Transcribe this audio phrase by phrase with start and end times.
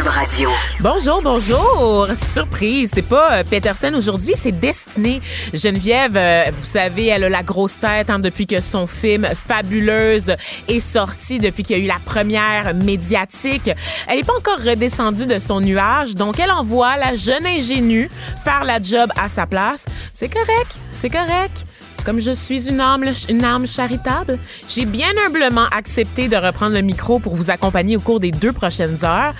[0.00, 0.48] Radio.
[0.80, 2.08] Bonjour, bonjour.
[2.14, 5.20] Surprise, c'est pas euh, Peterson aujourd'hui, c'est Destinée.
[5.52, 10.34] Geneviève, euh, vous savez, elle a la grosse tête hein, depuis que son film Fabuleuse
[10.66, 13.70] est sorti, depuis qu'il y a eu la première médiatique.
[14.08, 18.08] Elle n'est pas encore redescendue de son nuage, donc elle envoie la jeune ingénue
[18.42, 19.84] faire la job à sa place.
[20.14, 21.66] C'est correct, c'est correct.
[22.04, 26.80] Comme je suis une âme, une âme charitable, j'ai bien humblement accepté de reprendre le
[26.80, 29.34] micro pour vous accompagner au cours des deux prochaines heures.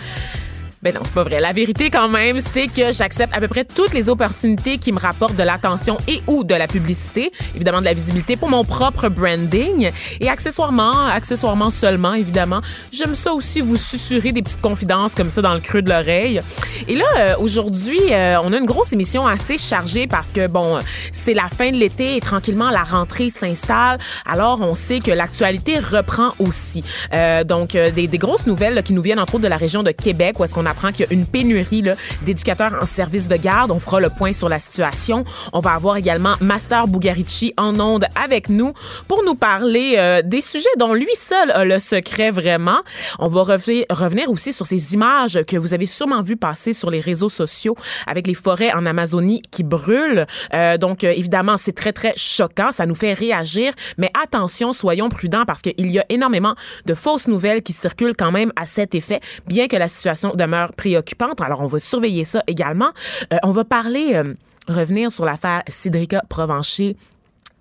[0.82, 1.38] Ben non, c'est pas vrai.
[1.38, 4.98] La vérité quand même, c'est que j'accepte à peu près toutes les opportunités qui me
[4.98, 9.08] rapportent de l'attention et ou de la publicité, évidemment de la visibilité pour mon propre
[9.08, 15.30] branding et accessoirement, accessoirement seulement évidemment, j'aime ça aussi vous susurrer des petites confidences comme
[15.30, 16.40] ça dans le creux de l'oreille.
[16.88, 20.80] Et là euh, aujourd'hui, euh, on a une grosse émission assez chargée parce que bon,
[21.12, 23.98] c'est la fin de l'été et tranquillement la rentrée s'installe.
[24.26, 26.82] Alors on sait que l'actualité reprend aussi.
[27.14, 29.84] Euh, donc des, des, grosses nouvelles là, qui nous viennent entre autres de la région
[29.84, 31.84] de Québec où est-ce qu'on a apprend qu'il y a une pénurie
[32.22, 33.70] d'éducateurs en service de garde.
[33.70, 35.24] On fera le point sur la situation.
[35.52, 38.72] On va avoir également Master Bugarici en onde avec nous
[39.06, 42.80] pour nous parler euh, des sujets dont lui seul a le secret vraiment.
[43.18, 47.00] On va revenir aussi sur ces images que vous avez sûrement vu passer sur les
[47.00, 50.26] réseaux sociaux avec les forêts en Amazonie qui brûlent.
[50.54, 52.72] Euh, donc, euh, évidemment, c'est très, très choquant.
[52.72, 53.74] Ça nous fait réagir.
[53.98, 56.54] Mais attention, soyons prudents parce qu'il y a énormément
[56.86, 60.61] de fausses nouvelles qui circulent quand même à cet effet, bien que la situation demeure
[60.70, 61.40] préoccupante.
[61.40, 62.92] Alors, on va surveiller ça également.
[63.32, 64.34] Euh, on va parler, euh,
[64.68, 66.96] revenir sur l'affaire Cédrica Provencher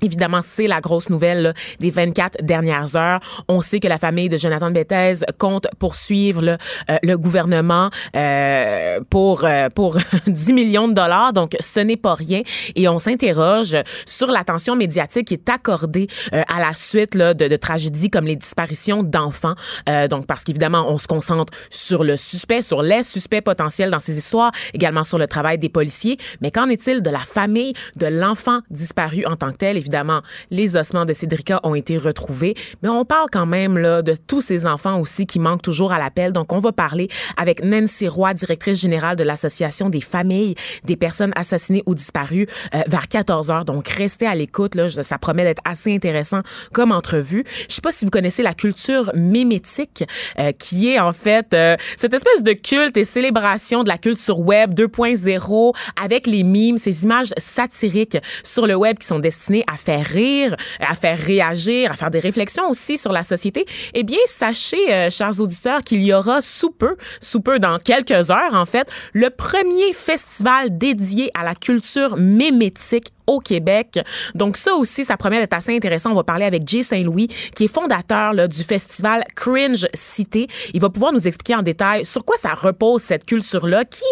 [0.03, 3.19] Évidemment, c'est la grosse nouvelle des 24 dernières heures.
[3.47, 6.57] On sait que la famille de Jonathan Bethez compte poursuivre le,
[6.89, 11.33] euh, le gouvernement euh, pour euh, pour 10 millions de dollars.
[11.33, 12.41] Donc, ce n'est pas rien.
[12.75, 13.77] Et on s'interroge
[14.07, 18.35] sur l'attention médiatique qui est accordée à la suite là, de, de, tragédies comme les
[18.35, 19.53] disparitions d'enfants.
[20.09, 24.17] donc, parce qu'évidemment, on se concentre sur le suspect, sur les suspects potentiels dans ces
[24.17, 26.17] histoires, également sur le travail des policiers.
[26.41, 29.77] Mais qu'en est-il de la famille de l'enfant disparu en tant que tel?
[30.49, 34.41] Les ossements de Cédrica ont été retrouvés, mais on parle quand même là de tous
[34.41, 36.31] ces enfants aussi qui manquent toujours à l'appel.
[36.31, 41.31] Donc, on va parler avec Nancy Roy, directrice générale de l'Association des familles des personnes
[41.35, 43.65] assassinées ou disparues, euh, vers 14 heures.
[43.65, 44.75] Donc, restez à l'écoute.
[44.75, 46.41] Là, ça promet d'être assez intéressant
[46.73, 47.43] comme entrevue.
[47.69, 50.03] Je sais pas si vous connaissez la culture mémétique,
[50.39, 54.39] euh, qui est en fait euh, cette espèce de culte et célébration de la culture
[54.39, 59.77] web 2.0 avec les mimes, ces images satiriques sur le web qui sont destinées à
[59.81, 64.19] faire rire, à faire réagir, à faire des réflexions aussi sur la société, eh bien,
[64.25, 68.65] sachez, euh, chers auditeurs, qu'il y aura sous peu, sous peu dans quelques heures, en
[68.65, 73.99] fait, le premier festival dédié à la culture mémétique au Québec.
[74.35, 76.11] Donc ça aussi, ça promet d'être assez intéressant.
[76.11, 80.47] On va parler avec Jay Saint-Louis, qui est fondateur là, du festival Cringe Cité.
[80.73, 84.03] Il va pouvoir nous expliquer en détail sur quoi ça repose cette culture-là, qui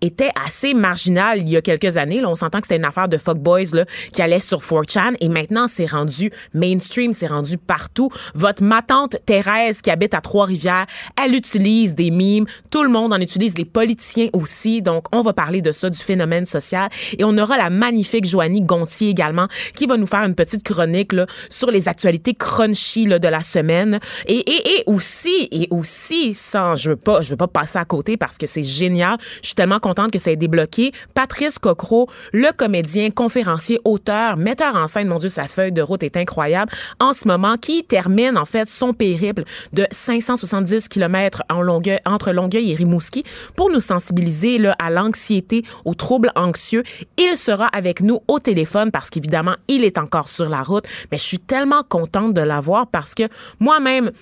[0.00, 2.20] était assez marginale il y a quelques années.
[2.20, 5.28] Là, on s'entend que c'était une affaire de fuckboys là, qui allait sur 4chan et
[5.28, 8.10] maintenant c'est rendu mainstream, c'est rendu partout.
[8.34, 10.86] Votre ma tante Thérèse qui habite à Trois-Rivières,
[11.22, 12.46] elle utilise des mimes.
[12.70, 14.82] Tout le monde en utilise, les politiciens aussi.
[14.82, 16.88] Donc on va parler de ça, du phénomène social.
[17.18, 21.12] Et on aura la magnifique Joanie Gontier également, qui va nous faire une petite chronique
[21.48, 24.00] sur les actualités crunchy de la semaine.
[24.26, 28.38] Et aussi, et aussi, sans, je veux pas, je veux pas passer à côté parce
[28.38, 29.18] que c'est génial.
[29.42, 30.92] Je suis tellement contente que ça ait débloqué.
[31.14, 36.02] Patrice Cocro, le comédien, conférencier, auteur, metteur en scène, mon Dieu, sa feuille de route
[36.02, 36.72] est incroyable.
[37.00, 42.32] En ce moment, qui termine en fait son périple de 570 km en longueur, entre
[42.32, 43.24] Longueuil et Rimouski
[43.56, 46.82] pour nous sensibiliser là, à l'anxiété, aux troubles anxieux.
[47.18, 50.84] Il sera avec nous au téléphone parce qu'évidemment, il est encore sur la route.
[51.10, 53.24] Mais je suis tellement contente de l'avoir parce que
[53.58, 54.12] moi-même,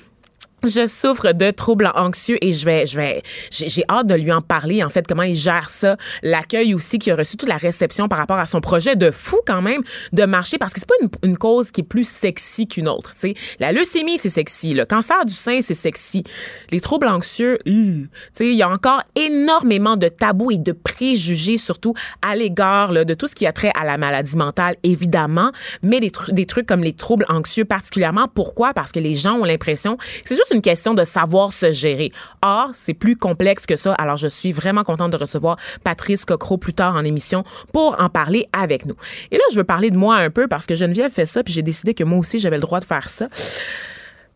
[0.69, 4.41] je souffre de troubles anxieux et je vais, je vais, j'ai hâte de lui en
[4.41, 5.97] parler, en fait, comment il gère ça.
[6.23, 9.41] L'accueil aussi, qui a reçu toute la réception par rapport à son projet de fou,
[9.47, 9.83] quand même,
[10.13, 13.21] de marcher, parce que c'est pas une, cause qui est plus sexy qu'une autre, tu
[13.21, 13.35] sais.
[13.59, 14.75] La leucémie, c'est sexy.
[14.75, 16.23] Le cancer du sein, c'est sexy.
[16.71, 21.57] Les troubles anxieux, tu sais, il y a encore énormément de tabous et de préjugés,
[21.57, 25.51] surtout à l'égard de tout ce qui a trait à la maladie mentale, évidemment,
[25.83, 28.29] mais des, des trucs comme les troubles anxieux particulièrement.
[28.33, 28.75] Pourquoi?
[28.75, 32.13] Parce que les gens ont l'impression c'est juste une question de savoir se gérer.
[32.43, 33.95] Or, c'est plus complexe que ça.
[33.95, 38.09] Alors, je suis vraiment contente de recevoir Patrice Cocro plus tard en émission pour en
[38.09, 38.95] parler avec nous.
[39.31, 41.53] Et là, je veux parler de moi un peu parce que Geneviève fait ça, puis
[41.53, 43.29] j'ai décidé que moi aussi, j'avais le droit de faire ça.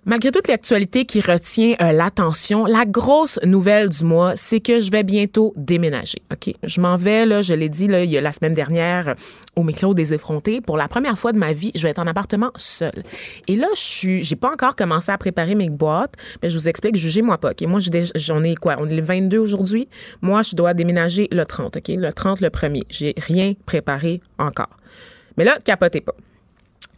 [0.08, 4.92] Malgré toute l'actualité qui retient euh, l'attention, la grosse nouvelle du mois, c'est que je
[4.92, 6.18] vais bientôt déménager.
[6.32, 9.08] OK, je m'en vais là, je l'ai dit là, il y a la semaine dernière
[9.08, 9.14] euh,
[9.56, 12.06] au micro des effrontés pour la première fois de ma vie, je vais être en
[12.06, 13.02] appartement seul.
[13.48, 16.68] Et là, je suis j'ai pas encore commencé à préparer mes boîtes, mais je vous
[16.68, 17.50] explique, jugez-moi pas.
[17.50, 17.80] OK, moi
[18.14, 18.76] j'en ai quoi?
[18.78, 19.88] On est le 22 aujourd'hui?
[20.22, 21.88] Moi, je dois déménager le 30, OK?
[21.88, 22.84] Le 30 le 1er.
[22.90, 24.76] J'ai rien préparé encore.
[25.36, 26.14] Mais là, capotez pas.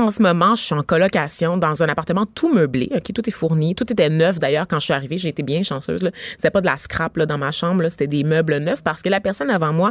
[0.00, 2.88] En ce moment, je suis en colocation dans un appartement tout meublé.
[2.94, 5.18] Ok, tout est fourni, tout était neuf d'ailleurs quand je suis arrivée.
[5.18, 6.04] J'ai été bien chanceuse.
[6.04, 6.12] Là.
[6.36, 9.08] C'était pas de la scrap là, dans ma chambre, c'était des meubles neufs parce que
[9.08, 9.90] la personne avant moi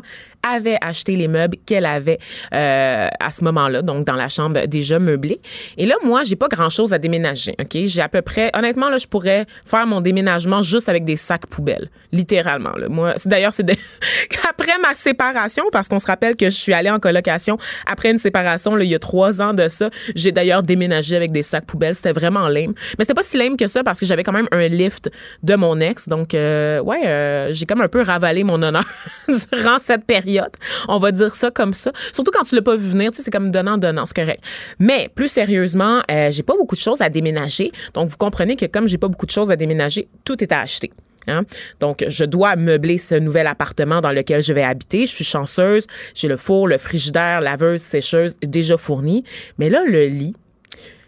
[0.50, 2.20] avait acheté les meubles qu'elle avait
[2.54, 5.42] euh, à ce moment-là, donc dans la chambre déjà meublée.
[5.76, 7.54] Et là, moi, j'ai pas grand-chose à déménager.
[7.60, 11.18] Ok, j'ai à peu près, honnêtement là, je pourrais faire mon déménagement juste avec des
[11.18, 12.78] sacs poubelles, littéralement.
[12.78, 12.88] Là.
[12.88, 13.70] Moi, c'est d'ailleurs c'est
[14.50, 18.18] après ma séparation parce qu'on se rappelle que je suis allée en colocation après une
[18.18, 19.90] séparation là, il y a trois ans de ça.
[20.16, 21.96] J'ai d'ailleurs déménagé avec des sacs poubelles.
[21.96, 22.74] C'était vraiment lame.
[22.98, 25.10] Mais c'était pas si lame que ça parce que j'avais quand même un lift
[25.44, 26.08] de mon ex.
[26.08, 28.86] Donc, euh, ouais, euh, j'ai comme un peu ravalé mon honneur
[29.28, 30.52] durant cette période.
[30.88, 31.92] On va dire ça comme ça.
[32.14, 34.44] Surtout quand tu l'as pas vu venir, tu sais, c'est comme donnant-donnant, c'est correct.
[34.80, 37.72] Mais plus sérieusement, euh, j'ai pas beaucoup de choses à déménager.
[37.94, 40.62] Donc, vous comprenez que comme j'ai pas beaucoup de choses à déménager, tout est à
[40.62, 40.92] acheter.
[41.28, 41.44] Hein?
[41.80, 45.06] Donc, je dois meubler ce nouvel appartement dans lequel je vais habiter.
[45.06, 45.88] Je suis chanceuse.
[46.16, 49.24] J'ai le four, le frigidaire, laveuse, sécheuse déjà fournis.
[49.58, 50.36] Mais là, le lit,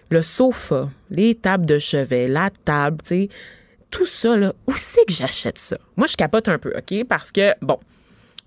[0.09, 3.29] le sofa, les tables de chevet, la table, tu sais,
[3.91, 5.77] tout ça, là, où c'est que j'achète ça?
[5.95, 7.05] Moi, je capote un peu, OK?
[7.07, 7.79] Parce que, bon,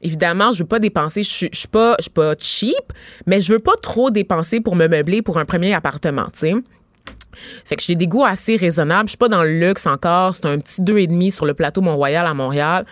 [0.01, 2.93] évidemment, je veux pas dépenser, je suis, je suis pas, je suis pas cheap,
[3.27, 6.55] mais je veux pas trop dépenser pour me meubler pour un premier appartement, tu sais.
[7.65, 9.09] Fait que j'ai des goûts assez raisonnables.
[9.09, 10.35] Je suis pas dans le luxe encore.
[10.35, 12.85] C'est un petit deux et demi sur le plateau Mont-Royal à Montréal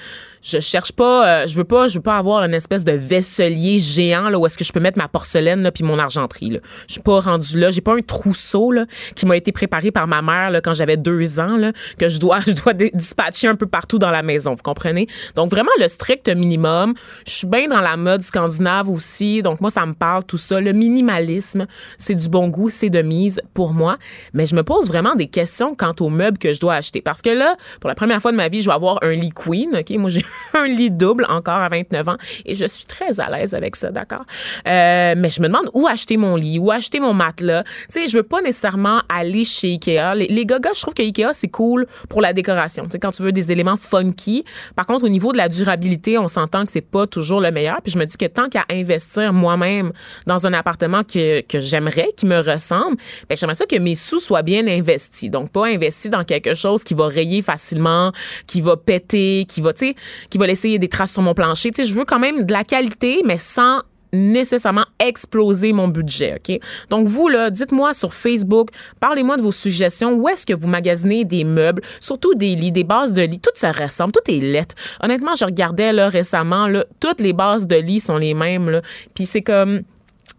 [0.42, 3.78] je cherche pas, euh, je veux pas, je veux pas avoir une espèce de vaisselier
[3.78, 6.50] géant là où est-ce que je peux mettre ma porcelaine là puis mon argenterie.
[6.50, 6.60] Là.
[6.87, 10.06] Je suis pas rendu là, j'ai pas un trousseau là qui m'a été préparé par
[10.06, 13.56] ma mère là quand j'avais deux ans là que je dois, je dois dispatcher un
[13.56, 14.54] peu partout dans la maison.
[14.54, 15.06] Vous comprenez?
[15.34, 16.94] Donc vraiment le strict minimum.
[17.26, 20.60] Je suis bien dans la mode scandinave aussi, donc moi ça me parle tout ça.
[20.60, 21.66] Le minimalisme,
[21.98, 23.98] c'est du bon goût, c'est de mise pour moi.
[24.35, 27.23] Mais je me pose vraiment des questions quant aux meubles que je dois acheter parce
[27.23, 29.77] que là, pour la première fois de ma vie, je vais avoir un lit queen.
[29.77, 30.25] Ok, moi j'ai
[30.55, 33.91] un lit double encore à 29 ans et je suis très à l'aise avec ça,
[33.91, 34.25] d'accord?
[34.69, 37.65] Euh, mais je me demande où acheter mon lit, où acheter mon matelas.
[37.65, 40.15] Tu sais, je veux pas nécessairement aller chez Ikea.
[40.15, 42.85] Les, les gagas, je trouve que Ikea, c'est cool pour la décoration.
[42.85, 44.44] Tu sais, quand tu veux des éléments funky.
[44.77, 47.81] Par contre, au niveau de la durabilité, on s'entend que c'est pas toujours le meilleur.
[47.82, 49.93] Puis je me dis que tant qu'à investir moi-même
[50.27, 52.97] dans un appartement que, que j'aimerais, qui me ressemble,
[53.29, 55.31] ben j'aimerais ça que mes sous soient bien investis.
[55.31, 58.12] Donc, pas investis dans quelque chose qui va rayer facilement,
[58.46, 59.94] qui va péter, qui va, tu sais,
[60.28, 61.70] qui va laisser des traces sur mon plancher.
[61.70, 63.81] Tu sais, je veux quand même de la qualité, mais sans
[64.12, 66.58] nécessairement exploser mon budget, OK?
[66.88, 70.14] Donc, vous, là, dites-moi sur Facebook, parlez-moi de vos suggestions.
[70.14, 73.40] Où est-ce que vous magasinez des meubles, surtout des lits, des bases de lit?
[73.40, 74.75] Tout se ressemble, tout est lettre.
[75.02, 78.81] Honnêtement, je regardais, là, récemment, là, toutes les bases de lit sont les mêmes.
[79.14, 79.82] Puis c'est comme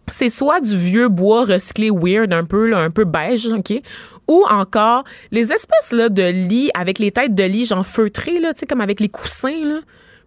[0.07, 3.81] c'est soit du vieux bois recyclé weird un peu un peu beige OK
[4.27, 8.81] ou encore les espèces de lits avec les têtes de lit genre feutrées là, comme
[8.81, 9.79] avec les coussins là.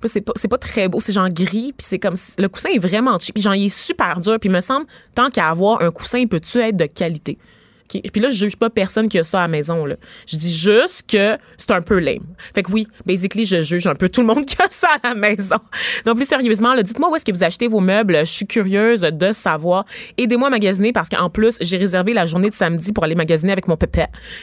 [0.06, 3.18] C'est pas, pas très beau, c'est genre gris, puis c'est comme le coussin est vraiment
[3.18, 4.84] cheap, puis il est super dur, puis me semble
[5.14, 7.38] tant qu'à avoir un coussin, il peut-tu être de qualité?
[7.88, 9.84] Puis là, je juge pas personne qui a ça à la maison.
[9.84, 9.96] Là.
[10.26, 12.24] Je dis juste que c'est un peu lame.
[12.54, 15.08] Fait que oui, basically, je juge un peu tout le monde qui a ça à
[15.08, 15.56] la maison.
[16.04, 18.18] Donc, plus sérieusement, dites-moi où est-ce que vous achetez vos meubles.
[18.20, 19.84] Je suis curieuse de savoir.
[20.18, 23.52] Aidez-moi à magasiner parce qu'en plus, j'ai réservé la journée de samedi pour aller magasiner
[23.52, 23.94] avec mon pépé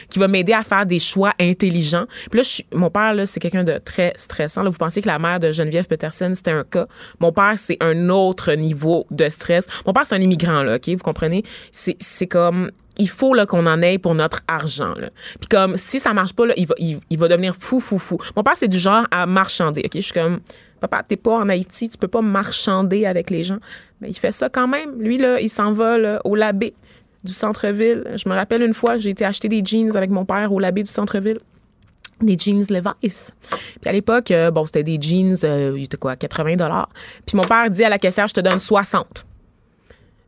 [0.08, 2.06] qui va m'aider à faire des choix intelligents.
[2.30, 4.62] Puis là, je mon père, là, c'est quelqu'un de très stressant.
[4.62, 6.86] Là, vous pensez que la mère de Geneviève Peterson, c'était un cas.
[7.20, 9.66] Mon père, c'est un autre niveau de stress.
[9.86, 10.88] Mon père, c'est un immigrant, là, OK?
[10.88, 11.42] Vous comprenez?
[11.70, 15.10] C'est comme il faut là qu'on en ait pour notre argent là.
[15.38, 18.18] Puis comme si ça marche pas là, il va il, va devenir fou fou fou.
[18.36, 19.82] Mon père c'est du genre à marchander.
[19.84, 20.40] OK, je suis comme
[20.80, 23.58] papa, t'es pas en Haïti, tu peux pas marchander avec les gens.
[24.00, 25.00] Mais il fait ça quand même.
[25.00, 26.74] Lui là, il s'en va au labé
[27.24, 28.04] du centre-ville.
[28.16, 30.82] Je me rappelle une fois, j'ai été acheter des jeans avec mon père au labé
[30.82, 31.38] du centre-ville
[32.20, 33.32] des jeans Levi's.
[33.50, 36.88] Puis à l'époque, euh, bon, c'était des jeans, euh, il quoi, 80 dollars.
[37.26, 39.24] Puis mon père dit à la caissière, je te donne 60.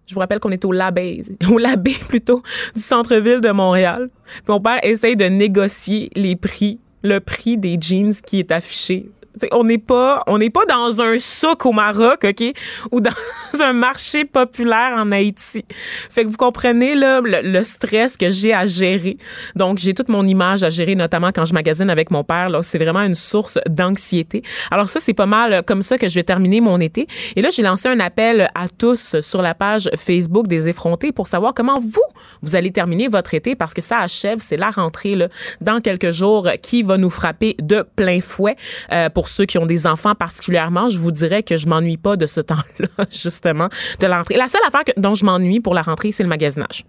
[0.06, 1.20] Je vous rappelle qu'on est au Labé,
[1.50, 2.42] au Labé plutôt,
[2.74, 4.10] du centre-ville de Montréal.
[4.48, 9.08] Mon père essaye de négocier les prix, le prix des jeans qui est affiché
[9.52, 12.54] on n'est pas, on n'est pas dans un souk au Maroc, OK?
[12.92, 13.10] Ou dans
[13.60, 15.64] un marché populaire en Haïti.
[16.10, 19.16] Fait que vous comprenez, là, le, stress que j'ai à gérer.
[19.56, 22.62] Donc, j'ai toute mon image à gérer, notamment quand je magasine avec mon père, là.
[22.62, 24.42] C'est vraiment une source d'anxiété.
[24.70, 27.06] Alors ça, c'est pas mal comme ça que je vais terminer mon été.
[27.36, 31.26] Et là, j'ai lancé un appel à tous sur la page Facebook des effrontés pour
[31.26, 32.02] savoir comment vous,
[32.42, 35.28] vous allez terminer votre été parce que ça achève, c'est la rentrée, là,
[35.60, 38.56] dans quelques jours qui va nous frapper de plein fouet.
[38.92, 42.16] Euh, pour ceux qui ont des enfants particulièrement, je vous dirais que je m'ennuie pas
[42.16, 43.68] de ce temps-là, justement,
[44.00, 44.36] de l'entrée.
[44.36, 46.84] La seule affaire dont je m'ennuie pour la rentrée, c'est le magasinage.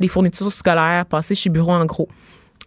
[0.00, 2.08] Les fournitures scolaires, passer chez Bureau en gros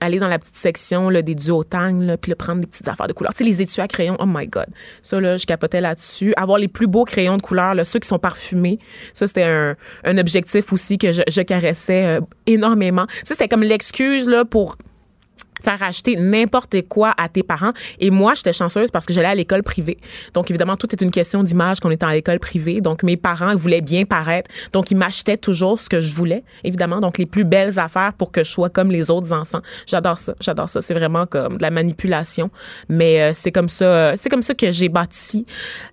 [0.02, 3.34] aller dans la petite section là, des duotangs, puis prendre des petites affaires de couleur.
[3.34, 4.68] Tu sais, les étuis à crayons, oh my God.
[5.02, 6.34] Ça, là, je capotais là-dessus.
[6.38, 8.80] Avoir les plus beaux crayons de couleur, ceux qui sont parfumés,
[9.14, 13.06] ça, c'était un, objectif aussi que je, je caressais euh, énormément.
[13.24, 14.78] Ça, c'était comme l'excuse là, pour
[15.66, 17.74] faire acheter n'importe quoi à tes parents.
[18.00, 19.98] Et moi, j'étais chanceuse parce que j'allais à l'école privée.
[20.34, 22.82] Donc, évidemment, tout est une question d'image qu'on est à l'école privée.
[22.82, 24.50] Donc, mes parents voulaient bien paraître.
[24.74, 27.02] Donc, ils m'achetaient toujours ce que je voulais, évidemment.
[27.02, 29.62] Donc, les plus belles affaires pour que je sois comme les autres enfants.
[29.88, 30.36] J'adore ça.
[30.40, 30.82] J'adore ça.
[30.82, 32.52] C'est vraiment comme de la manipulation.
[32.90, 35.46] Mais euh, c'est comme ça, c'est comme ça que j'ai bâti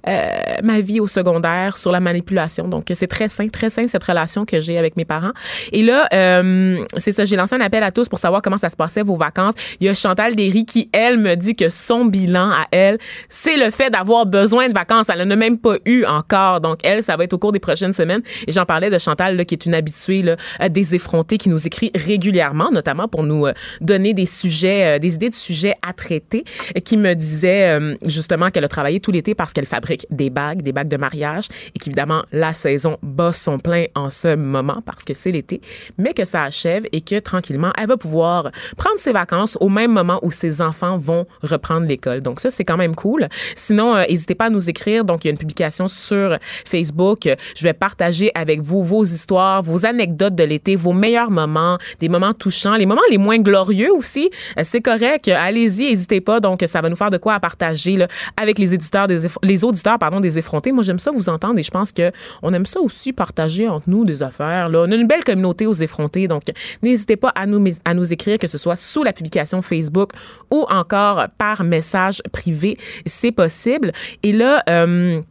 [0.06, 0.30] euh,
[0.62, 2.68] ma vie au secondaire sur la manipulation.
[2.68, 5.32] Donc, c'est très sain, très sain cette relation que j'ai avec mes parents.
[5.72, 7.24] Et là, euh, c'est ça.
[7.24, 9.54] J'ai lancé un appel à tous pour savoir comment ça se passait vos vacances.
[9.80, 13.56] Il y a Chantal Derry qui, elle, me dit que son bilan à elle, c'est
[13.56, 15.08] le fait d'avoir besoin de vacances.
[15.08, 16.60] Elle n'en a même pas eu encore.
[16.60, 18.22] Donc, elle, ça va être au cours des prochaines semaines.
[18.46, 20.36] Et j'en parlais de Chantal, là, qui est une habituée là,
[20.68, 25.14] des effrontés, qui nous écrit régulièrement, notamment pour nous euh, donner des sujets, euh, des
[25.14, 26.44] idées de sujets à traiter,
[26.84, 30.62] qui me disait euh, justement qu'elle a travaillé tout l'été parce qu'elle fabrique des bagues,
[30.62, 35.04] des bagues de mariage, et qu'évidemment, la saison bat son plein en ce moment parce
[35.04, 35.60] que c'est l'été,
[35.98, 39.92] mais que ça achève et que tranquillement, elle va pouvoir prendre ses vacances au même
[39.92, 42.20] moment où ses enfants vont reprendre l'école.
[42.20, 43.28] Donc ça, c'est quand même cool.
[43.54, 45.04] Sinon, euh, n'hésitez pas à nous écrire.
[45.04, 47.28] Donc, il y a une publication sur Facebook.
[47.56, 52.08] Je vais partager avec vous vos histoires, vos anecdotes de l'été, vos meilleurs moments, des
[52.08, 54.30] moments touchants, les moments les moins glorieux aussi.
[54.58, 55.28] Euh, c'est correct.
[55.28, 56.40] Allez-y, n'hésitez pas.
[56.40, 59.64] Donc, ça va nous faire de quoi à partager là, avec les éditeurs des les
[59.64, 60.72] auditeurs pardon des effrontés.
[60.72, 63.88] Moi, j'aime ça vous entendre et je pense que on aime ça aussi partager entre
[63.88, 64.68] nous des affaires.
[64.68, 66.28] Là, on a une belle communauté aux effrontés.
[66.28, 66.42] Donc,
[66.82, 69.31] n'hésitez pas à nous à nous écrire que ce soit sous la publication
[69.62, 70.12] Facebook
[70.50, 72.76] ou encore par message privé.
[73.06, 73.92] C'est possible.
[74.22, 75.22] Et là, euh,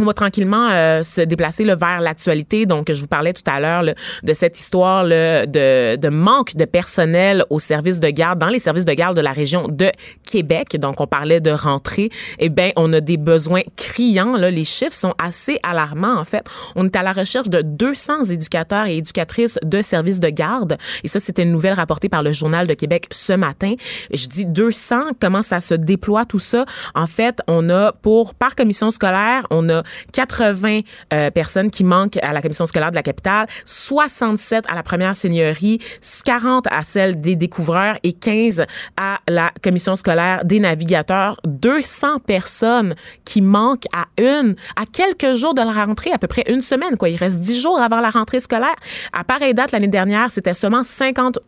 [0.00, 2.66] on va tranquillement euh, se déplacer là, vers l'actualité.
[2.66, 6.64] Donc, je vous parlais tout à l'heure de cette histoire là, de, de, manque de
[6.64, 9.92] personnel au service de garde, dans les services de garde de la région de
[10.24, 10.76] Québec.
[10.78, 12.10] Donc, on parlait de rentrée.
[12.38, 14.36] Eh bien, on a des besoins criants.
[14.36, 14.50] Là.
[14.50, 16.46] Les chiffres sont assez alarmants, en fait.
[16.76, 20.78] On est à la recherche de 200 éducateurs et éducatrices de services de garde.
[21.04, 23.74] Et ça, c'était une nouvelle rapportée par le Journal de Québec ce matin.
[24.12, 24.96] Je dis 200.
[25.20, 26.64] Comment ça se déploie tout ça?
[26.94, 30.80] En fait, on a pour, par commission scolaire, on a 80
[31.12, 35.16] euh, personnes qui manquent à la commission scolaire de la capitale, 67 à la première
[35.16, 35.78] seigneurie,
[36.24, 38.64] 40 à celle des découvreurs et 15
[38.96, 41.40] à la commission scolaire des navigateurs.
[41.46, 42.94] 200 personnes
[43.24, 46.96] qui manquent à une, à quelques jours de la rentrée, à peu près une semaine,
[46.96, 47.08] quoi.
[47.08, 48.74] Il reste 10 jours avant la rentrée scolaire.
[49.12, 51.38] À pareille date, l'année dernière, c'était seulement 50,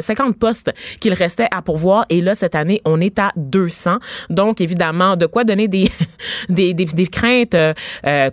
[0.00, 2.06] 50 euh, postes qu'il restait à pourvoir.
[2.08, 3.98] Et là, cette année, on est à 200.
[4.30, 5.90] Donc, évidemment, de quoi donner des,
[6.48, 7.71] des, des, craintes euh,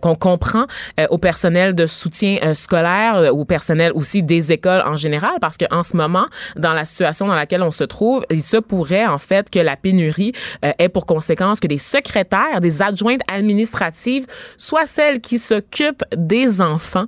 [0.01, 0.65] qu'on comprend
[0.99, 5.57] euh, au personnel de soutien euh, scolaire, au personnel aussi des écoles en général, parce
[5.57, 9.17] qu'en ce moment, dans la situation dans laquelle on se trouve, il se pourrait en
[9.17, 14.25] fait que la pénurie ait pour conséquence que des secrétaires, des adjointes administratives
[14.57, 17.05] soient celles qui s'occupent des enfants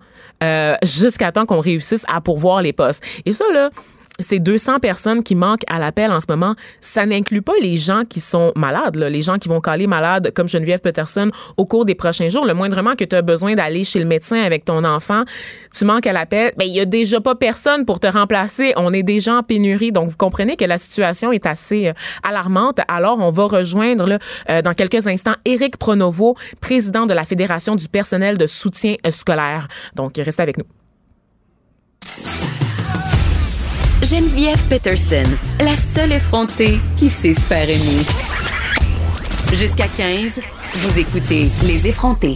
[0.84, 3.04] jusqu'à temps qu'on réussisse à pourvoir les postes.
[3.26, 3.70] Et ça, là,
[4.22, 8.04] ces 200 personnes qui manquent à l'appel en ce moment, ça n'inclut pas les gens
[8.08, 11.96] qui sont malades, les gens qui vont caler malades comme Geneviève Peterson au cours des
[11.96, 12.46] prochains jours.
[12.46, 15.24] Le moindrement que tu as besoin d'aller chez le médecin avec ton enfant,
[15.76, 18.74] tu manques à l'appel, ben il y a déjà pas personne pour te remplacer.
[18.78, 22.80] On est déjà en pénurie, donc vous comprenez que la situation est assez euh, alarmante.
[22.88, 27.76] Alors on va rejoindre là, euh, dans quelques instants Éric Pronovo, président de la Fédération
[27.76, 29.68] du personnel de soutien euh, scolaire.
[29.96, 30.81] Donc restez avec nous.
[34.12, 35.24] Geneviève Peterson,
[35.62, 38.04] la seule effrontée qui sait se faire aimer.
[39.54, 40.42] Jusqu'à 15,
[40.76, 42.36] vous écoutez Les effrontés.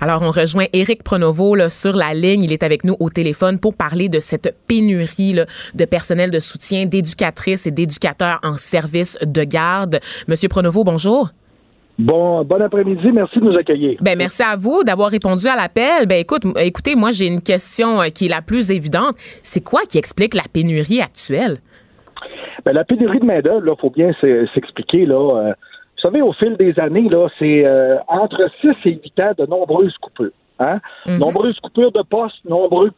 [0.00, 2.44] Alors, on rejoint Éric Pronovo là, sur la ligne.
[2.44, 5.36] Il est avec nous au téléphone pour parler de cette pénurie
[5.74, 10.00] de personnel de soutien, d'éducatrices et d'éducateurs en service de garde.
[10.26, 11.32] Monsieur Pronovo, bonjour.
[12.04, 13.12] Bon, bon après-midi.
[13.12, 13.98] Merci de nous accueillir.
[14.00, 16.06] Ben, merci à vous d'avoir répondu à l'appel.
[16.06, 19.14] Ben, écoute, écoutez, moi, j'ai une question euh, qui est la plus évidente.
[19.42, 21.58] C'est quoi qui explique la pénurie actuelle?
[22.64, 24.12] Ben, la pénurie de main-d'œuvre, il faut bien
[24.54, 25.14] s'expliquer, là.
[25.36, 25.52] Euh,
[25.96, 29.46] Vous savez, au fil des années, là, c'est euh, entre 6 et 8 ans de
[29.46, 30.30] nombreuses coupures.
[30.58, 30.78] Hein?
[31.06, 31.18] Mhm.
[31.18, 32.92] Nombreuses coupures de postes, nombreuses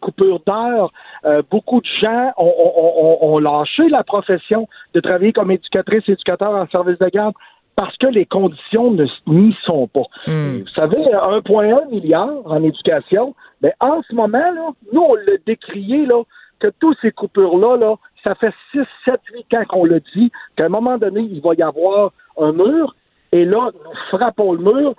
[0.00, 0.90] coupures d'heures.
[1.24, 6.02] Euh, beaucoup de gens ont, ont- ont- ont lâché la profession de travailler comme éducatrice,
[6.08, 7.34] éducateur en service de garde
[7.76, 8.94] parce que les conditions
[9.26, 10.04] n'y sont pas.
[10.26, 10.58] Hmm.
[10.60, 16.06] Vous savez, 1,1 milliard en éducation, mais en ce moment, là, nous, on l'a décrié,
[16.06, 16.22] là,
[16.60, 20.66] que tous ces coupures-là, là, ça fait 6, 7, 8 ans qu'on le dit, qu'à
[20.66, 22.94] un moment donné, il va y avoir un mur,
[23.32, 24.94] et là, nous frappons le mur.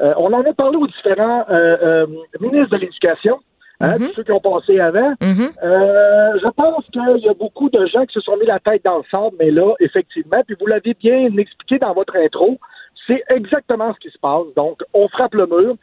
[0.00, 2.06] Euh, on en a parlé aux différents euh, euh,
[2.40, 3.40] ministres de l'Éducation,
[3.80, 4.08] hein, Mhm.
[4.14, 5.14] ceux qui ont passé avant.
[5.20, 5.50] Mhm.
[5.62, 8.84] Euh, je pense qu'il y a beaucoup de gens qui se sont mis la tête
[8.84, 12.58] dans le sable, mais là, effectivement, puis vous l'avez bien expliqué dans votre intro,
[13.06, 14.46] c'est exactement ce qui se passe.
[14.56, 15.76] Donc, on frappe le mur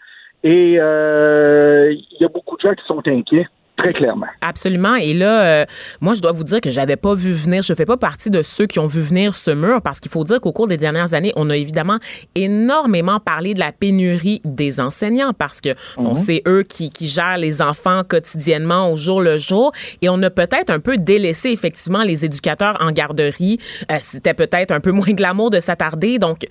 [0.43, 4.27] et euh, il y a beaucoup de gens qui sont inquiets, très clairement.
[4.41, 4.95] Absolument.
[4.95, 5.65] Et là, euh,
[5.99, 7.63] moi, je dois vous dire que j'avais pas vu venir.
[7.63, 10.23] Je fais pas partie de ceux qui ont vu venir ce mur parce qu'il faut
[10.23, 11.97] dire qu'au cours des dernières années, on a évidemment
[12.35, 17.37] énormément parlé de la pénurie des enseignants parce que bon, c'est eux qui, qui gèrent
[17.37, 22.03] les enfants quotidiennement au jour le jour et on a peut-être un peu délaissé effectivement
[22.03, 23.59] les éducateurs en garderie.
[23.91, 26.19] Euh, C'était peut-être un peu moins glamour de s'attarder.
[26.19, 26.45] Donc,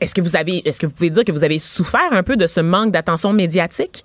[0.00, 2.36] est-ce que vous avez, est-ce que vous pouvez dire que vous avez souffert un peu
[2.36, 4.04] de ce manque d'attention médiatique?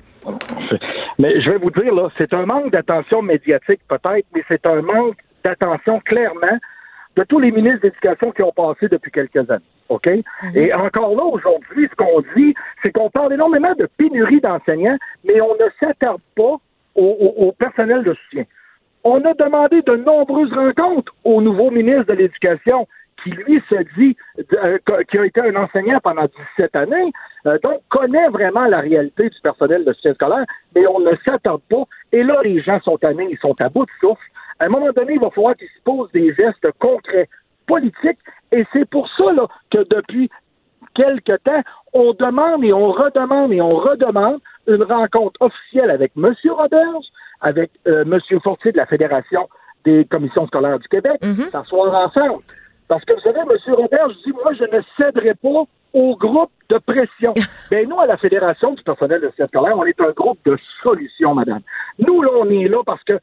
[1.19, 4.81] Mais je vais vous dire, là, c'est un manque d'attention médiatique peut-être, mais c'est un
[4.81, 6.57] manque d'attention clairement
[7.15, 9.63] de tous les ministres d'éducation qui ont passé depuis quelques années.
[9.89, 10.07] OK?
[10.55, 15.41] Et encore là, aujourd'hui, ce qu'on dit, c'est qu'on parle énormément de pénurie d'enseignants, mais
[15.41, 16.55] on ne s'attarde pas
[16.95, 18.43] au, au- au personnel de soutien.
[19.03, 22.87] On a demandé de nombreuses rencontres au nouveau ministre de l'Éducation
[23.23, 24.15] qui, lui, se dit,
[24.63, 24.77] euh,
[25.09, 26.25] qui a été un enseignant pendant
[26.57, 27.11] 17 années,
[27.45, 30.45] euh, donc connaît vraiment la réalité du personnel de soutien scolaire,
[30.75, 31.83] mais on ne s'attarde pas.
[32.11, 34.21] Et là, les gens sont tannés, ils sont à bout de souffle.
[34.59, 37.29] À un moment donné, il va falloir qu'ils se posent des gestes concrets,
[37.67, 38.19] politiques,
[38.51, 40.29] et c'est pour ça là, que depuis
[40.95, 41.61] quelque temps,
[41.93, 46.33] on demande et on redemande et on redemande une rencontre officielle avec M.
[46.49, 47.05] Roberge,
[47.41, 48.19] avec euh, M.
[48.43, 49.47] Fortier de la Fédération
[49.85, 51.49] des commissions scolaires du Québec, Mhm.
[51.51, 52.43] s'asseoir ensemble.
[52.89, 53.73] Parce que vous savez, M.
[53.75, 57.33] Roberge dit, moi, je ne céderai pas au groupe de pression.
[57.71, 61.35] ben nous, à la Fédération du personnel de scolaire, on est un groupe de solutions,
[61.35, 61.61] madame.
[61.99, 63.19] Nous, là, on est là parce que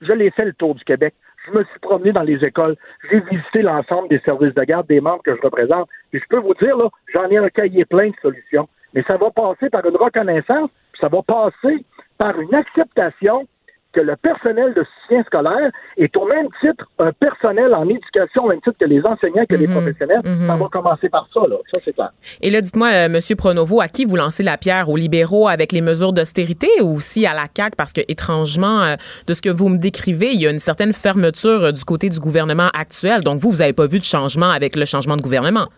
[0.00, 1.14] je l'ai fait le tour du Québec.
[1.46, 2.76] Je me suis promené dans les écoles.
[3.10, 5.88] J'ai visité l'ensemble des services de garde des membres que je représente.
[6.14, 8.66] Et je peux vous dire, là, j'en ai un cahier plein de solutions.
[8.94, 11.84] Mais ça va passer par une reconnaissance, puis ça va passer
[12.16, 13.46] par une acceptation
[13.94, 18.48] que le personnel de soutien scolaire est au même titre un personnel en éducation, au
[18.48, 19.74] même titre que les enseignants, que les Mhm.
[19.74, 20.20] professionnels.
[20.24, 20.46] Mhm.
[20.48, 21.56] Ça va commencer par ça, là.
[21.72, 22.10] Ça, c'est clair.
[22.40, 24.88] Et là, dites-moi, euh, Monsieur Pronovo, à qui vous lancez la pierre?
[24.88, 27.76] Aux libéraux avec les mesures d'austérité ou aussi à la CAQ?
[27.76, 30.92] Parce que étrangement, euh, de ce que vous me décrivez, il y a une certaine
[30.92, 33.22] fermeture euh, du côté du gouvernement actuel.
[33.22, 35.68] Donc vous, vous n'avez pas vu de changement avec le changement de gouvernement.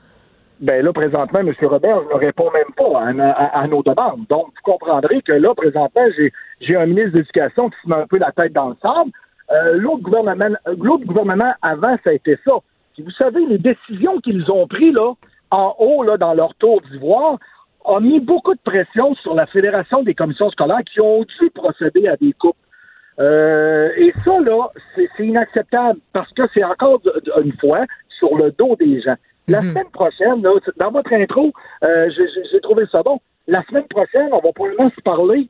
[0.60, 1.52] Ben là, présentement, M.
[1.62, 3.00] Robert ne répond même pas
[3.52, 4.26] à, nos demandes.
[4.30, 6.06] Donc, vous comprendrez que là, présentement,
[6.60, 9.10] j'ai, un ministre de l'Éducation qui se met un peu la tête dans le sable.
[9.52, 12.52] Euh, l'autre gouvernement, l'autre gouvernement avant, ça a été ça.
[12.94, 15.12] Puis vous savez, les décisions qu'ils ont prises là,
[15.50, 17.38] en haut, là, dans leur tour d'ivoire,
[17.84, 22.08] ont mis beaucoup de pression sur la Fédération des commissions scolaires qui ont dû procéder
[22.08, 22.56] à des coupes.
[23.18, 27.00] Euh, et ça, là, c'est, inacceptable parce que c'est encore
[27.42, 27.84] une fois
[28.18, 29.16] sur le dos des gens.
[29.48, 29.70] La Mhm.
[29.70, 31.52] semaine prochaine, là, dans votre intro,
[31.84, 33.20] euh, j'ai, trouvé ça bon.
[33.46, 35.48] La semaine prochaine, on va probablement se parler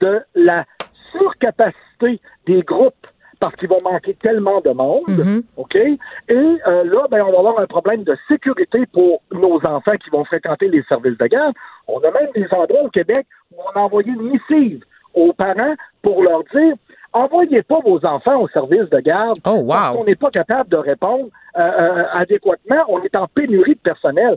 [0.00, 0.64] de la
[1.10, 2.94] surcapacité des groupes
[3.40, 5.42] parce qu'il va manquer tellement de monde, Mhm.
[5.56, 5.74] OK?
[5.74, 5.98] Et
[6.28, 10.24] euh, là, ben, on va avoir un problème de sécurité pour nos enfants qui vont
[10.26, 11.54] fréquenter les services de garde.
[11.88, 15.74] On a même des endroits au Québec où on a envoyé une missive aux parents
[16.02, 16.74] pour leur dire
[17.12, 19.98] envoyez pas vos enfants au service de garde Oh, parce wow.
[19.98, 21.26] qu'on n'est pas capable de répondre
[21.58, 22.84] euh, euh, adéquatement.
[22.88, 24.36] On est en pénurie de personnel.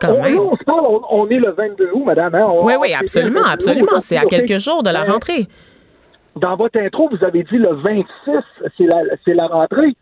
[0.00, 0.38] Quand on, même.
[0.40, 2.34] on se parle, on, on est le 22 août, madame.
[2.34, 2.46] Hein?
[2.48, 4.00] On- Oui, on- oui, absolument, le 22 août absolument.
[4.00, 5.46] C'est à quelques jours de la rentrée.
[6.34, 8.04] dans votre intro, vous avez dit le 26,
[8.76, 9.94] c'est la, c'est la rentrée.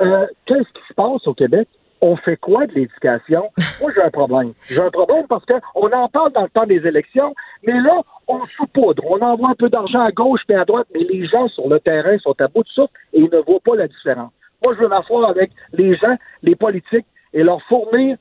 [0.00, 1.68] Euh, Qu'est-ce qui se passe au Québec?
[2.00, 3.50] On fait quoi de l'éducation?
[3.80, 4.52] Moi, j'ai un problème.
[4.70, 8.40] J'ai un problème parce qu'on en parle dans le temps des élections, mais là, on
[8.56, 9.02] saupoudre.
[9.06, 11.80] On envoie un peu d'argent à gauche et à droite, mais les gens sur le
[11.80, 14.32] terrain sont à bout de souffle et ils ne voient pas la différence.
[14.64, 18.16] Moi, je veux m'asseoir avec les gens, les politiques, et leur fournir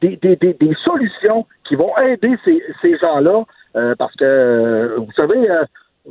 [0.00, 0.18] des,
[0.84, 3.44] solutions qui vont aider ces, gens-là,
[3.76, 5.50] euh, parce que, euh, vous savez,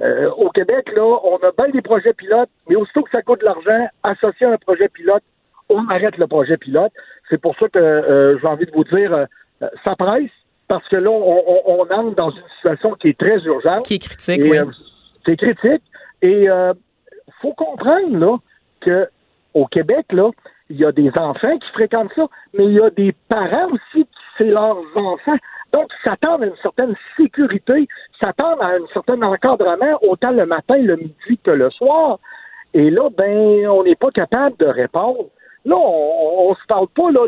[0.01, 3.41] euh, au Québec, là, on a bien des projets pilotes, mais aussitôt que ça coûte
[3.41, 5.23] de l'argent, associé à un projet pilote,
[5.69, 6.91] on arrête le projet pilote.
[7.29, 9.27] C'est pour ça que j'ai envie de vous dire,
[9.83, 10.31] ça presse,
[10.69, 13.83] parce que là, on, on, on entre dans une situation qui est très urgente.
[13.83, 14.57] Qui est critique, Et, oui.
[14.59, 14.65] euh,
[15.25, 15.83] c'est critique.
[16.21, 16.73] Et euh,
[17.41, 18.37] faut comprendre là
[18.79, 19.09] que
[19.53, 20.29] au Québec là,
[20.69, 24.05] il y a des enfants qui fréquentent ça, mais il y a des parents aussi
[24.05, 25.37] qui c'est leurs enfants.
[25.73, 27.87] Donc, ils s'attendent à une certaine sécurité,
[28.19, 32.17] s'attendent à un certain encadrement, autant le matin, le midi que le soir.
[32.73, 35.25] Et là, ben, on n'est pas capable de répondre.
[35.65, 37.27] Là, on, ne se parle pas là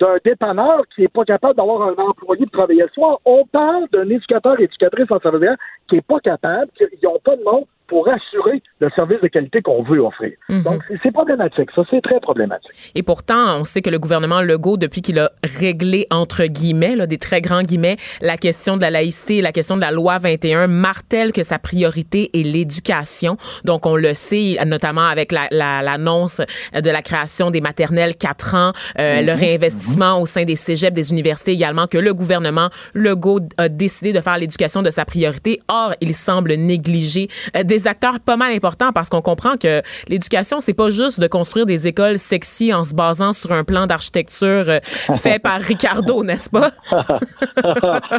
[0.00, 3.18] d'un dépanneur qui n'est pas capable d'avoir un employé de travailler le soir.
[3.24, 5.50] On parle d'un éducateur, éducatrice en service
[5.88, 9.60] qui n'est pas capable, qui n'ont pas de monde pour assurer le service de qualité
[9.62, 10.32] qu'on veut offrir.
[10.48, 10.62] Mhm.
[10.62, 11.68] Donc, c'est problématique.
[11.74, 12.70] Ça, c'est très problématique.
[12.94, 17.08] Et pourtant, on sait que le gouvernement Legault, depuis qu'il a réglé, entre guillemets, là,
[17.08, 20.18] des très grands guillemets, la question de la laïcité et la question de la loi
[20.18, 23.36] 21, martèle que sa priorité est l'éducation.
[23.64, 26.40] Donc, on le sait, notamment avec l'annonce
[26.72, 29.38] la, de la création des maternelles 4 ans, euh, le mhm.
[29.40, 34.20] réinvestissement au sein des cégeps, des universités également, que le gouvernement Legault a décidé de
[34.20, 35.60] faire l'éducation de sa priorité.
[35.66, 37.26] Or, il semble négliger
[37.56, 41.26] euh, des acteurs pas mal importants parce qu'on comprend que l'éducation, c'est pas juste de
[41.26, 44.80] construire des écoles sexy en se basant sur un plan d'architecture euh,
[45.14, 46.70] fait par Ricardo, n'est-ce pas?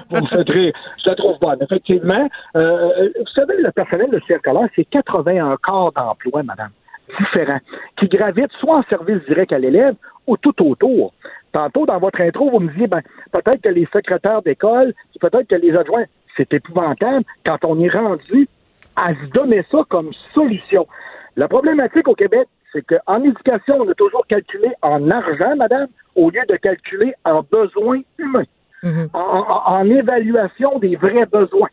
[0.10, 0.74] vous me faites rire.
[1.04, 1.60] Je la trouve bonne.
[1.62, 6.72] Effectivement, euh, vous savez, le personnel de circulaire, c'est 81 corps d'emploi, madame,
[7.20, 7.60] différents,
[7.98, 9.96] qui gravitent soit en service direct à l'élève
[10.28, 11.14] ou tout autour.
[11.52, 15.56] Tantôt, dans votre intro, vous me disiez, ben, peut-être que les secrétaires d'école, peut-être que
[15.56, 16.06] les adjoints,
[16.38, 18.48] c'est épouvantable quand on est rendu
[18.96, 20.88] à se donner ça comme solution.
[21.36, 26.30] La problématique au Québec, c'est qu'en éducation, on a toujours calculé en argent, madame, au
[26.30, 28.46] lieu de calculer en besoins humains,
[28.84, 29.10] mhm.
[29.14, 31.70] en, évaluation des vrais besoins.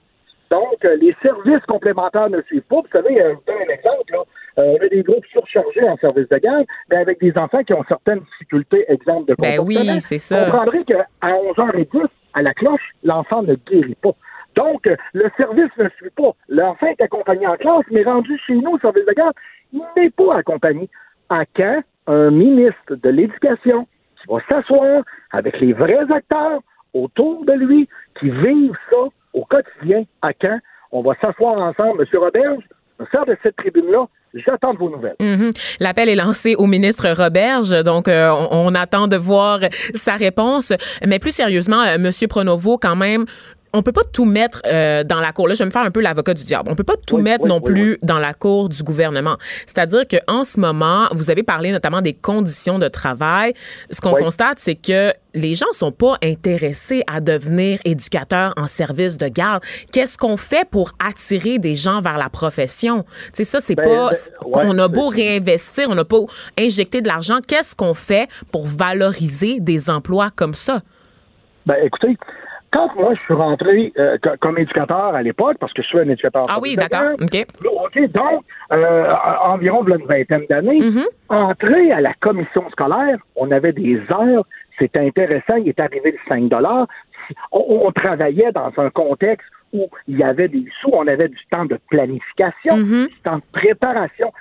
[0.51, 2.77] Donc, euh, les services complémentaires ne suivent pas.
[2.77, 4.13] Vous savez, euh, je vous donne un exemple.
[4.13, 4.19] Là.
[4.59, 7.75] Euh, on a des groupes surchargés en service de garde, mais avec des enfants qui
[7.75, 9.65] ont certaines difficultés, exemple de comportement.
[9.67, 10.45] Ben oui, c'est ça.
[10.45, 14.13] Vous comprendrez qu'à 11h10, à la cloche, l'enfant ne guérit pas.
[14.59, 16.33] Donc, le service ne suit pas.
[16.49, 19.35] L'enfant est accompagné en classe, mais rendu chez nous au service de garde,
[19.73, 20.91] il n'est pas accompagné.
[21.29, 23.87] À quand un ministre de l'Éducation
[24.21, 26.61] qui va s'asseoir avec les vrais acteurs
[26.93, 30.03] autour de lui qui vivent ça au quotidien?
[30.23, 30.59] À quand
[30.91, 32.01] on va s'asseoir ensemble?
[32.01, 32.65] Monsieur Roberge,
[32.99, 35.17] me sert de cette tribune-là J'attends vos nouvelles.
[35.21, 35.77] Mm-hmm.
[35.81, 39.61] L'appel est lancé au ministre Roberge, donc euh, on, attend de voir
[39.95, 40.73] sa réponse.
[41.07, 43.25] Mais plus sérieusement, euh, Monsieur Pronovo, quand même,
[43.73, 45.49] on peut pas tout mettre euh, dans la cour.
[45.49, 46.71] Là, je vais me faire un peu l'avocat du diable.
[46.71, 49.37] On peut pas tout mettre non plus dans la cour du gouvernement.
[49.67, 53.55] C'est-à-dire que en ce moment, vous avez parlé notamment des conditions de travail.
[53.91, 59.19] Ce qu'on constate, c'est que les gens sont pas intéressés à devenir éducateurs en service
[59.19, 59.63] de garde.
[59.93, 63.05] Qu'est-ce qu'on fait pour attirer des gens vers la profession?
[63.33, 64.11] C'est ça, c'est ben, pas.
[64.11, 66.19] Ben, on a beau réinvestir, on a pas
[66.59, 67.39] injecter de l'argent.
[67.47, 70.81] Qu'est-ce qu'on fait pour valoriser des emplois comme ça?
[71.67, 72.17] Ben, écoutez,
[72.73, 76.09] quand moi, je suis rentré euh, comme éducateur à l'époque, parce que je suis un
[76.09, 76.45] éducateur.
[76.49, 77.15] Ah oui, d'accord.
[77.21, 77.47] OK.
[77.65, 81.07] OK, donc, euh, environ une vingtaine d'années, mm-hmm.
[81.29, 84.45] entrer à la commission scolaire, on avait des heures,
[84.79, 86.53] c'était intéressant, il est arrivé le 5
[87.53, 91.39] on, on, travaillait dans un contexte où il y avait des sous, on avait du
[91.51, 93.09] temps de planification, mm-hmm.
[93.09, 94.33] du temps de préparation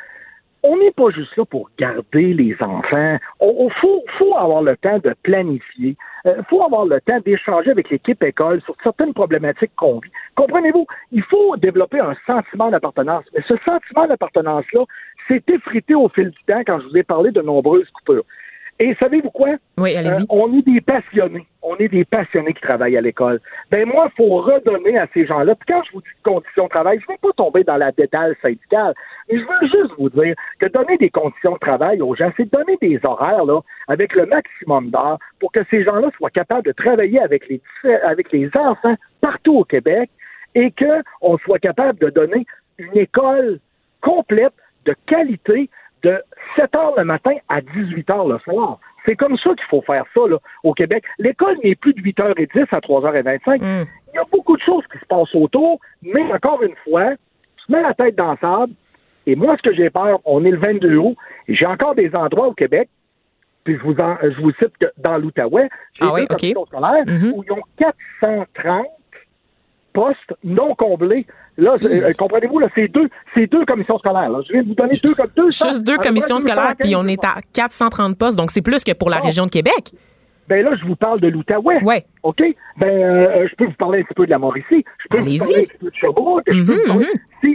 [0.63, 3.17] on n'est pas juste là pour garder les enfants.
[3.41, 5.95] Il faut, avoir le temps de planifier.
[6.27, 10.11] Il euh, faut avoir le temps d'échanger avec l'équipe école sur certaines problématiques qu'on vit.
[10.35, 10.85] Comprenez-vous?
[11.13, 13.23] Il faut développer un sentiment d'appartenance.
[13.33, 14.83] Mais ce sentiment d'appartenance-là
[15.27, 18.25] s'est effrité au fil du temps quand je vous ai parlé de nombreuses coupures.
[18.79, 19.55] Et savez-vous quoi?
[19.77, 20.21] Oui, allez-y.
[20.21, 21.47] Euh, on est des passionnés.
[21.63, 23.39] On est des passionnés qui travaillent à l'école.
[23.71, 25.55] Ben moi, il faut redonner à ces gens-là.
[25.55, 27.91] Puis quand je vous dis conditions de travail, je ne vais pas tomber dans la
[27.91, 28.93] détail syndicale.
[29.29, 32.51] Mais je veux juste vous dire que donner des conditions de travail aux gens, c'est
[32.51, 36.71] donner des horaires là, avec le maximum d'heures pour que ces gens-là soient capables de
[36.71, 37.61] travailler avec les,
[38.03, 40.09] avec les enfants partout au Québec
[40.53, 42.45] et qu'on soit capable de donner
[42.77, 43.59] une école
[44.01, 44.53] complète
[44.85, 45.69] de qualité
[46.03, 46.21] de
[46.55, 48.79] 7 heures le matin à 18 heures le soir.
[49.05, 51.03] C'est comme ça qu'il faut faire ça là, au Québec.
[51.17, 53.61] L'école n'est plus de 8h10 à 3h25.
[53.61, 53.85] Mm.
[54.13, 57.11] Il y a beaucoup de choses qui se passent autour, mais encore une fois,
[57.65, 58.73] tu mets la tête dans le sable.
[59.25, 61.15] Et moi, ce que j'ai peur, on est le 22 août,
[61.47, 62.89] et j'ai encore des endroits au Québec,
[63.63, 67.31] puis je vous, je vous cite que dans l'Outaouais, j'ai ah des oui, scolaires mm-hmm.
[67.33, 68.85] où ils ont 430
[69.91, 71.25] postes non comblés.
[71.57, 74.29] Là, euh, comprenez-vous, là, c'est deux, c'est deux commissions scolaires.
[74.47, 78.17] Je de vous donner deux, deux Juste deux commissions scolaires, puis on est à 430
[78.17, 79.91] postes, donc c'est plus que pour la région de Québec.
[80.47, 81.83] Ben là, je vous parle de l'Outaouais.
[81.83, 82.05] Ouais.
[82.23, 82.41] OK?
[82.77, 84.85] Ben, euh, je peux vous parler un petit peu de la Mauricie.
[84.99, 86.47] Je peux vous parler un petit peu de Sherbrooke.
[86.47, 87.51] Mm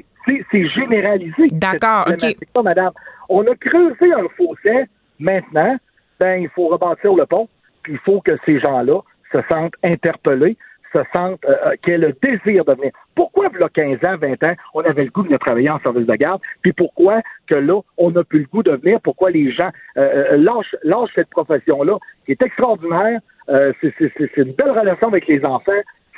[0.51, 1.47] C'est généralisé.
[1.53, 2.63] D'accord, OK.
[2.63, 2.91] madame.
[3.29, 4.85] On a creusé un fossé.
[5.19, 5.77] Maintenant,
[6.21, 7.49] ben, il faut rebâtir le pont.
[7.83, 9.01] Puis il faut que ces gens-là
[9.33, 10.57] se sentent interpellés
[10.93, 12.93] se sentent, euh, euh, qui aient le désir de venir.
[13.15, 15.71] Pourquoi, il y a 15 ans, 20 ans, on avait le goût de venir travailler
[15.71, 19.01] en service de garde, puis pourquoi que là, on n'a plus le goût de venir,
[19.01, 25.09] pourquoi les gens euh, lâchent, lâchent, cette profession-là, qui est extraordinaire, c'est une belle relation
[25.09, 25.73] avec les enfants,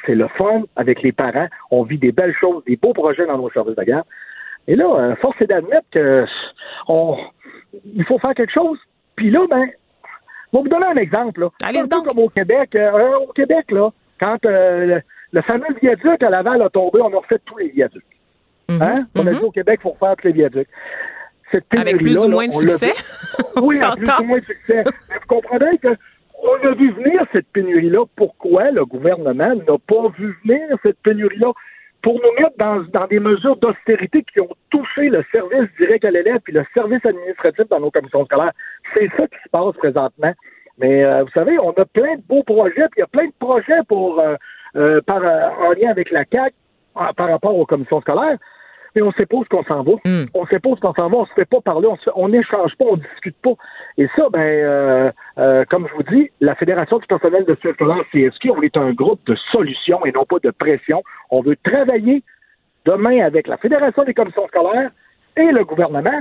[0.04, 3.38] c'est le fun avec les parents, on vit des belles choses, des beaux projets dans
[3.38, 4.04] nos services de garde.
[4.68, 6.26] Et là, force est d'admettre que
[6.86, 7.16] on,
[7.94, 8.78] il faut faire quelque chose.
[9.16, 11.40] Puis là, ben, je vais vous donner un exemple.
[11.40, 11.48] Là.
[11.62, 12.06] Allez donc.
[12.06, 12.76] comme au Québec.
[13.26, 13.90] au Québec, là,
[14.24, 15.00] quand euh,
[15.32, 18.02] le, fameux viaduc à Laval a tombé, on a refait tous les viaducs.
[18.68, 18.82] Mhm.
[18.82, 19.04] hein?
[19.14, 19.44] On a dit mhm.
[19.44, 20.68] au Québec pour faire tous les viaducs.
[21.76, 22.92] Avec plus ou moins de succès.
[23.62, 24.84] oui, avec plus ou moins de succès.
[24.84, 25.96] Mais vous comprenez que
[26.42, 28.04] on a vu venir cette pénurie-là.
[28.16, 31.52] Pourquoi le gouvernement n'a pas vu venir cette pénurie-là?
[32.02, 36.10] Pour nous mettre dans, dans des mesures d'austérité qui ont touché le service direct à
[36.10, 38.52] l'élève puis le service administratif dans nos commissions scolaires.
[38.92, 40.34] C'est ça qui se passe présentement.
[40.78, 43.26] Mais euh, vous savez, on a plein de beaux projets, puis il y a plein
[43.26, 44.34] de projets pour euh,
[44.76, 46.54] euh, par, en lien avec la CAC
[46.94, 48.38] par rapport aux commissions scolaires.
[48.94, 49.92] Mais on sait pas où qu'on s'en va.
[50.04, 50.26] Mm.
[50.34, 51.16] On sait pas où qu'on s'en va.
[51.16, 51.88] On se fait pas parler.
[52.14, 52.84] On n'échange pas.
[52.88, 53.54] On discute pas.
[53.98, 55.12] Et ça, ben,
[55.68, 59.20] comme je vous dis, la Fédération du personnel de scolaire CSQ, on est un groupe
[59.26, 61.02] de solutions et non pas de pression.
[61.30, 62.22] On veut travailler
[62.84, 64.90] demain avec la Fédération des commissions scolaires
[65.36, 66.20] et le gouvernement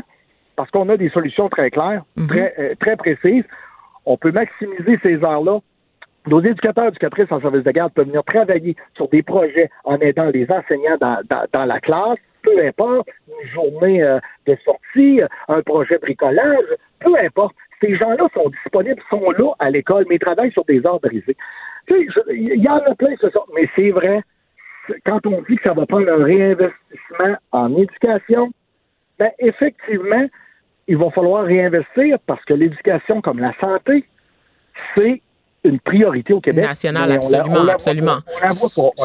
[0.56, 2.28] parce qu'on a des solutions très claires, Mm-hmm.
[2.28, 3.46] très, très précises
[4.06, 5.60] on peut maximiser ces heures-là.
[6.28, 10.30] Nos éducateurs, éducatrices en service de garde peuvent venir travailler sur des projets en aidant
[10.34, 16.66] les enseignants dans, la classe, peu importe, une journée euh, de sortie, un projet bricolage,
[17.00, 17.56] peu importe.
[17.82, 21.36] Ces gens-là sont disponibles, sont là à l'école, mais travaillent sur des heures brisées.
[21.90, 23.42] Il y en a plein, ce ça.
[23.54, 24.22] Mais c'est vrai,
[25.06, 28.52] quand on dit que ça va prendre un réinvestissement en éducation,
[29.20, 30.26] ben effectivement,
[30.88, 34.06] il va falloir réinvestir parce que l'éducation comme la santé,
[34.96, 35.22] c'est
[35.64, 36.66] une priorité au Québec.
[36.66, 38.20] National, absolument, absolument.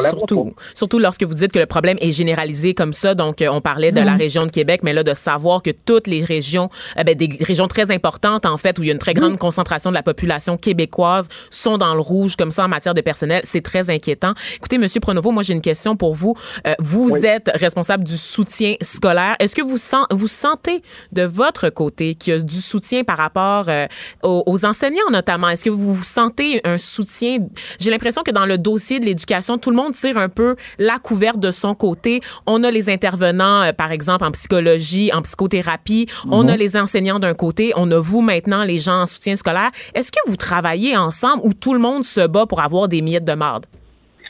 [0.09, 3.15] surtout, surtout lorsque vous dites que le problème est généralisé comme ça.
[3.15, 4.17] Donc, euh, on parlait de la mm.
[4.17, 7.67] région de Québec, mais là, de savoir que toutes les régions, eh ben, des régions
[7.67, 9.37] très importantes, en fait, où il y a une très grande mm.
[9.37, 13.41] concentration de la population québécoise, sont dans le rouge comme ça en matière de personnel,
[13.45, 14.33] c'est très inquiétant.
[14.55, 16.35] Écoutez, Monsieur Pronovo, moi, j'ai une question pour vous.
[16.67, 19.35] Euh, vous êtes responsable du soutien scolaire.
[19.39, 20.81] Est-ce que vous, sent, vous sentez
[21.13, 23.87] de votre côté qu'il y a du soutien par rapport euh,
[24.23, 25.49] aux, aux enseignants, notamment?
[25.49, 27.37] Est-ce que vous vous sentez un soutien.
[27.79, 30.97] J'ai l'impression que dans le dossier de l'éducation, tout le monde tire un peu la
[30.97, 32.21] couverte de son côté.
[32.45, 36.07] On a les intervenants, euh, par exemple, en psychologie, en psychothérapie.
[36.31, 36.59] On a mhm.
[36.59, 37.73] les enseignants d'un côté.
[37.75, 39.71] On a vous maintenant, les gens en soutien scolaire.
[39.95, 43.25] Est-ce que vous travaillez ensemble ou tout le monde se bat pour avoir des miettes
[43.25, 43.65] de marde?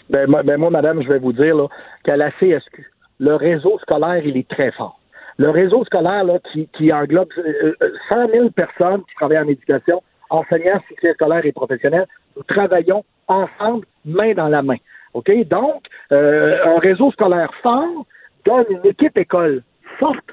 [0.10, 1.56] Ben, ben moi, madame, je vais vous dire
[2.04, 5.00] qu'à la CSQ, le réseau scolaire, il est très fort.
[5.38, 9.48] Le réseau scolaire là, qui, qui englobe 100 euh, 000 euh, personnes qui travaillent en
[9.48, 14.78] éducation, enseignants, soutien scolaire et professionnels, nous travaillons ensemble, main dans la main.
[15.14, 15.32] OK?
[15.48, 18.06] Donc, euh, un réseau scolaire fort
[18.46, 19.64] donne une équipe école
[20.00, 20.26] forte,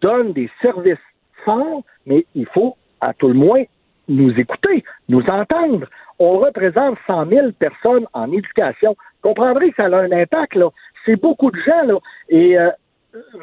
[0.00, 0.98] donne des services
[1.44, 3.64] forts, mais il faut, à tout le moins,
[4.08, 5.86] nous écouter, nous entendre.
[6.18, 8.90] On représente 100 000 personnes en éducation.
[9.22, 10.68] Vous comprendrez que ça a un impact, là.
[11.04, 11.98] C'est beaucoup de gens, là.
[12.28, 12.70] Et euh,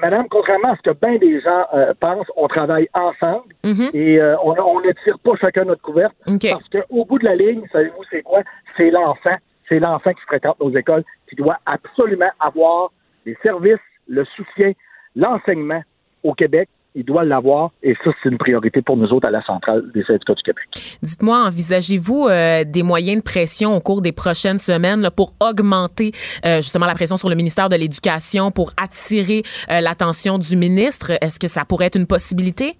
[0.02, 3.90] Madame, contrairement à ce que bien des gens euh, pensent, on travaille ensemble mhm.
[3.94, 7.64] et euh, on, ne tire pas chacun notre couverte parce qu'au bout de la ligne,
[7.72, 8.42] savez-vous c'est quoi?
[8.76, 9.36] C'est l'enfant,
[9.70, 12.92] c'est l'enfant qui fréquente nos écoles qui doit absolument avoir
[13.26, 14.74] les services, le soutien,
[15.16, 15.82] l'enseignement
[16.24, 19.44] au Québec il doit l'avoir et ça, c'est une priorité pour nous autres à la
[19.44, 20.66] centrale des syndicats du Québec.
[21.02, 26.12] Dites-moi, envisagez-vous euh, des moyens de pression au cours des prochaines semaines pour augmenter
[26.46, 31.12] euh, justement la pression sur le ministère de l'Éducation, pour attirer euh, l'attention du ministre?
[31.22, 32.76] Est-ce que ça pourrait être une possibilité?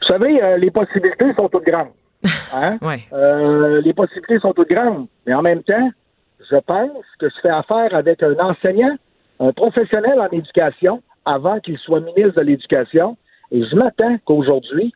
[0.00, 1.88] Vous savez, les possibilités sont toutes grandes.
[2.54, 2.78] Hein?
[3.84, 5.90] les possibilités sont toutes grandes, mais en même temps,
[6.50, 8.96] je pense que je fais affaire avec un enseignant,
[9.40, 13.16] un professionnel en éducation, avant qu'il soit ministre de l'Éducation.
[13.50, 14.92] Et je m'attends qu'aujourd'hui,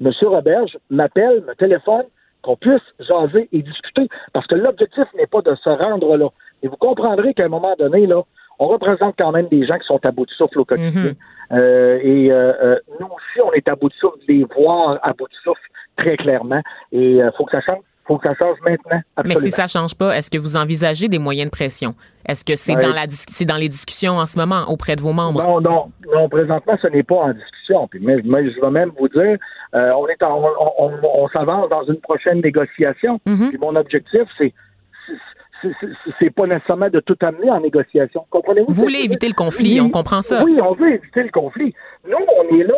[0.00, 0.10] M.
[0.22, 2.04] Roberge m'appelle, me téléphone,
[2.42, 4.08] qu'on puisse jaser et discuter.
[4.32, 6.28] Parce que l'objectif n'est pas de se rendre là.
[6.62, 8.22] Et vous comprendrez qu'à un moment donné, là,
[8.58, 11.12] on représente quand même des gens qui sont à bout de souffle au quotidien.
[11.12, 11.16] Mm-hmm.
[11.52, 14.98] Euh, et euh, euh, nous aussi, on est à bout de souffle, de les voir
[15.02, 15.60] à bout de souffle
[15.96, 16.62] très clairement.
[16.92, 19.00] Et il faut que ça change faut que ça change maintenant.
[19.24, 21.94] Mais si ça change pas, est-ce que vous envisagez des moyens de pression?
[22.26, 25.12] Est-ce que c'est dans la c'est dans les discussions en ce moment auprès de vos
[25.12, 25.42] membres?
[25.42, 26.28] Non, non, non.
[26.28, 27.86] Présentement, ce n'est pas en discussion.
[27.88, 29.36] Puis, mais, je vais même vous dire,
[29.74, 33.20] euh, on est on, s'avance dans une prochaine négociation.
[33.26, 33.48] Mm-hmm.
[33.50, 34.52] Puis mon objectif, c'est
[36.20, 38.26] c'est pas nécessairement de tout amener en négociation.
[38.28, 38.66] Comprenez-vous?
[38.68, 40.44] Vous voulez éviter le conflit, on comprend ça.
[40.44, 41.74] Oui, on veut éviter le conflit.
[42.06, 42.74] Nous, on est là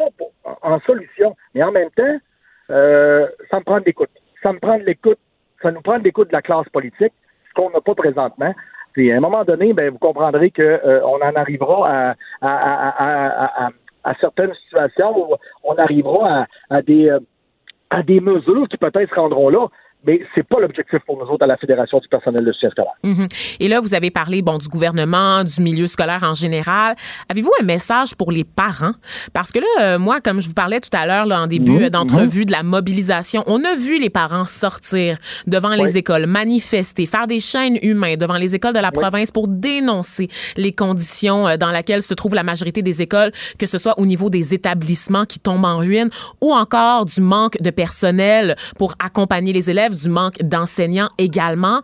[0.62, 1.36] en solution.
[1.54, 2.16] Mais en même temps,
[2.70, 4.10] euh, ça me prend de l'écoute
[4.46, 5.18] ça prend l'écoute,
[5.62, 7.12] ça nous prend de l'écoute de la classe politique.
[7.48, 8.54] Ce qu'on n'a pas présentement.
[8.92, 13.74] Puis à un moment donné, ben, vous comprendrez qu'on euh, en arrivera à,
[14.20, 17.18] certaines situations où on arrivera à, des, euh,
[17.90, 19.66] à des mesures qui peut-être se rendront là
[20.04, 22.92] mais c'est pas l'objectif pour nous autres à la Fédération du personnel de soutien scolaire.
[23.02, 23.26] Mhm.
[23.60, 26.94] Et là, vous avez parlé bon du gouvernement, du milieu scolaire en général.
[27.28, 28.92] Avez-vous un message pour les parents?
[29.32, 31.90] Parce que là, euh, moi, comme je vous parlais tout à l'heure en début mhm.
[31.90, 37.26] d'entrevue de la mobilisation, on a vu les parents sortir devant les écoles, manifester, faire
[37.26, 41.70] des chaînes humaines devant les écoles de la province pour dénoncer les conditions euh, dans
[41.70, 45.38] lesquelles se trouve la majorité des écoles, que ce soit au niveau des établissements qui
[45.38, 50.38] tombent en ruine ou encore du manque de personnel pour accompagner les élèves du manque
[50.42, 51.82] d'enseignants également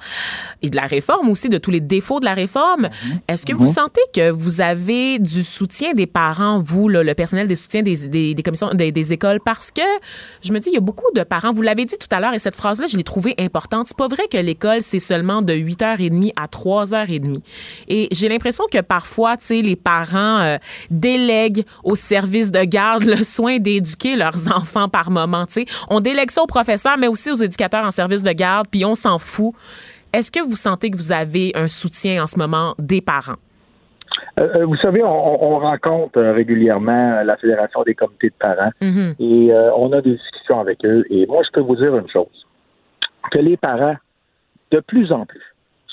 [0.63, 2.83] et de la réforme aussi, de tous les défauts de la réforme.
[2.83, 3.21] Mhm.
[3.29, 3.73] Est-ce que vous mhm.
[3.73, 8.43] sentez que vous avez du soutien des parents, vous, le personnel des soutiens des, des,
[8.43, 9.41] commissions, des, écoles?
[9.45, 9.83] Parce que
[10.43, 12.35] je me dis, il y a beaucoup de parents, vous l'avez dit tout à l'heure,
[12.35, 13.87] et cette phrase-là, je l'ai trouvée importante.
[13.89, 17.41] C'est pas vrai que l'école, c'est seulement de 8h30 à 3h30.
[17.89, 20.59] Et j'ai l'impression que parfois, tu sais, les parents euh,
[20.91, 25.67] délèguent au service de garde le soin d'éduquer leurs enfants par moment, tu sais.
[25.89, 28.95] On délègue ça aux professeurs, mais aussi aux éducateurs en service de garde, puis on
[28.95, 29.55] s'en fout.
[30.13, 33.39] Est-ce que vous sentez que vous avez un soutien en ce moment des parents?
[34.39, 39.15] Euh, euh, vous savez, on, rencontre euh, régulièrement la Fédération des comités de parents mm-hmm.
[39.21, 41.05] et on a des discussions avec eux.
[41.11, 42.47] Et moi, je peux vous dire une chose,
[43.31, 43.97] que les parents,
[44.71, 45.43] de plus en plus,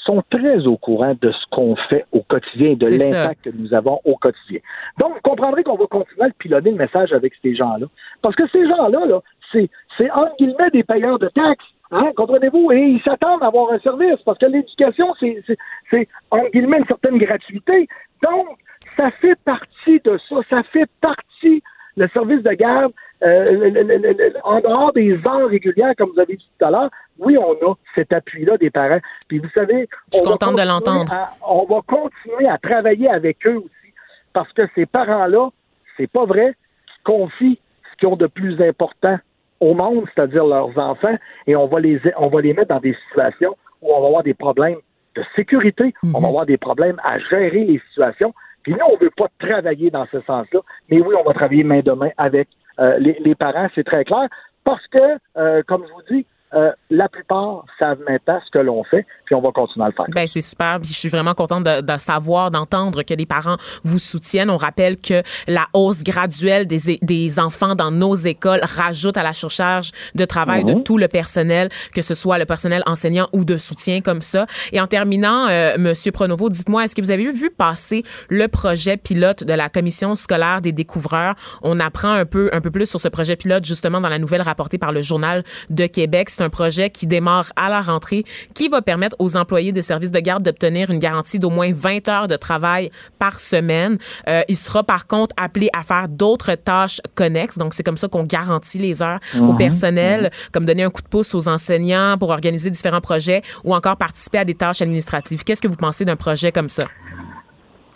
[0.06, 3.74] sont très au courant de ce qu'on fait au quotidien et de l'impact que nous
[3.74, 4.60] avons au quotidien.
[4.98, 7.86] Donc, vous comprendrez qu'on va continuer à piloter le message avec ces gens-là.
[8.22, 11.66] Parce que ces gens-là, -là, c'est, c'est entre guillemets des payeurs de taxes.
[11.92, 12.72] Hein, comprenez-vous?
[12.72, 15.58] Et ils s'attendent à avoir un service parce que l'éducation, c'est, c'est,
[15.90, 17.88] c'est, en guillemets, une certaine gratuité.
[18.22, 18.48] Donc,
[18.96, 20.36] ça fait partie de ça.
[20.50, 21.64] Ça fait partie,
[21.98, 26.66] le service de garde, euh, en dehors des heures régulières, comme vous avez dit tout
[26.66, 29.00] à l'heure, oui, on a cet appui-là des parents.
[29.28, 31.12] Puis vous savez, Je suis contente de l'entendre.
[31.48, 33.94] on va continuer à travailler avec eux aussi
[34.32, 35.50] parce que ces parents-là,
[35.98, 37.60] c'est pas vrai, qu'ils confient
[37.92, 39.18] ce qu'ils ont de plus important
[39.60, 41.16] au monde, c'est-à-dire leurs enfants,
[41.48, 44.24] et on va les on va les mettre dans des situations où on va avoir
[44.24, 44.78] des problèmes
[45.16, 46.26] de sécurité, on va mhm.
[46.26, 48.34] avoir des problèmes à gérer les situations.
[48.64, 51.64] Puis nous, on ne veut pas travailler dans ce sens-là, mais oui, on va travailler
[51.64, 52.48] main de main avec
[52.80, 54.28] euh, les, les, parents, c'est très clair,
[54.64, 58.84] parce que, euh, comme je vous dis, euh, la plupart savent maintenant ce que l'on
[58.84, 60.06] fait, puis on va continuer à le faire.
[60.10, 60.80] Ben c'est super.
[60.82, 64.50] je suis vraiment contente de, de savoir, d'entendre que les parents vous soutiennent.
[64.50, 69.34] On rappelle que la hausse graduelle des, des enfants dans nos écoles rajoute à la
[69.34, 70.84] surcharge de travail de mhm.
[70.84, 74.48] tout le personnel, que ce soit le personnel enseignant ou de soutien comme ça.
[74.72, 78.98] Et en terminant, euh, Monsieur Pronovo, dites-moi, est-ce que vous avez vu passer le projet
[78.98, 81.36] pilote de la commission scolaire des découvreurs?
[81.62, 84.42] On apprend un peu un peu plus sur ce projet pilote justement dans la nouvelle
[84.42, 88.24] rapportée par le journal de Québec c'est un projet qui démarre à la rentrée,
[88.56, 92.08] qui va permettre aux employés des services de garde d'obtenir une garantie d'au moins 20
[92.08, 93.98] heures de travail par semaine.
[94.30, 97.58] Euh, il sera par contre appelé à faire d'autres tâches connexes.
[97.58, 99.58] Donc, c'est comme ça qu'on garantit les heures au mhm.
[99.58, 100.30] personnel, mhm.
[100.54, 104.38] comme donner un coup de pouce aux enseignants pour organiser différents projets ou encore participer
[104.38, 105.44] à des tâches administratives.
[105.44, 106.86] Qu'est-ce que vous pensez d'un projet comme ça?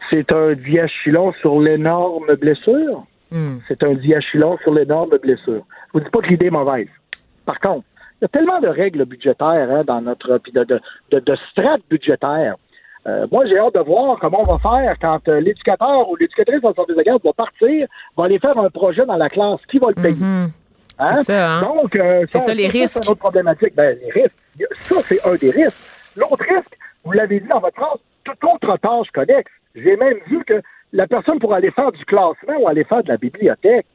[0.10, 3.06] C'est un diachylon sur l'énorme blessure.
[3.32, 3.60] Hmm.
[3.70, 5.66] C'est un diachylon sur l'énorme blessure.
[5.88, 6.88] Je vous dis pas que l'idée est mauvaise.
[7.46, 7.86] Par contre,
[8.24, 10.80] y a tellement de règles budgétaires hein, dans notre puis de, de,
[11.20, 12.56] de, strates budgétaires.
[13.06, 16.64] Euh, moi, j'ai hâte de voir comment on va faire quand euh, l'éducateur ou l'éducatrice
[16.64, 19.60] en service de garde va partir, va aller faire un projet dans la classe.
[19.70, 20.16] Qui va le payer?
[20.16, 20.50] Mm-hmm.
[21.00, 21.16] Hein?
[21.18, 21.62] C'est ça, hein?
[21.62, 22.94] Donc, euh, c'est ça, les risques.
[22.94, 23.76] C'est une autre problématique.
[23.76, 24.36] Ben, les risques.
[24.72, 26.16] Ça, c'est un des risques.
[26.16, 29.52] L'autre risque, vous l'avez dit dans votre phrase, toute autre tâche connexe.
[29.76, 30.62] J'ai même vu que
[30.94, 33.86] la personne pour aller faire du classement ou aller faire de la bibliothèque,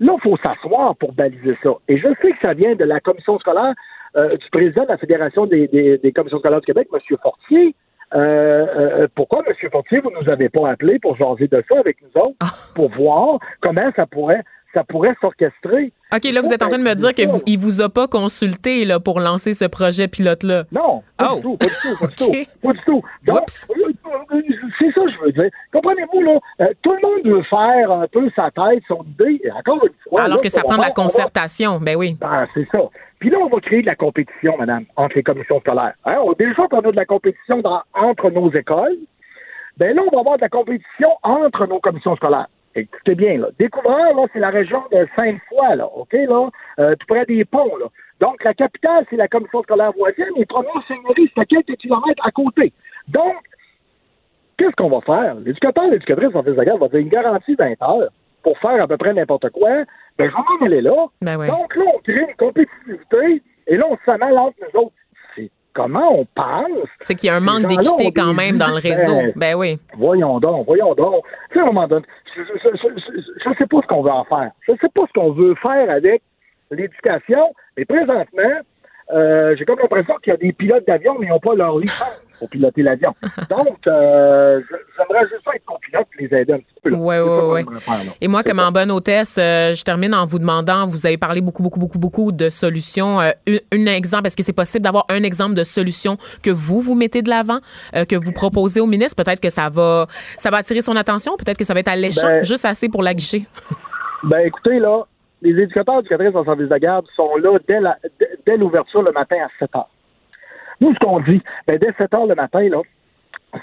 [0.00, 1.70] Là, il faut s'asseoir pour baliser ça.
[1.88, 3.74] Et je sais que ça vient de la commission scolaire
[4.16, 7.16] euh, du président de la Fédération des, des, commissions scolaires du Québec, M.
[7.22, 7.74] Fortier.
[8.12, 9.54] Euh, euh, pourquoi, M.
[9.70, 12.50] Fortier, vous ne nous avez pas appelé pour jaser de ça avec nous autres, ah.
[12.74, 15.92] pour voir comment ça pourrait ça pourrait s'orchestrer.
[16.12, 18.84] OK, là, vous êtes en train de me dire qu'il ne vous a pas consulté
[18.84, 20.64] là, pour lancer ce projet pilote-là.
[20.72, 21.56] Non, pas, du oh.
[21.56, 23.02] tout, pas du tout, pas du tout, pas du tout.
[23.24, 25.50] Donc, c'est ça que je veux dire.
[25.72, 29.84] Comprenez-vous, là, euh, tout le monde veut faire un peu sa tête, son idée, encore
[29.84, 30.22] une fois.
[30.22, 32.16] Alors que ça prend de la concertation, ben oui.
[32.20, 32.80] Ben, c'est ça.
[33.18, 35.94] Puis là, on va créer de la compétition, madame, entre les commissions scolaires.
[36.06, 36.16] Hein?
[36.38, 37.62] Déjà qu'on a de la compétition
[37.94, 38.96] entre nos écoles,
[39.76, 42.48] ben là, on va avoir de la compétition entre nos commissions scolaires.
[42.74, 43.48] Écoutez bien, là.
[43.58, 47.76] Découvreur, là, c'est la région de Sainte-Foy, là, OK, là, euh, tout près des ponts,
[47.76, 47.86] là.
[48.20, 52.24] Donc, la capitale, c'est la commission scolaire voisine, et première seigneurie, c'est à quelques kilomètres
[52.24, 52.72] à côté.
[53.08, 53.36] Donc,
[54.56, 55.34] qu'est-ce qu'on va faire?
[55.36, 58.10] L'éducateur, l'éducatrice en garde va dire une garantie 20 heures
[58.42, 59.84] pour faire à peu près n'importe quoi.
[60.18, 61.06] Ben, je m'en aller là.
[61.22, 64.94] Ben Donc, là, on crée une compétitivité, et là, on s'amène entre nous autres.
[65.74, 66.88] Comment on pense.
[67.02, 69.16] C'est qu'il y a un manque d'équité quand même dans le vies, réseau.
[69.16, 69.78] ben, Ben oui.
[69.96, 71.24] Voyons donc, voyons donc.
[71.50, 72.04] Tu sais, à un moment donné,
[72.34, 72.40] je
[73.48, 74.50] ne sais pas ce qu'on veut en faire.
[74.66, 76.22] Je ne sais pas ce qu'on veut faire avec
[76.70, 78.60] l'éducation, mais présentement,
[79.14, 81.78] euh, j'ai comme l'impression qu'il y a des pilotes d'avion, mais ils n'ont pas leur
[81.78, 82.08] licence
[82.38, 83.14] pour piloter l'avion.
[83.50, 84.60] Donc, euh,
[84.96, 86.90] j'aimerais juste être copilote et les aider un petit peu.
[87.58, 88.12] aimerait faire, là.
[88.20, 91.40] Et moi, comme en bonne hôtesse, euh, je termine en vous demandant, vous avez parlé
[91.42, 93.20] beaucoup, beaucoup, beaucoup, beaucoup de solutions.
[93.20, 93.30] Euh,
[93.72, 97.22] un, exemple, est-ce que c'est possible d'avoir un exemple de solution que vous, vous mettez
[97.22, 97.58] de l'avant,
[97.92, 99.22] que vous proposez au ministre?
[99.22, 100.06] Peut-être que ça va,
[100.38, 103.02] ça va attirer son attention, peut-être que ça va être alléchant, Ben- juste assez pour
[103.02, 103.10] la.
[104.22, 105.04] Ben, écoutez, là,
[105.42, 107.58] les éducateurs éducatrices en service de garde sont là
[108.46, 109.88] dès l'ouverture le matin à 7 heures.
[110.80, 112.80] Nous, ce qu'on dit, ben, dès 7 heures le matin, là,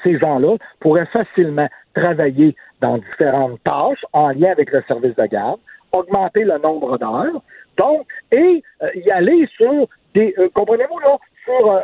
[0.04, 5.60] ces gens-là pourraient facilement travailler dans différentes tâches en lien avec le service de garde,
[5.92, 7.42] augmenter le nombre d'heures,
[7.78, 11.80] donc, et euh, y aller sur des, euh, comprenez-vous, là, sur euh,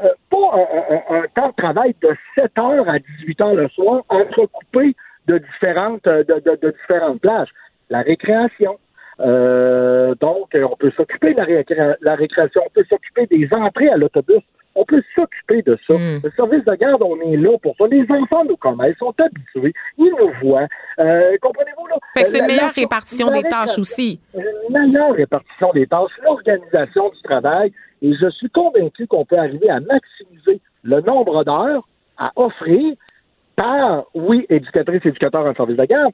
[1.09, 4.95] un, temps de travail de 7 heures à 18 heures le soir, entrecoupé
[5.27, 6.23] de différentes, de-
[6.61, 7.49] de différentes plages.
[7.89, 8.77] La récréation,
[9.19, 13.47] euh, donc, euh, on peut s'occuper de la, récré- la récréation, on peut s'occuper des
[13.51, 14.41] entrées à l'autobus,
[14.75, 15.93] on peut s'occuper de ça.
[15.93, 16.21] Mm.
[16.23, 17.85] Le service de garde, on est là pour ça.
[17.87, 20.67] Les enfants nous connaissent, sont habitués, ils nous voient.
[20.99, 21.95] Euh, Comprenez-vous, là?
[22.15, 24.19] Fait que c'est une meilleure la- répartition la des tâches aussi.
[24.35, 29.69] Une meilleure répartition des tâches, l'organisation du travail, et je suis convaincu qu'on peut arriver
[29.69, 31.87] à maximiser le nombre d'heures
[32.17, 32.95] à offrir
[33.55, 36.13] par, oui, éducatrices et éducateurs en service de garde,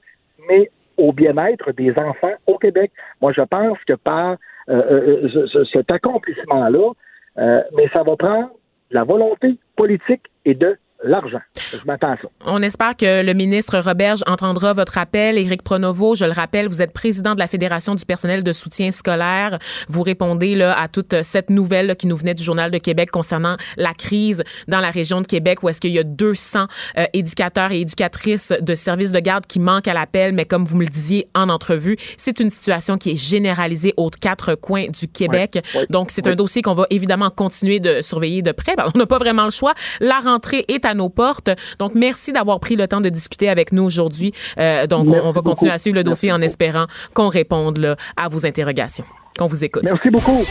[0.49, 0.69] mais
[0.99, 2.91] au bien-être des enfants au Québec.
[3.21, 4.37] Moi, je pense que par
[4.69, 6.91] euh, euh, ce- cet accomplissement-là,
[7.37, 8.49] euh, mais ça va prendre
[8.91, 11.39] la volonté politique et de l'argent.
[11.71, 12.27] Je m'attends à ça.
[12.45, 15.37] On espère que le ministre Roberge entendra votre appel.
[15.37, 18.91] Éric Pronovo, je le rappelle, vous êtes président de la Fédération du personnel de soutien
[18.91, 19.59] scolaire.
[19.87, 23.11] Vous répondez là, à toute cette nouvelle là, qui nous venait du Journal de Québec
[23.11, 26.65] concernant la crise dans la région de Québec où est-ce qu'il y a 200
[26.97, 30.33] euh, éducateurs et éducatrices de services de garde qui manquent à l'appel.
[30.33, 34.09] Mais comme vous me le disiez en entrevue, c'est une situation qui est généralisée aux
[34.09, 35.59] quatre coins du Québec.
[35.89, 38.75] Donc, c'est un dossier qu'on va évidemment continuer de surveiller de près.
[38.75, 39.73] Ben, on n'a pas vraiment le choix.
[39.99, 41.49] La rentrée est à nos portes.
[41.79, 44.33] Donc, merci d'avoir pris le temps de discuter avec nous aujourd'hui.
[44.57, 45.51] Euh, donc, on, va beaucoup.
[45.51, 46.45] continuer à suivre le Merci dossier en beaucoup.
[46.45, 49.05] espérant qu'on réponde là, à vos interrogations.
[49.37, 49.83] Qu'on vous écoute.
[49.85, 50.45] Merci beaucoup.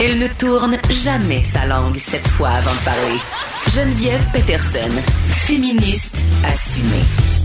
[0.00, 3.18] Elle ne tourne jamais sa langue cette fois avant de parler.
[3.74, 4.94] Geneviève Peterson,
[5.26, 7.37] féministe assumée.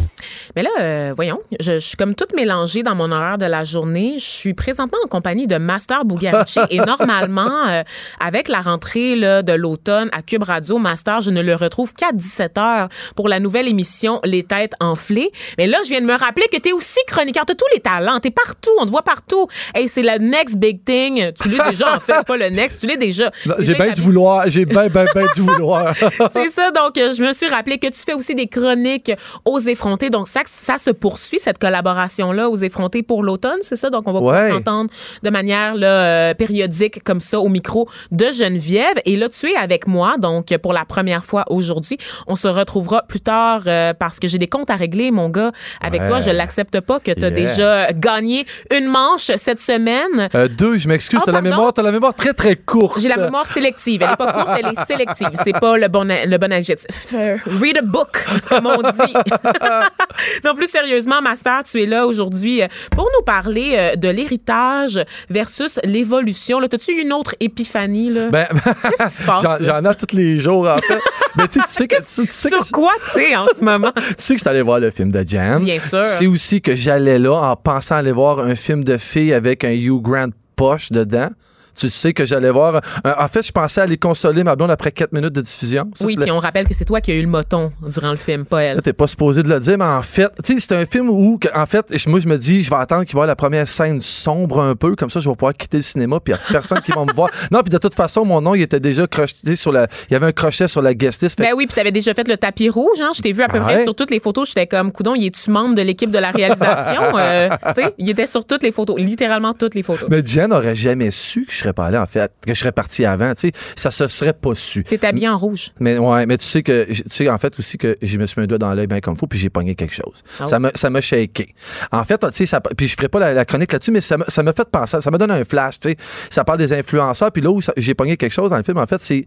[0.56, 3.64] Mais là, euh, voyons, je, je suis comme toute mélangée dans mon horaire de la
[3.64, 4.16] journée.
[4.18, 7.84] Je suis présentement en compagnie de Master Bugarici et normalement, euh,
[8.20, 12.12] avec la rentrée là, de l'automne à Cube Radio, Master, je ne le retrouve qu'à
[12.14, 15.32] 17 heures pour la nouvelle émission Les Têtes enflées.
[15.58, 17.46] Mais là, je viens de me rappeler que tu es aussi chroniqueur.
[17.46, 18.20] Tu tous les talents.
[18.20, 18.72] Tu es partout.
[18.80, 19.48] On te voit partout.
[19.74, 21.32] Hey, c'est le next big thing.
[21.42, 22.82] Tu l'es déjà, en fait, pas le next.
[22.82, 23.32] Tu l'es déjà.
[23.60, 24.44] J'ai bien du vouloir.
[24.48, 25.96] J'ai bien, bien, bien du vouloir.
[26.34, 29.12] C'est ça, donc euh, je me suis rappelé que tu fais aussi des chroniques
[29.46, 30.10] aux effrontés.
[30.10, 33.90] Donc ça, ça se poursuit, cette collaboration-là aux effrontés pour l'automne, c'est ça?
[33.90, 34.52] Donc on va pouvoir Ouais.
[34.52, 34.90] s'entendre
[35.22, 38.96] de manière là, euh, périodique comme ça au micro de Geneviève.
[39.06, 41.98] Et là, tu es avec moi, donc pour la première fois aujourd'hui.
[42.28, 45.52] On se retrouvera plus tard euh, parce que j'ai des comptes à régler, mon gars.
[45.82, 46.08] Avec Ouais.
[46.08, 47.32] toi, je l'accepte pas que tu as Yeah.
[47.32, 50.30] déjà gagné une manche cette semaine.
[50.36, 51.20] Euh, deux, je m'excuse.
[51.22, 53.00] Oh, t'as la mémoire, t'as la mémoire très, très courte.
[53.00, 54.02] J'ai la mémoire sélective.
[54.02, 55.30] Elle est pas courte, elle est sélective.
[55.44, 57.14] C'est pas le bon, le bon adjectif.
[57.14, 59.14] Read a book, comme on dit.
[60.44, 65.04] non, plus sérieusement, Master, tu es là aujourd'hui euh, pour nous parler euh, de l'héritage
[65.30, 66.60] versus l'évolution.
[66.60, 68.30] Là, t'as-tu eu une autre épiphanie, là?
[68.30, 69.44] Ben, Qu'est-ce qui se passe?
[69.62, 71.00] j'en, ai tous les jours, en fait.
[71.36, 73.64] Mais tu sais, tu sais que, tu, tu sais que, Sur quoi t'es en ce
[73.64, 73.92] moment?
[73.96, 75.60] tu sais que je suis allé voir le film de Jan.
[75.60, 76.04] Bien sûr.
[76.04, 79.64] Tu sais aussi que j'allais là en pensant aller voir un film de filles avec
[79.64, 81.30] un Hugh Grant poche dedans.
[81.76, 82.76] Tu sais que j'allais voir.
[82.76, 85.90] euh, en fait, je pensais aller consoler ma blonde après 4 minutes de diffusion.
[85.96, 88.18] Ça, oui, puis on rappelle que c'est toi qui as eu le moton durant le
[88.18, 88.82] film, pas elle.
[88.82, 91.40] T'es pas supposé de le dire, mais en fait, tu sais, c'est un film où,
[91.56, 94.62] en fait, moi, je me dis, je vais attendre qu'il avoir la première scène sombre
[94.62, 96.82] un peu, comme ça, je vais pouvoir quitter le cinéma, puis il y a personne
[96.82, 97.30] qui va me voir.
[97.52, 100.16] Non, puis de toute façon, mon nom, il était déjà crocheté sur la, il y
[100.16, 101.38] avait un crochet sur la guest list.
[101.38, 103.12] Fait Ben oui, puis t'avais déjà fait le tapis rouge, hein?
[103.16, 103.84] Je t'ai vu à peu près ouais?
[103.84, 104.48] sur toutes les photos.
[104.48, 107.02] J'étais comme, coudon, il est-tu membre de l'équipe de la réalisation?
[107.14, 110.10] Euh, tu sais, il était sur toutes les photos, littéralement toutes les photos.
[110.10, 112.72] mais Jen aurait jamais su que je serais pas allé, en fait, que je serais
[112.72, 114.84] parti avant, tu sais, ça se serait pas su.
[114.84, 115.72] T'es habillé en rouge.
[115.80, 118.40] Mais ouais, mais tu sais que tu sais en fait aussi que je me suis
[118.40, 120.24] mis un doigt dans l'œil bien comme faut puis j'ai pogné quelque chose.
[120.40, 121.56] Ah Ça m'a ça m'a shaké.
[121.92, 124.18] En fait, tu sais ça puis je ferai pas la, la chronique là-dessus mais ça
[124.18, 125.98] m'a ça m'a fait penser, ça m'a donné un flash, tu sais.
[126.30, 128.88] Ça parle des influenceurs puis là où j'ai pogné quelque chose dans le film en
[128.88, 129.26] fait, c'est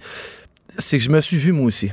[0.78, 1.90] c'est que je me suis vu moi aussi.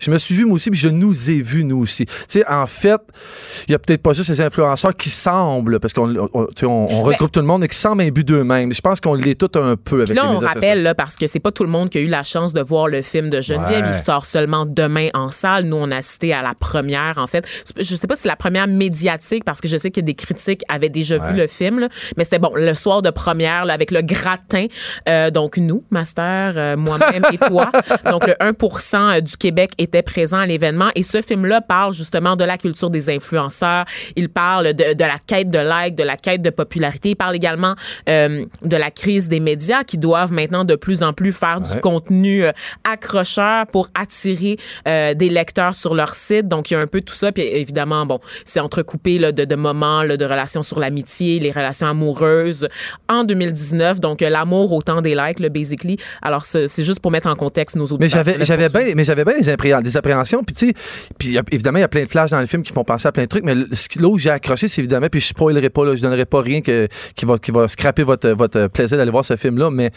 [0.00, 2.06] Je me suis vu, moi aussi, puis je nous ai vus, nous aussi.
[2.06, 3.00] Tu sais, en fait,
[3.68, 6.66] il y a peut-être pas juste les influenceurs qui semblent, parce qu'on on, tu sais,
[6.66, 8.72] on- on regroupe tout le monde, et qui semblent imbus d'eux-mêmes.
[8.72, 11.16] Je pense qu'on l'est tout un peu avec Puis là, les on rappelle, là, parce
[11.16, 13.30] que c'est pas tout le monde qui a eu la chance de voir le film
[13.30, 13.84] de Geneviève.
[13.84, 13.92] Ouais.
[13.98, 15.64] Il sort seulement demain en salle.
[15.64, 17.46] Nous, on a assisté à la première, en fait.
[17.76, 20.62] Je sais pas si c'est la première médiatique, parce que je sais que des critiques
[20.68, 21.88] avaient déjà vu le film, là.
[22.16, 24.66] mais c'était bon, le soir de première, là, avec le gratin.
[25.08, 27.70] Euh, donc, nous, Master, euh, moi-même et toi.
[28.10, 30.90] Donc, le 1% du Québec était présent à l'événement.
[30.94, 33.84] Et ce film-là parle justement de la culture des influenceurs.
[34.16, 37.10] Il parle de, de la quête de like, de la quête de popularité.
[37.10, 37.74] Il parle également
[38.08, 41.80] euh, de la crise des médias qui doivent maintenant de plus en plus faire du
[41.80, 42.52] contenu euh,
[42.94, 44.56] accrocheur pour attirer
[44.88, 46.48] euh, des lecteurs sur leur site.
[46.48, 47.32] Donc, il y a un peu tout ça.
[47.32, 51.50] Puis évidemment, bon, c'est entrecoupé là, de, de moments là, de relations sur l'amitié, les
[51.50, 52.68] relations amoureuses
[53.08, 54.00] en 2019.
[54.00, 55.96] Donc, l'amour autant des likes, le basically.
[56.22, 58.24] Alors, c'est juste pour mettre en contexte nos auditeurs.
[58.38, 60.42] Mais j'avais bien mais j'avais bien les, appré- des appréhensions.
[60.44, 60.74] Puis tu sais
[61.18, 63.12] puis évidemment il y a plein de flashs dans le film qui font penser à
[63.12, 63.64] plein de trucs mais là
[64.08, 66.88] où j'ai accroché c'est évidemment puis je spoilerai pas là je donnerai pas rien que
[67.14, 69.90] qui va qui va scraper votre votre plaisir d'aller voir ce film là mais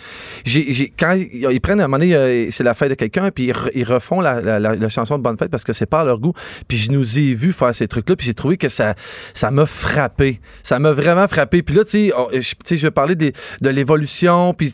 [0.46, 3.46] j'ai quand ils, prennent à un moment donné euh, c'est la fête de quelqu'un puis
[3.46, 6.02] ils, re- ils refont la, la, la- chanson de bonne fête parce que c'est pas
[6.02, 6.34] à leur goût.
[6.68, 8.96] Puis je nous ai vu faire ces trucs là puis j'ai trouvé que ça
[9.34, 10.40] ça m'a frappé.
[10.64, 11.62] Ça m'a vraiment frappé.
[11.62, 14.74] Puis là tu sais je- vais parler des- de l'évolution puis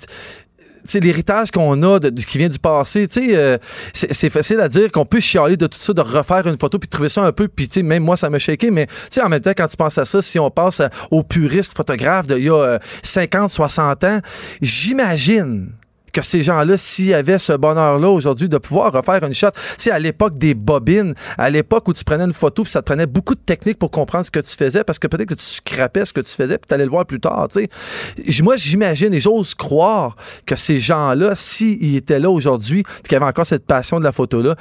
[0.99, 3.57] l'héritage qu'on a de, de- qui vient du passé, tu euh,
[3.93, 6.79] c'est c'est facile à dire qu'on peut chialer de tout ça, de refaire une photo
[6.79, 8.93] puis de trouver ça un peu, puis tu même moi, ça m'a shaké, mais tu
[9.11, 10.81] sais, en même temps, quand tu penses à ça, si on passe
[11.11, 14.19] aux puristes photographes d'il y a euh, 50, 60 ans,
[14.61, 15.71] j'imagine
[16.13, 19.47] que ces gens-là, s'ils avaient ce bonheur-là aujourd'hui de pouvoir refaire une shot,
[19.77, 22.85] sais, à l'époque des bobines, à l'époque où tu prenais une photo, puis ça te
[22.85, 25.43] prenait beaucoup de technique pour comprendre ce que tu faisais, parce que peut-être que tu
[25.43, 27.69] scrapais ce que tu faisais, puis tu allais le voir plus tard, tu sais.
[28.25, 33.25] J- Moi, j'imagine et j'ose croire que ces gens-là, s'ils étaient là aujourd'hui, qu'ils avaient
[33.25, 34.55] encore cette passion de la photo-là,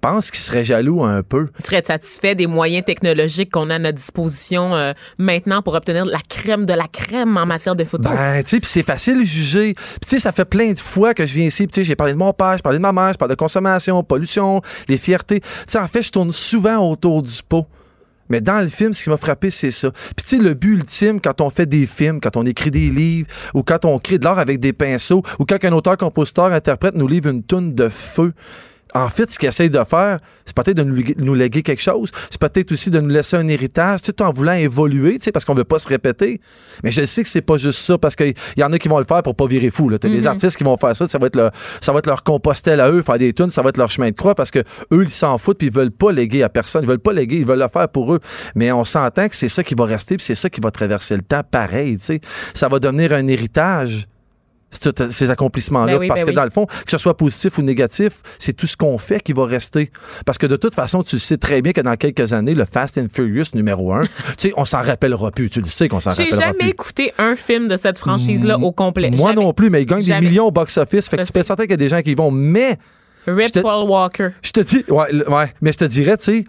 [0.00, 1.48] pense qu'ils seraient jaloux un peu.
[1.58, 6.04] Ils seraient satisfaits des moyens technologiques qu'on a à notre disposition euh, maintenant pour obtenir
[6.04, 8.08] la crème de la crème en matière de photo.
[8.08, 9.74] Ben, tu sais, puis c'est facile de juger.
[9.74, 11.84] Puis tu sais, ça fait plein de fois que je viens ici, puis tu sais,
[11.84, 14.62] j'ai parlé de mon père, j'ai parlé de ma mère, je parle de consommation, pollution,
[14.88, 15.40] les fiertés.
[15.40, 17.66] Tu sais, en fait, je tourne souvent autour du pot.
[18.28, 19.90] Mais dans le film, ce qui m'a frappé, c'est ça.
[19.90, 22.90] Puis tu sais, le but ultime, quand on fait des films, quand on écrit des
[22.90, 26.52] livres, ou quand on crée de l'art avec des pinceaux, ou quand un auteur, compositeur,
[26.52, 28.32] interprète nous livre une toune de feu,
[28.94, 31.82] en fait, ce qu'il essaye de faire, c'est peut-être de nous, léguer- nous léguer quelque
[31.82, 32.10] chose.
[32.30, 35.44] C'est peut-être aussi de nous laisser un héritage, tout en voulant évoluer, tu sais, parce
[35.44, 36.40] qu'on veut pas se répéter.
[36.82, 38.98] Mais je sais que c'est pas juste ça, parce qu'il y en a qui vont
[38.98, 39.88] le faire pour pas virer fou.
[39.88, 39.98] Là.
[39.98, 42.22] T'as des artistes qui vont faire ça, ça va être leur, ça va être leur
[42.22, 44.60] compostel à eux, faire des tunes, ça va être leur chemin de croix, parce que
[44.92, 46.82] eux, ils s'en foutent, puis ils veulent pas léguer à personne.
[46.82, 48.20] Ils veulent pas léguer, ils veulent le faire pour eux.
[48.54, 51.16] Mais on s'entend que c'est ça qui va rester, puis c'est ça qui va traverser
[51.16, 52.20] le temps, pareil, tu sais.
[52.54, 54.06] Ça va devenir un héritage
[54.70, 55.94] ces accomplissements-là.
[55.94, 56.36] Ben oui, parce ben que oui.
[56.36, 59.32] dans le fond, que ce soit positif ou négatif, c'est tout ce qu'on fait qui
[59.32, 59.90] va rester.
[60.26, 62.98] Parce que de toute façon, tu sais très bien que dans quelques années, le Fast
[62.98, 64.08] and Furious numéro un, tu
[64.38, 65.48] sais, on s'en rappellera plus.
[65.50, 66.68] Tu le sais qu'on s'en J'ai rappellera jamais plus.
[66.70, 69.10] écouté un film de cette franchise-là au complet.
[69.10, 69.42] Moi Jamais.
[69.42, 70.28] non plus, mais il gagne des Jamais.
[70.28, 71.08] millions au box-office.
[71.08, 72.30] Fait que Je tu peux être certain qu'il y a des gens qui y vont.
[72.30, 72.78] Mais,
[73.26, 74.28] Rip Paul Walker.
[74.42, 76.44] je te dis, ouais, ouais, mais je te dirais, tu sais,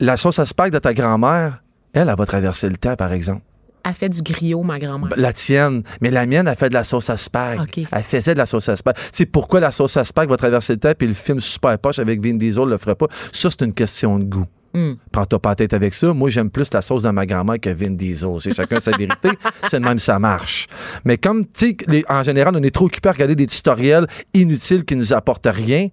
[0.00, 1.62] la sauce à spag de ta grand-mère,
[1.94, 3.42] elle, elle va traverser le temps, par exemple.
[3.84, 5.10] A fait du griot, ma grand-mère.
[5.16, 5.82] La tienne.
[6.00, 7.60] Mais la mienne, elle fait de la sauce à spag.
[7.76, 8.94] Elle faisait de la sauce à spag.
[9.10, 11.98] Sais, pourquoi la sauce à spag va traverser le temps puis le film super poche
[11.98, 13.06] avec Vin Diesel le ferait pas?
[13.32, 14.46] Ça, c'est une question de goût.
[14.74, 14.94] Hmm.
[15.10, 16.14] Prends-toi pas la tête avec ça.
[16.14, 18.36] Moi, j'aime plus la sauce de ma grand-mère que Vin Diesel.
[18.40, 19.28] C'est chacun sa vérité.
[19.68, 20.66] C'est de même, ça marche.
[21.04, 24.84] Mais comme, tu sais, en général, on est trop occupé à regarder des tutoriels inutiles
[24.84, 25.88] qui nous apportent rien.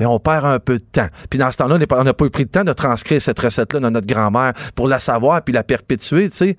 [0.00, 1.08] Mais on perd un peu de temps.
[1.28, 3.80] Puis dans ce temps-là, on n'a pas eu pris le temps de transcrire cette recette-là
[3.80, 6.56] dans notre grand-mère pour la savoir puis la perpétuer, tu sais.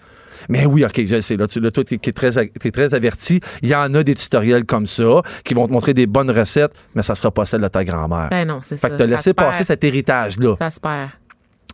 [0.49, 1.37] Mais oui, OK, je le sais.
[1.37, 2.31] Là, tu, là, toi, t'es, t'es très,
[2.71, 3.41] très averti.
[3.61, 6.73] Il y en a des tutoriels comme ça qui vont te montrer des bonnes recettes,
[6.95, 8.29] mais ça sera pas celle de ta grand-mère.
[8.29, 8.87] Ben non, c'est ça.
[8.87, 10.55] fait que t'as Ça laissé passer cet héritage-là.
[10.57, 11.09] Ça se perd.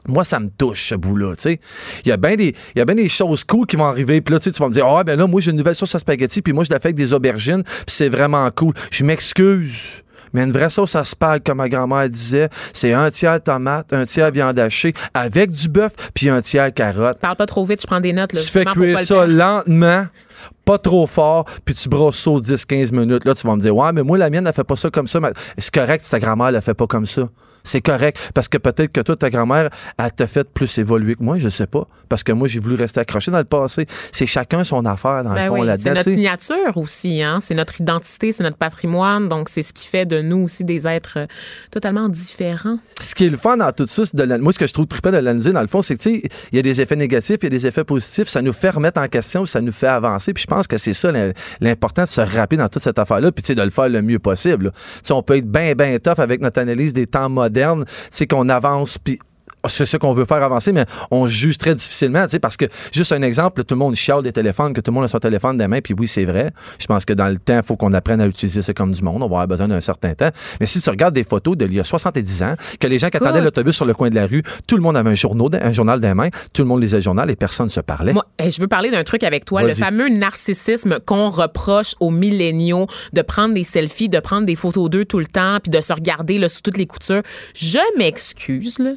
[0.07, 1.59] Moi, ça me touche, ce bout-là, tu sais.
[2.05, 4.21] Il y a bien des, il y a bien des choses cool qui vont arriver.
[4.21, 5.93] Puis là, tu tu vas me dire, ah, ben là, moi, j'ai une nouvelle sauce
[5.95, 8.73] à spaghetti, puis moi, je la fais avec des aubergines, puis c'est vraiment cool.
[8.89, 10.03] Je m'excuse.
[10.33, 14.03] Mais une vraie sauce à spag, comme ma grand-mère disait, c'est un tiers tomate, un
[14.05, 17.19] tiers viande hachée, avec du bœuf, puis un tiers carotte.
[17.19, 18.33] Parle pas trop vite, je prends des notes.
[18.33, 20.07] Là, Tu fais cuire ça lentement,
[20.65, 23.25] pas trop fort, puis tu brosses ça aux 10-15 minutes.
[23.25, 25.07] Là, tu vas me dire, ouais, mais moi, la mienne, elle fait pas ça comme
[25.07, 25.19] ça.
[25.19, 27.23] Mais C'est correct si ta grand-mère, elle la fait pas comme ça.
[27.67, 28.17] C'est correct.
[28.33, 31.49] Parce que peut-être que toi, ta grand-mère, elle t'a fait plus évoluer que moi, je
[31.49, 31.87] sais pas.
[32.09, 33.85] Parce que moi, j'ai voulu rester accroché dans le passé.
[34.11, 35.83] C'est chacun son affaire, dans Ben le fond, oui, là-dedans.
[35.83, 37.39] c'est notre signature aussi, hein?
[37.41, 40.87] c'est notre identité, c'est notre patrimoine, donc c'est ce qui fait de nous aussi des
[40.87, 41.25] êtres euh,
[41.71, 42.79] totalement différents.
[42.99, 44.87] ce qui est le fun dans tout ça, c'est de moi, ce que je trouve
[44.87, 46.95] trippant de l'analyser, dans le fond, c'est que, tu sais, il y a des effets
[46.95, 49.71] négatifs, il y a des effets positifs, ça nous fait remettre en question, ça nous
[49.71, 52.81] fait avancer, puis je pense que c'est ça l'im- l'important de se rappeler dans toute
[52.81, 54.71] cette affaire-là, puis tu sais, de le faire le mieux possible.
[54.71, 57.56] Tu sais, on peut être bien, bien tough avec notre analyse des temps modernes,
[58.09, 59.19] c'est qu'on avance, puis
[59.67, 62.65] c'est ce qu'on veut faire avancer, mais on juge très difficilement, tu sais, parce que,
[62.91, 65.19] juste un exemple, tout le monde chiale des téléphones, que tout le monde a son
[65.19, 66.51] téléphone des mains, puis oui, c'est vrai.
[66.79, 69.01] Je pense que dans le temps, il faut qu'on apprenne à utiliser ça comme du
[69.01, 69.23] monde.
[69.23, 70.29] On va avoir besoin d'un certain temps.
[70.59, 73.17] Mais si tu regardes des photos d'il y a 70 ans, que les gens qui
[73.17, 75.73] attendaient l'autobus sur le coin de la rue, tout le monde avait un, journal, un
[75.73, 78.13] journal des mains, tout le monde lisait le journal et personne ne se parlait.
[78.13, 82.87] Moi, je veux parler d'un truc avec toi, le fameux narcissisme qu'on reproche aux milléniaux
[83.13, 85.93] de prendre des selfies, de prendre des photos d'eux tout le temps, puis de se
[85.93, 87.21] regarder là, sous toutes les coutures.
[87.55, 88.91] Je m'excuse, là,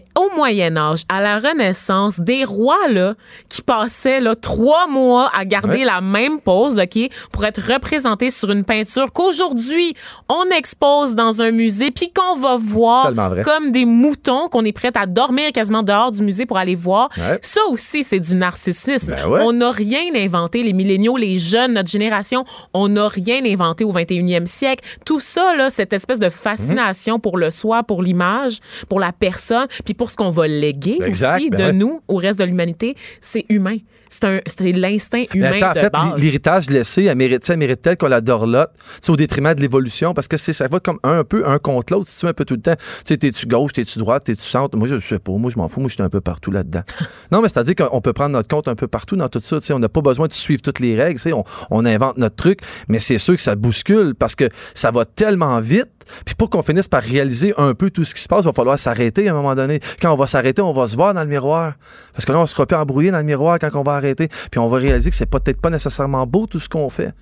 [0.00, 3.14] mais au Moyen Âge, à la Renaissance, des rois là
[3.48, 5.84] qui passaient là trois mois à garder Ouais.
[5.84, 6.98] la même pose, ok,
[7.32, 9.94] pour être représentés sur une peinture qu'aujourd'hui
[10.28, 13.12] on expose dans un musée, puis qu'on va voir
[13.44, 17.08] comme des moutons qu'on est prêt à dormir quasiment dehors du musée pour aller voir.
[17.16, 17.38] Ouais.
[17.42, 19.14] Ça aussi, c'est du narcissisme.
[19.14, 19.40] Ben ouais.
[19.42, 20.62] On n'a rien inventé.
[20.62, 22.44] Les milléniaux, les jeunes, notre génération,
[22.74, 24.84] on n'a rien inventé au 21e siècle.
[25.04, 29.66] Tout ça, là, cette espèce de fascination pour le soi, pour l'image, pour la personne,
[29.84, 31.72] puis pour ce qu'on va léguer Exact, aussi ben de ouais.
[31.72, 33.76] nous au reste de l'humanité, c'est humain.
[34.08, 36.20] C'est un, c'est l'instinct humain attends, en de fait, base.
[36.20, 38.70] l'héritage laissé, elle mérite, elle mérite tel qu'on la dorlote,
[39.00, 42.08] c'est au détriment de l'évolution, parce que ça va comme un, peu un contre l'autre,
[42.08, 42.74] si tu veux un peu tout le temps.
[42.76, 44.76] Tu sais, t'es-tu gauche, t'es-tu droite, t'es-tu centre?
[44.76, 45.32] Moi, je sais pas.
[45.32, 45.80] Moi, je m'en fous.
[45.80, 46.82] Moi, je suis un peu partout là-dedans.
[47.32, 49.58] non, mais c'est-à-dire qu'on peut prendre notre compte un peu partout dans tout ça.
[49.70, 51.20] On n'a pas besoin de suivre toutes les règles.
[51.32, 55.04] On, on invente notre truc, mais c'est sûr que ça bouscule parce que ça va
[55.04, 55.86] tellement vite.
[56.24, 58.52] Puis pour qu'on finisse par réaliser un peu tout ce qui se passe, il va
[58.52, 59.80] falloir s'arrêter à un moment donné.
[60.00, 61.74] Quand on va s'arrêter, on va se voir dans le miroir.
[62.12, 64.28] Parce que là, on sera plus embrouillé dans le miroir quand on va arrêter.
[64.50, 67.12] Puis on va réaliser que c'est peut-être pas nécessairement beau tout ce qu'on fait.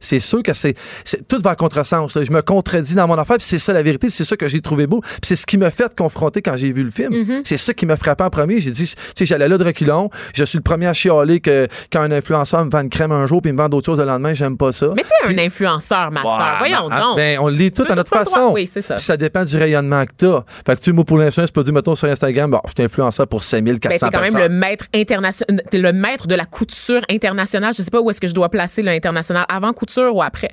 [0.00, 0.74] C'est sûr que c'est,
[1.28, 2.14] tout va en contresens.
[2.14, 2.24] là.
[2.24, 4.60] Je me contredis dans mon affaire, puis c'est ça la vérité, c'est ça que j'ai
[4.60, 7.12] trouvé beau, c'est ce qui m'a fait confronter quand j'ai vu le film.
[7.12, 7.40] Mm-hmm.
[7.44, 8.58] C'est C'est ça qui m'a frappé en premier.
[8.58, 10.08] J'ai dit, tu sais, j'allais là de reculons.
[10.34, 13.26] Je suis le premier à chialer que quand un influenceur me vend une crème un
[13.26, 14.88] jour puis me vend d'autres choses le lendemain, j'aime pas ça.
[14.96, 16.32] Mais t'es un influenceur, master.
[16.38, 17.16] Ouais, Voyons ben, donc.
[17.16, 18.52] Ben, on le lit tout Tu à notre le façon.
[18.54, 18.94] Oui, c'est ça.
[18.94, 20.44] Puis ça dépend du rayonnement que t'as.
[20.66, 22.82] Fait que tu moi, pour l'influence, je peux dire, mettons, sur Instagram, bon, je suis
[22.84, 27.02] influenceur pour 5400 Ben, t'es quand même le maître international, le maître de la couture
[27.10, 27.74] internationale.
[27.76, 30.50] Je sais pas où est-ce que je dois placer l'international, avant couture ou après?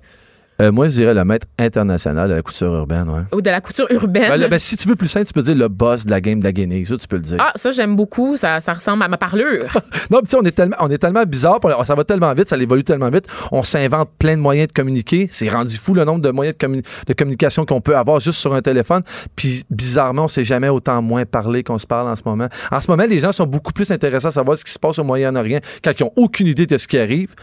[0.60, 3.22] Euh, moi, je dirais le maître international de la couture urbaine, ouais.
[3.32, 4.28] Ou de la couture urbaine.
[4.40, 6.40] Ben, ben, si tu veux plus simple, tu peux dire le boss de la game
[6.40, 6.84] de la guenille.
[6.84, 7.38] Ça, tu peux le dire.
[7.40, 8.38] Ah, ça, j'aime beaucoup.
[8.38, 9.66] Ça, ça ressemble à ma parlure.
[10.10, 12.58] Non, tu sais, on est tellement, on est tellement bizarre, ça va tellement vite, ça
[12.58, 13.26] évolue tellement vite.
[13.52, 15.28] On s'invente plein de moyens de communiquer.
[15.32, 18.40] C'est rendu fou le nombre de moyens de, commu- de communication qu'on peut avoir juste
[18.40, 19.02] sur un téléphone.
[19.36, 22.48] Puis bizarrement, on s'est jamais autant moins parlé qu'on se parle en ce moment.
[22.72, 24.98] En ce moment, les gens sont beaucoup plus intéressés à savoir ce qui se passe
[24.98, 27.36] au Moyen-Orient quand ils ont aucune idée de ce qui arrive.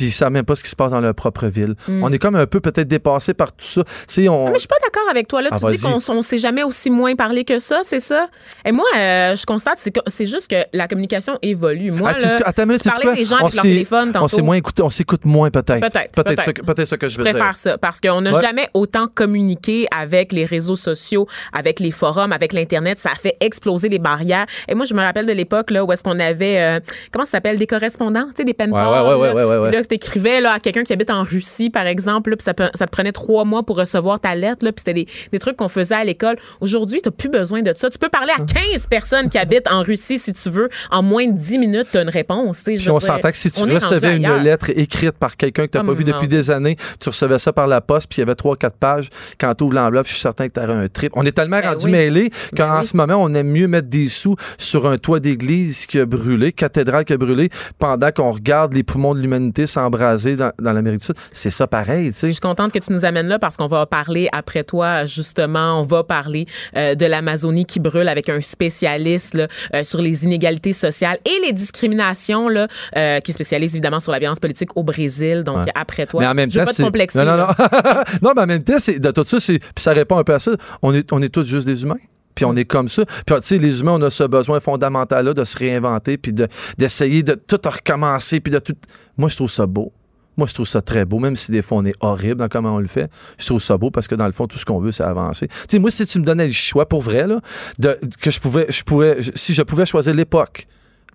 [0.00, 1.74] Puis ils savent même pas ce qui se passe dans leur propre ville.
[1.86, 3.84] On est comme un peu peut-être dépassé par tout ça.
[3.84, 4.46] Tu sais, on.
[4.46, 5.42] Mais je suis pas d'accord avec toi.
[5.42, 8.28] Là, Ah, tu dis qu'on on s'est jamais aussi moins parlé que ça, c'est ça?
[8.64, 11.90] Et moi, euh, je constate, c'est juste que la communication évolue.
[11.90, 14.08] Moi, Ah, tu- là, attends une minute, tu parlais des gens On avec leur téléphone
[14.08, 14.28] On tantôt.
[14.28, 15.80] s'est moins écouté, on s'écoute moins peut-être.
[15.80, 17.34] Peut-être, Peut-être que- peut-être ça que je veux dire.
[17.34, 18.40] préfère ça parce qu'on n'a Ouais.
[18.40, 22.98] jamais autant communiqué avec les réseaux sociaux, avec les forums, avec l'Internet.
[22.98, 24.46] Ça a fait exploser les barrières.
[24.66, 26.80] Et moi, je me rappelle de l'époque là, où est-ce qu'on avait, euh,
[27.12, 29.70] comment ça s'appelle, des correspondants, tu sais, des pen Ouais, ouais, ouais, ouais, ouais, ouais.
[29.90, 32.90] T'écrivais là, à quelqu'un qui habite en Russie, par exemple, là, puis ça, ça te
[32.92, 34.64] prenait trois mois pour recevoir ta lettre.
[34.64, 36.36] Là, puis c'était des, des trucs qu'on faisait à l'école.
[36.60, 37.90] Aujourd'hui, t'as plus besoin de ça.
[37.90, 40.68] Tu peux parler à 15 personnes qui habitent en Russie si tu veux.
[40.92, 42.62] En moins de 10 minutes, t'as une réponse.
[42.66, 45.84] je on s'entend que si tu recevais une lettre écrite par quelqu'un que tu n'as
[45.84, 48.22] Oh, pas vu depuis des années, tu recevais ça par la poste, puis il y
[48.22, 49.08] avait trois, quatre pages.
[49.40, 51.10] Quand tu ouvres l'enveloppe, je suis certain que tu aurais un trip.
[51.16, 52.30] On est tellement Ben rendu oui.
[52.56, 52.86] qu'en Ben oui.
[52.86, 56.52] ce moment, on aime mieux mettre des sous sur un toit d'église qui a brûlé,
[56.52, 61.00] cathédrale qui a brûlé, pendant qu'on regarde les poumons de l'humanité s'embraser dans, dans l'Amérique
[61.00, 61.14] du Sud.
[61.32, 62.26] C'est ça pareil, tu sais.
[62.28, 65.80] Je suis contente que tu nous amènes là parce qu'on va parler après toi, justement,
[65.80, 70.24] on va parler euh, de l'Amazonie qui brûle avec un spécialiste là, euh, sur les
[70.24, 74.82] inégalités sociales et les discriminations, là, euh, qui spécialise évidemment sur la violence politique au
[74.82, 75.42] Brésil.
[75.44, 75.72] Donc, Ouais.
[75.74, 77.18] après toi, Mais en même je veux pas te complexer.
[77.18, 77.46] Non, non, non.
[78.22, 80.52] non, mais en même temps, de tout ça, puis ça répond un peu à ça.
[80.82, 81.96] On est, on est tous juste des humains.
[82.40, 83.04] Puis on est comme ça.
[83.04, 86.48] Puis tu sais, les humains, on a ce besoin fondamental-là de se réinventer, puis de-
[86.78, 88.72] d'essayer de, tout recommencer, puis de tout.
[89.18, 89.92] Moi, je trouve ça beau.
[90.38, 92.76] Moi, je trouve ça très beau, même si des fois on est horrible dans comment
[92.76, 93.10] on le fait.
[93.38, 95.48] Je trouve ça beau parce que dans le fond, tout ce qu'on veut, c'est avancer.
[95.48, 97.40] Tu sais, moi, si tu me donnais le choix pour vrai, là,
[97.78, 100.66] de, que je pouvais, je pourrais, je- si je pouvais choisir l'époque,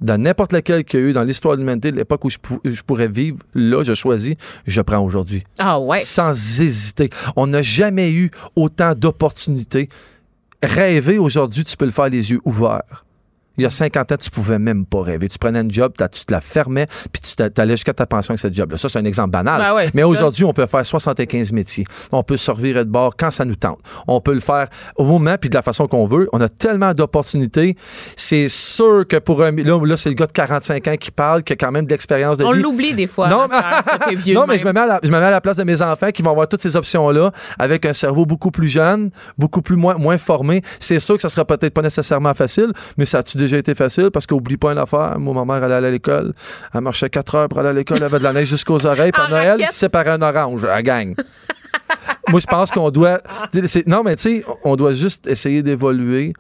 [0.02, 2.82] dans n'importe laquelle qu'il y a eu dans l'histoire de l'humanité, l'époque où je, je
[2.84, 4.36] pourrais vivre, là, je choisis,
[4.68, 6.00] je prends aujourd'hui Ah ouais.
[6.00, 7.10] sans hésiter.
[7.38, 9.90] On n'a jamais eu autant d'opportunités.
[10.64, 13.05] Rêver aujourd'hui, tu peux le faire les yeux ouverts.
[13.58, 15.28] Il y a 50 ans, tu pouvais même pas rêver.
[15.28, 18.40] Tu prenais une job, tu te la fermais, puis tu t'allais jusqu'à ta pension avec
[18.40, 18.78] cette job-là.
[18.78, 19.62] Ça, c'est un exemple banal.
[19.62, 21.86] Ben ouais, Mais aujourd'hui, on peut faire 75 métiers.
[22.12, 23.80] On peut se revirer de bord quand ça nous tente.
[24.08, 26.28] On peut le faire au moment puis de la façon qu'on veut.
[26.34, 27.76] On a tellement d'opportunités.
[28.16, 29.52] C'est sûr que pour un...
[29.52, 31.92] Là, là, c'est le gars de 45 ans qui parle, qui a quand même de
[31.92, 33.28] l'expérience de On l'oublie des fois.
[33.28, 33.48] Non,
[34.16, 35.82] vieux mais je me, mets à la, je me mets à la place de mes
[35.82, 39.76] enfants qui vont avoir toutes ces options-là avec un cerveau beaucoup plus jeune, beaucoup plus
[39.76, 40.62] moins, moins formé.
[40.80, 44.10] C'est sûr que ça sera peut-être pas nécessairement facile, mais ça a-tu déjà été facile?
[44.12, 45.18] Parce qu'oublie pas une affaire.
[45.20, 46.34] Moi, ma mère, elle allait à l'école.
[46.74, 47.98] Elle marchait 4 heures pour aller à l'école.
[47.98, 49.12] Elle avait de la neige jusqu'aux oreilles.
[49.12, 50.66] Puis En à Noël, c'est par un orange.
[50.70, 51.16] Elle gagne.
[52.30, 53.20] Moi, je pense qu'on doit.
[53.88, 56.34] Non, mais tu sais, on doit juste essayer d'évoluer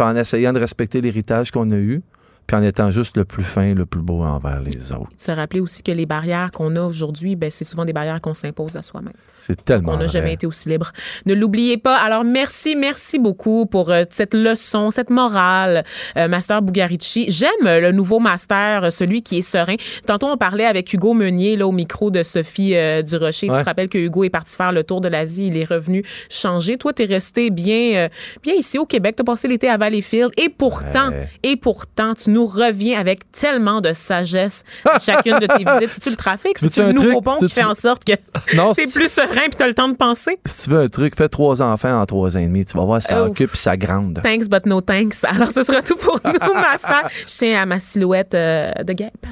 [0.00, 2.02] en essayant de respecter l'héritage qu'on a eu,
[2.46, 5.08] puis en étant juste le plus fin, le plus beau envers les autres.
[5.16, 8.34] Se rappeler aussi que les barrières qu'on a aujourd'hui, ben, c'est souvent des barrières qu'on
[8.34, 9.12] s'impose à soi-même.
[9.38, 9.92] C'est tellement.
[9.92, 10.92] On n'a jamais été aussi libre.
[11.26, 11.96] Ne l'oubliez pas.
[11.98, 15.84] Alors, merci, merci beaucoup pour euh, cette leçon, cette morale,
[16.16, 17.26] euh, Master Bugarici.
[17.28, 19.74] J'aime euh, le nouveau master, celui qui est serein.
[20.06, 23.48] Tantôt, on parlait avec Hugo Meunier, là, au micro de Sophie euh, Durocher.
[23.48, 25.48] Tu te rappelles que Hugo est parti faire le tour de l'Asie.
[25.48, 26.76] Il est revenu changer.
[26.76, 28.08] Toi, t'es resté bien,
[28.42, 29.16] bien ici au Québec.
[29.16, 30.30] T'as passé l'été à Valleyfield.
[30.36, 31.28] Et pourtant, Ouais.
[31.42, 35.92] et pourtant, tu nous reviens avec tellement de sagesse à chacune de tes visites.
[35.92, 36.58] C'est-tu le trafic?
[36.58, 37.24] C'est-tu le nouveau truc?
[37.24, 38.12] pont Tu- qui tu- fait en sorte que
[38.74, 40.38] t'es c'est- plus serein puis t'as le temps de penser?
[40.46, 42.64] Si tu veux un truc, fais trois enfants en trois ans et demi.
[42.64, 43.26] Tu vas voir, ça Oh.
[43.26, 44.20] occupe ça grande.
[44.22, 45.24] Thanks, but no thanks.
[45.24, 47.08] Alors, ce sera tout pour nous, Master.
[47.26, 49.26] Je tiens à ma silhouette euh, de guêpe.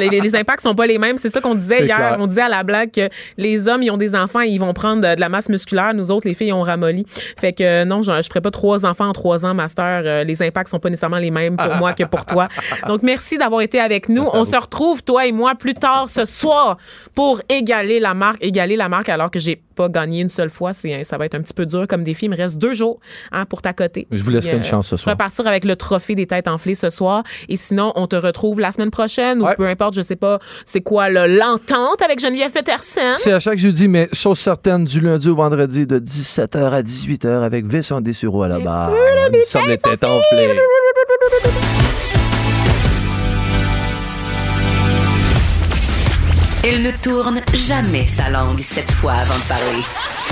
[0.00, 1.18] Les, les- impacts sont pas les mêmes.
[1.18, 1.96] C'est ça qu'on disait hier.
[1.96, 2.16] clair.
[2.18, 5.02] On disait à la blague que les hommes, ils ont des enfants, ils vont prendre
[5.08, 5.94] de, de la masse musculaire.
[5.94, 7.04] Nous autres, les filles, on ramolli.
[7.38, 10.02] Fait que euh, non, je, je ferai pas trois enfants en trois ans, Master.
[10.04, 12.48] Euh, les impacts sont pas nécessairement les mêmes pour moi que pour toi.
[12.88, 14.26] Donc, merci d'avoir été avec nous.
[14.32, 16.76] On se retrouve, toi et moi, plus tard ce soir
[17.14, 18.44] pour égaler la marque.
[18.44, 20.72] Égaler la marque alors que j'ai pas gagné une seule fois.
[20.72, 22.26] C'est, ça va être un petit peu dur comme défi.
[22.26, 22.98] Il me reste deux jours
[23.32, 24.06] hein, pour t'accoter.
[24.10, 25.14] Je vous Puis, une chance ce soir.
[25.14, 27.22] Repartir avec le trophée des têtes enflées ce soir.
[27.48, 29.54] Et sinon, on te retrouve la semaine prochaine ou Ouais.
[29.56, 33.14] peu importe, je sais pas, c'est quoi le- l'entente avec Geneviève Peterson.
[33.16, 37.42] C'est à chaque jeudi, mais chose certaine, du lundi au vendredi, de 17h à 18h
[37.42, 38.90] avec Vincent Dessureau à la barre.
[38.90, 40.56] Nous sommes les têtes enflées.
[46.64, 49.82] Elle ne tourne jamais sa langue cette fois avant de parler.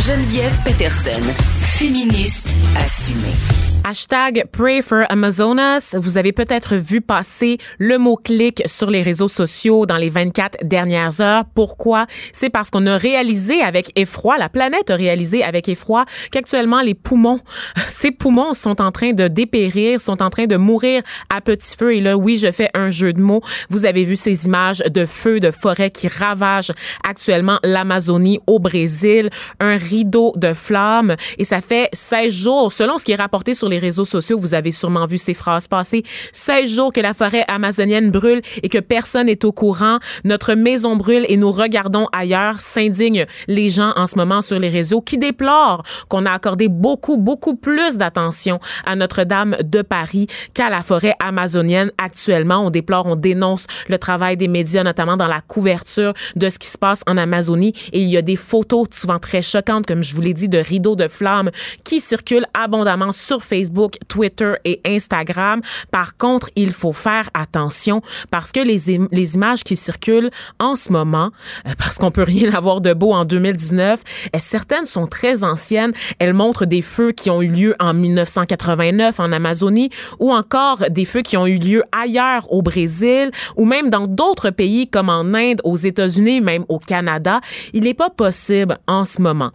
[0.04, 1.22] Geneviève Peterson,
[1.60, 3.73] féministe assumée.
[3.86, 5.94] Hashtag Pray for Amazonas.
[5.98, 11.20] Vous avez peut-être vu passer le mot-clic sur les réseaux sociaux dans les 24 dernières
[11.20, 11.44] heures.
[11.54, 12.06] Pourquoi?
[12.32, 16.94] C'est parce qu'on a réalisé avec effroi, la planète a réalisé avec effroi qu'actuellement les
[16.94, 17.40] poumons,
[17.86, 21.94] ces poumons sont en train de dépérir, sont en train de mourir à petit feu.
[21.94, 23.42] Et là, oui, je fais un jeu de mots.
[23.68, 26.72] Vous avez vu ces images de feux de forêt qui ravagent
[27.06, 29.28] actuellement l'Amazonie au Brésil,
[29.60, 31.16] un rideau de flammes.
[31.36, 34.54] Et ça fait 16 jours, selon ce qui est rapporté sur les réseaux sociaux, vous
[34.54, 38.78] avez sûrement vu ces phrases passer, 16 jours que la forêt amazonienne brûle et que
[38.78, 39.98] personne n'est au courant.
[40.22, 44.68] Notre maison brûle et nous regardons ailleurs, s'indignent les gens en ce moment sur les
[44.68, 50.70] réseaux qui déplorent qu'on a accordé beaucoup, beaucoup plus d'attention à Notre-Dame de Paris qu'à
[50.70, 51.90] la forêt amazonienne.
[51.98, 56.60] Actuellement, on déplore, on dénonce le travail des médias, notamment dans la couverture de ce
[56.60, 57.72] qui se passe en Amazonie.
[57.92, 60.58] Et il y a des photos souvent très choquantes, comme je vous l'ai dit, de
[60.58, 61.50] rideaux de flammes
[61.84, 63.63] qui circulent abondamment sur Facebook,
[64.08, 65.60] Twitter et Instagram.
[65.90, 71.30] Par contre, il faut faire attention parce que les images qui circulent en ce moment,
[71.66, 74.02] euh, parce qu'on peut rien avoir de beau en 2019,
[74.34, 75.92] euh, certaines sont très anciennes.
[76.18, 81.04] Elles montrent des feux qui ont eu lieu en 1989 en Amazonie ou encore des
[81.04, 85.34] feux qui ont eu lieu ailleurs au Brésil ou même dans d'autres pays comme en
[85.34, 87.40] Inde, aux États-Unis, même au Canada.
[87.72, 89.50] Il n'est pas possible en ce moment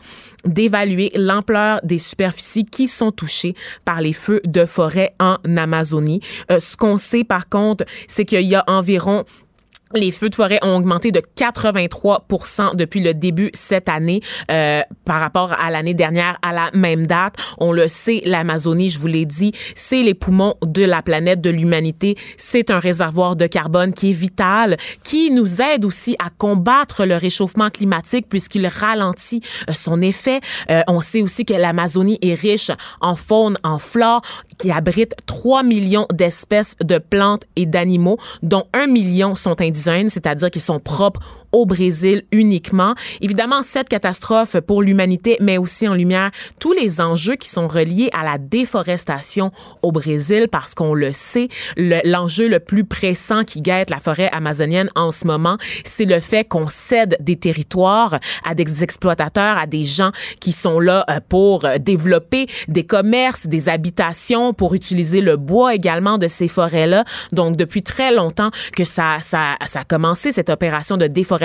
[0.46, 6.22] d'évaluer l'ampleur des superficies qui sont touchées par les feux de forêt en Amazonie.
[6.52, 9.26] Euh, ce qu'on sait par contre, c'est qu'il y a environ
[9.96, 14.22] les feux de forêt ont augmenté de 83% depuis le début cette année
[14.52, 17.36] euh, par rapport à l'année dernière à la même date.
[17.58, 21.50] On le sait, l'Amazonie, je vous l'ai dit, c'est les poumons de la planète, de
[21.50, 22.16] l'humanité.
[22.38, 27.16] C'est un réservoir de carbone qui est vital, qui nous aide aussi à combattre le
[27.16, 30.40] réchauffement climatique puisqu'il ralentit euh, son effet.
[30.70, 32.72] Euh, on sait aussi que l'Amazonie est riche
[33.02, 34.22] en faune, en flore,
[34.60, 39.56] qui abrite 3 millions d'espèces de plantes et d'animaux, dont 1 million sont
[40.10, 41.22] c'est-à-dire qu'ils sont propres
[41.52, 42.96] au Brésil uniquement.
[43.22, 48.10] Évidemment, cette catastrophe pour l'humanité, mais aussi en lumière tous les enjeux qui sont reliés
[48.14, 53.90] à la déforestation au Brésil, parce qu'on le sait, l'enjeu le, plus pressant qui guette
[53.90, 58.84] la forêt amazonienne en ce moment, c'est le fait qu'on cède des territoires à des
[58.84, 64.54] exploitateurs, à des gens qui sont là euh, pour euh, développer des commerces, des habitations,
[64.54, 67.06] pour utiliser le bois également de ces forêts-là.
[67.32, 71.39] Donc, depuis très longtemps que ça, ça, ça a commencé, cette opération de déforestation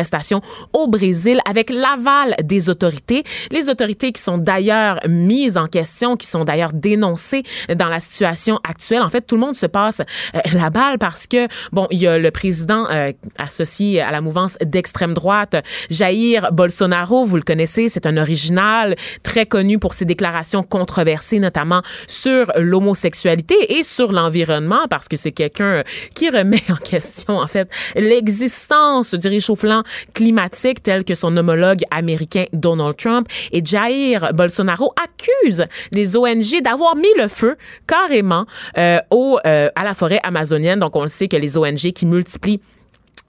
[0.72, 3.24] au Brésil avec l'aval des autorités.
[3.50, 7.42] Les autorités qui sont d'ailleurs mises en question, qui sont d'ailleurs dénoncées
[7.74, 9.02] dans la situation actuelle.
[9.02, 12.06] En fait, tout le monde se passe euh, la balle parce que, bon, il y
[12.06, 15.56] a le président euh, associé à la mouvance d'extrême droite,
[15.90, 21.82] Jair Bolsonaro, vous le connaissez, c'est un original très connu pour ses déclarations controversées, notamment
[22.06, 25.82] sur l'homosexualité et sur l'environnement, parce que c'est quelqu'un
[26.14, 32.44] qui remet en question, en fait, l'existence du réchauffement climatique tel que son homologue américain
[32.52, 33.28] Donald Trump.
[33.52, 37.56] Et Jair Bolsonaro accuse les ONG d'avoir mis le feu
[37.86, 38.46] carrément
[38.78, 40.78] euh, euh, à la forêt amazonienne.
[40.78, 42.60] Donc, on le sait que les ONG qui multiplient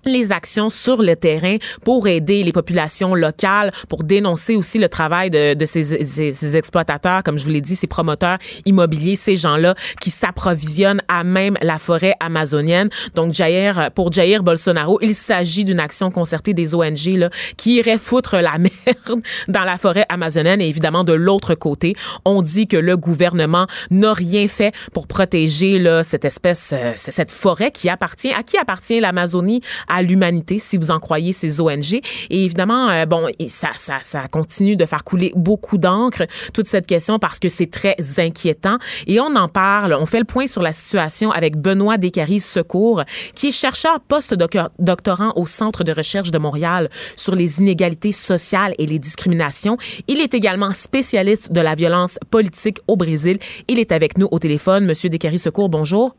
[0.06, 5.30] les actions sur le terrain pour aider les populations locales, pour dénoncer aussi le travail
[5.30, 9.76] de, de ces, ces, exploitateurs, comme je vous l'ai dit, ces promoteurs immobiliers, ces gens-là
[10.02, 12.90] qui s'approvisionnent à même la forêt amazonienne.
[13.16, 17.98] Donc, Jair, pour Jair Bolsonaro, il s'agit d'une action concertée des ONG là, qui irait
[17.98, 20.62] foutre la merde dans la forêt amazonienne.
[20.62, 21.96] Et évidemment, de l'autre côté,
[22.26, 27.32] on dit que le gouvernement n'a rien fait pour protéger là, cette espèce, euh, cette
[27.32, 29.62] forêt qui appartient, à qui appartient l'Amazonie,
[30.02, 32.02] l'humanité, si vous en croyez ces ONG.
[32.30, 36.24] Et évidemment, euh, bon, ça, ça, ça continue de faire couler beaucoup d'encre,
[36.54, 38.78] toute cette question, parce que c'est très inquiétant.
[39.08, 43.04] Et on en parle, on fait le point sur la situation avec Benoît Descaries Secours,
[43.36, 48.86] qui est chercheur post-doctorant au Centre de recherche de Montréal sur les inégalités sociales et
[48.86, 49.78] les discriminations.
[50.08, 53.40] Il est également spécialiste de la violence politique au Brésil.
[53.68, 54.86] Il est avec nous au téléphone.
[54.86, 56.16] Monsieur Descaries Secours, bonjour.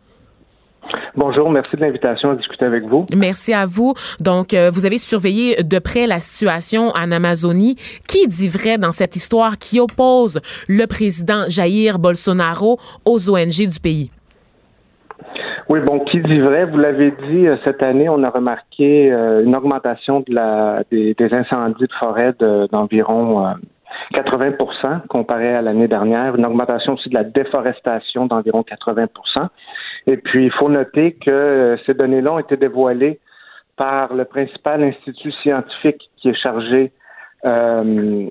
[1.17, 3.07] Bonjour, merci de l'invitation à discuter avec vous.
[3.17, 3.95] Merci à vous.
[4.21, 7.77] Donc, euh, vous avez surveillé de près la situation en Amazonie.
[8.09, 13.81] Qui dit vrai dans cette histoire qui oppose le président Jair Bolsonaro aux ONG du
[13.83, 14.11] pays?
[15.69, 16.67] Oui, bon, qui dit vrai?
[16.67, 21.17] Vous l'avez dit, euh, cette année, on a remarqué euh, une augmentation de la, des,
[21.33, 22.35] incendies de forêt
[22.71, 23.57] d'environ
[24.13, 29.07] 80% comparé à l'année dernière, une augmentation aussi de la déforestation d'environ 80
[30.07, 33.19] et puis, il faut noter que euh, ces données-là ont été dévoilées
[33.77, 36.93] par le principal institut scientifique qui est chargé
[37.45, 38.29] euh,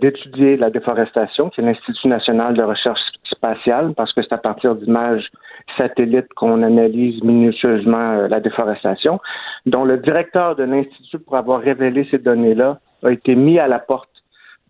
[0.00, 4.76] d'étudier la déforestation, qui est l'Institut national de recherche spatiale, parce que c'est à partir
[4.76, 5.28] d'images
[5.76, 9.20] satellites qu'on analyse minutieusement euh, la déforestation,
[9.66, 13.80] dont le directeur de l'Institut, pour avoir révélé ces données-là, a été mis à la
[13.80, 14.08] porte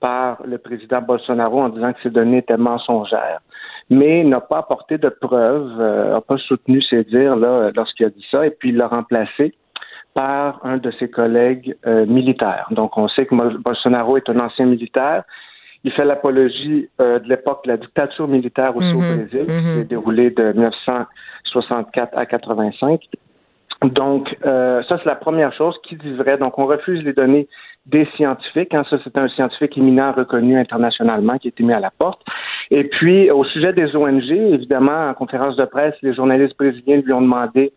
[0.00, 3.40] par le président Bolsonaro en disant que ces données étaient mensongères
[3.90, 8.10] mais n'a pas apporté de preuves, n'a euh, pas soutenu ses dires là, lorsqu'il a
[8.10, 9.52] dit ça, et puis il l'a remplacé
[10.14, 12.68] par un de ses collègues euh, militaires.
[12.70, 15.24] Donc, on sait que Bolsonaro est un ancien militaire.
[15.82, 19.28] Il fait l'apologie euh, de l'époque de la dictature militaire aussi au mm-hmm.
[19.28, 19.78] Brésil, qui mm-hmm.
[19.78, 23.00] s'est déroulée de 1964 à 85.
[23.82, 26.36] Donc, ça, c'est la première chose qui dit vrai.
[26.36, 27.48] Donc, on refuse les données
[27.86, 28.74] des scientifiques.
[28.74, 32.20] Hein, ça, c'est un scientifique éminent reconnu internationalement qui a été mis à la porte.
[32.70, 37.12] Et puis, au sujet des ONG, évidemment, en conférence de presse, les journalistes brésiliens lui
[37.12, 37.72] ont demandé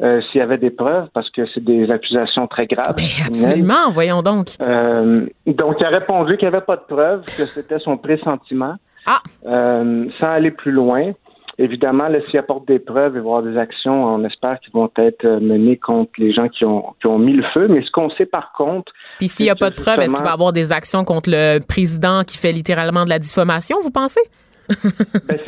[0.00, 2.96] euh, s'il y avait des preuves, parce que c'est des accusations très graves.
[3.26, 4.46] absolument, voyons donc.
[4.60, 8.74] Euh, donc, il a répondu qu'il n'y avait pas de preuves, que c'était son pressentiment,
[9.06, 9.18] ah.
[9.46, 11.12] euh, sans aller plus loin.
[11.60, 15.40] Évidemment, s'il apporte des preuves et voir des actions, on espère qu'ils vont être euh,
[15.40, 17.66] menées contre les gens qui ont, qui ont mis le feu.
[17.68, 18.92] Mais ce qu'on sait par contre.
[19.18, 21.30] Puis s'il n'y a pas de preuves, est-ce qu'il va y avoir des actions contre
[21.30, 24.20] le président qui fait littéralement de la diffamation, vous pensez?
[25.28, 25.38] ben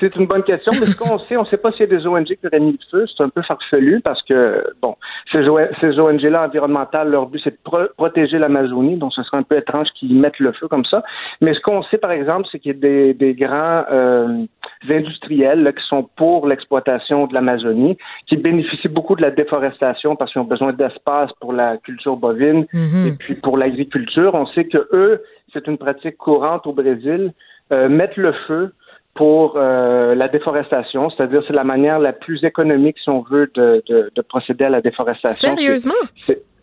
[0.00, 1.98] c'est une bonne question, mais ce qu'on sait, on ne sait pas s'il y a
[1.98, 3.06] des ONG qui auraient mis le feu.
[3.06, 4.96] C'est un peu farfelu parce que, bon,
[5.30, 5.44] ces,
[5.80, 9.88] ces ONG-là environnementales, leur but, c'est de protéger l'Amazonie, donc ce serait un peu étrange
[9.94, 11.02] qu'ils mettent le feu comme ça.
[11.40, 14.44] Mais ce qu'on sait, par exemple, c'est qu'il y a des, des grands euh,
[14.88, 17.96] industriels là, qui sont pour l'exploitation de l'Amazonie,
[18.26, 22.66] qui bénéficient beaucoup de la déforestation parce qu'ils ont besoin d'espace pour la culture bovine
[22.72, 23.08] mm-hmm.
[23.08, 24.34] et puis pour l'agriculture.
[24.34, 27.32] On sait que eux, c'est une pratique courante au Brésil.
[27.72, 28.72] Euh, mettre le feu
[29.14, 33.82] pour euh, la déforestation, c'est-à-dire c'est la manière la plus économique, si on veut, de,
[33.88, 35.54] de, procéder à la déforestation.
[35.54, 35.94] Sérieusement?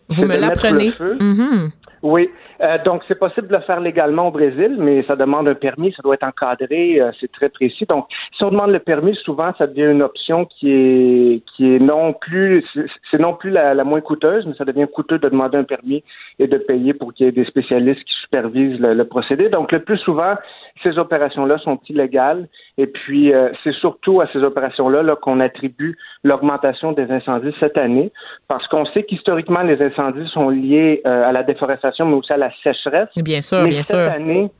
[0.08, 0.92] Vous me l'apprenez.
[1.20, 1.68] Mm
[2.02, 2.30] Oui.
[2.62, 5.92] Euh, donc, c'est possible de le faire légalement au Brésil, mais ça demande un permis,
[5.92, 7.86] ça doit être encadré, euh, c'est très précis.
[7.88, 8.06] Donc,
[8.36, 12.12] si on demande le permis, souvent, ça devient une option qui est qui est non
[12.12, 12.64] plus,
[13.10, 16.04] c'est non plus la, moins coûteuse, mais ça devient coûteux de demander un permis
[16.38, 19.48] et de payer pour qu'il y ait des spécialistes qui supervisent le, procédé.
[19.48, 20.34] Donc, le plus souvent,
[20.82, 22.46] ces opérations-là sont illégales.
[22.76, 27.78] Et puis, euh, c'est surtout à ces opérations-là -là, qu'on attribue l'augmentation des incendies cette
[27.78, 28.12] année,
[28.48, 32.49] parce qu'on sait qu'historiquement, les incendies sont liés à la déforestation, mais aussi à la
[32.62, 33.08] sécheresse.
[33.16, 34.12] Bien sûr, bien cette sûr.
[34.12, 34.50] Année,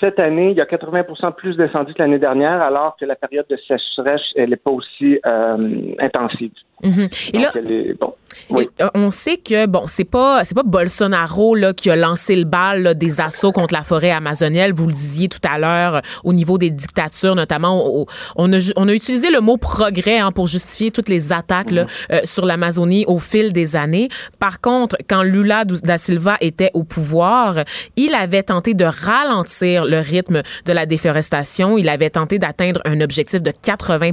[0.00, 3.46] cette année, il y a 80 plus d'incendies que l'année dernière, alors que la période
[3.48, 5.56] de sécheresse, elle n'est pas aussi euh,
[5.98, 6.52] intensive.
[6.82, 7.06] Mhm.
[7.32, 11.96] Et là, euh, on sait que bon, c'est pas c'est pas Bolsonaro là qui a
[11.96, 14.72] lancé le bal des assauts contre la forêt amazonienne.
[14.72, 18.06] Vous le disiez tout à l'heure au niveau des dictatures, notamment.
[18.36, 21.84] on a on a utilisé le mot progrès hein, pour justifier toutes les attaques là,
[21.84, 21.88] mhm.
[22.12, 24.10] euh, sur l'Amazonie au fil des années.
[24.38, 27.64] Par contre, quand Lula da Silva était au pouvoir,
[27.96, 31.78] il avait tenté de ralentir le rythme de la déforestation.
[31.78, 34.12] Il avait tenté d'atteindre un objectif de 80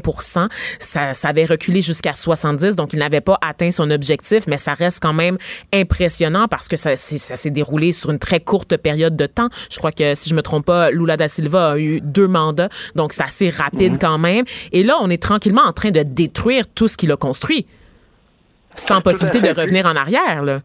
[0.79, 4.73] ça, ça avait reculé jusqu'à 60 donc il n'avait pas atteint son objectif, mais ça
[4.73, 5.37] reste quand même
[5.73, 9.49] impressionnant parce que ça, s'est déroulé sur une très courte période de temps.
[9.71, 12.69] Je crois que, si je me trompe pas, Lula da Silva a eu deux mandats,
[12.95, 13.99] donc c'est assez rapide mhm.
[13.99, 14.45] quand même.
[14.71, 17.65] Et là, on est tranquillement en train de détruire tout ce qu'il a construit,
[18.75, 20.43] sans possibilité de revenir en arrière.
[20.43, 20.61] Là.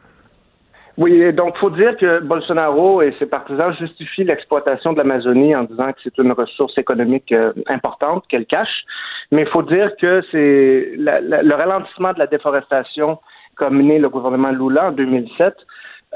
[0.99, 5.93] Oui, donc faut dire que Bolsonaro et ses partisans justifient l'exploitation de l'Amazonie en disant
[5.93, 8.85] que c'est une ressource économique euh, importante qu'elle cache.
[9.31, 13.19] Mais il faut dire que c'est le ralentissement de la déforestation
[13.57, 15.55] qu'a mené le gouvernement Lula en 2007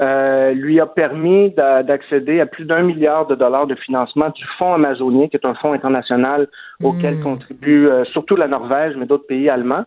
[0.01, 4.73] euh, lui a permis d'accéder à plus d'un milliard de dollars de financement du Fonds
[4.73, 6.47] amazonien, qui est un fonds international
[6.81, 7.23] auquel mmh.
[7.23, 9.85] contribue euh, surtout la Norvège, mais d'autres pays allemands.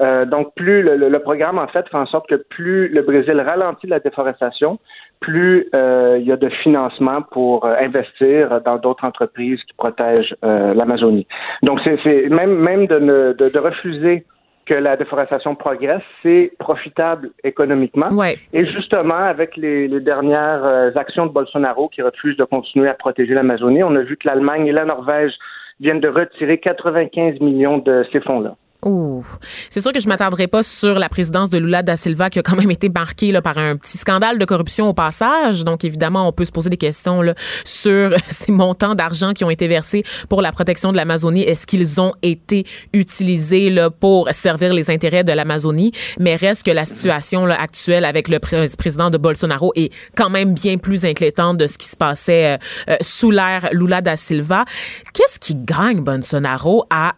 [0.00, 3.86] Euh, donc, plus le, programme, en fait, fait en sorte que plus le Brésil ralentit
[3.86, 4.78] la déforestation,
[5.20, 10.36] plus euh, il y a de financement pour euh, investir dans d'autres entreprises qui protègent
[10.42, 11.26] l'Amazonie.
[11.62, 14.24] Donc, c'est même, même de, de, refuser
[14.66, 18.08] que la déforestation progresse, c'est profitable économiquement.
[18.52, 23.34] Et justement, avec les, les, dernières actions de Bolsonaro qui refusent de continuer à protéger
[23.34, 25.32] l'Amazonie, on a vu que l'Allemagne et la Norvège
[25.80, 28.54] viennent de retirer 95 millions de ces fonds-là.
[28.84, 29.24] Ouh.
[29.70, 32.42] C'est sûr que je m'attendrai pas sur la présidence de Lula da Silva qui a
[32.42, 35.64] quand même été marquée là, par un petit scandale de corruption au passage.
[35.64, 39.50] Donc évidemment, on peut se poser des questions là, sur ces montants d'argent qui ont
[39.50, 41.42] été versés pour la protection de l'Amazonie.
[41.42, 45.90] Est-ce qu'ils ont été utilisés là, pour servir les intérêts de l'Amazonie?
[46.20, 50.54] Mais reste que la situation là, actuelle avec le président de Bolsonaro est quand même
[50.54, 52.58] bien plus inquiétante de ce qui se passait euh,
[52.90, 54.64] euh, sous l'ère Lula da Silva.
[55.12, 57.14] Qu'est-ce qui gagne Bolsonaro à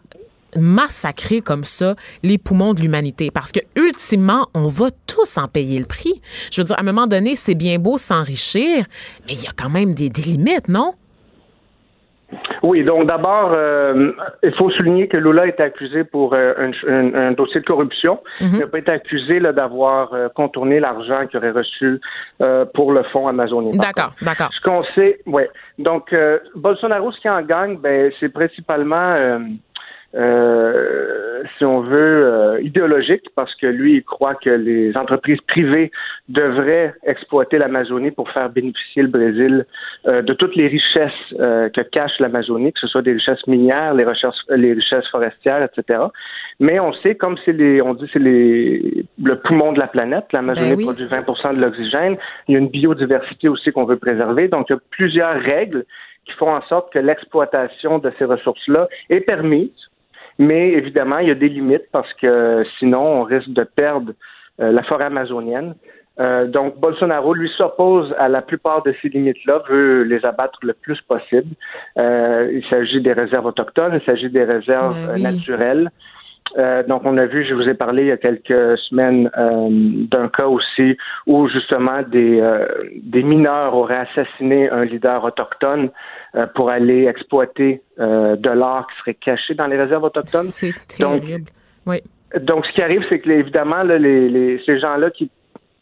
[0.57, 5.79] massacrer comme ça les poumons de l'humanité parce que ultimement on va tous en payer
[5.79, 6.21] le prix.
[6.51, 8.85] Je veux dire à un moment donné c'est bien beau s'enrichir
[9.27, 10.93] mais il y a quand même des, limites, non?
[12.63, 14.11] Oui, donc d'abord, euh,
[14.43, 16.53] il faut souligner que Lula est accusé pour euh,
[16.87, 18.19] un, dossier de corruption.
[18.39, 18.49] Mhm.
[18.53, 21.99] Il n'a pas été accusé d'avoir euh, contourné l'argent qu'il aurait reçu
[22.73, 23.71] pour le fonds amazonien.
[23.73, 24.49] D'accord, d'accord.
[24.53, 25.43] Ce qu'on sait, oui.
[25.79, 26.15] Donc,
[26.55, 29.39] Bolsonaro, ce qui en gagne, ben, c'est principalement
[30.13, 35.91] euh, si on veut, euh, idéologique, parce que lui, il croit que les entreprises privées
[36.27, 39.65] devraient exploiter l'Amazonie pour faire bénéficier le Brésil
[40.07, 44.05] euh, de toutes les richesses que cache l'Amazonie, que ce soit des richesses minières, les,
[44.57, 45.99] les richesses forestières, etc.
[46.59, 50.25] Mais on sait, comme c'est les, on dit, c'est les, le poumon de la planète,
[50.33, 54.47] l'Amazonie ben produit 20% de l'oxygène, il y a une biodiversité aussi qu'on veut préserver,
[54.47, 55.85] donc il y a plusieurs règles
[56.25, 59.71] qui font en sorte que l'exploitation de ces ressources-là est permise
[60.39, 64.13] mais évidemment, il y a des limites parce que sinon, on risque de perdre
[64.59, 65.75] euh, la forêt amazonienne.
[66.19, 70.73] Euh, donc, Bolsonaro, lui, s'oppose à la plupart de ces limites-là, veut les abattre le
[70.73, 71.55] plus possible.
[71.97, 75.89] Euh, il s'agit des réserves autochtones, il s'agit des réserves ben naturelles.
[76.57, 79.67] Euh, donc, on a vu, je vous ai parlé il y a quelques semaines euh,
[79.69, 82.65] d'un cas aussi où justement des, euh,
[83.01, 85.89] des mineurs auraient assassiné un leader autochtone
[86.55, 90.43] pour aller exploiter de l'or qui serait caché dans les réserves autochtones.
[90.43, 91.49] C'est terrible.
[91.85, 92.01] oui.
[92.39, 95.29] Donc, ce qui arrive, c'est que évidemment, les, les, ces gens-là qui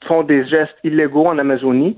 [0.08, 1.96] font des gestes illégaux en Amazonie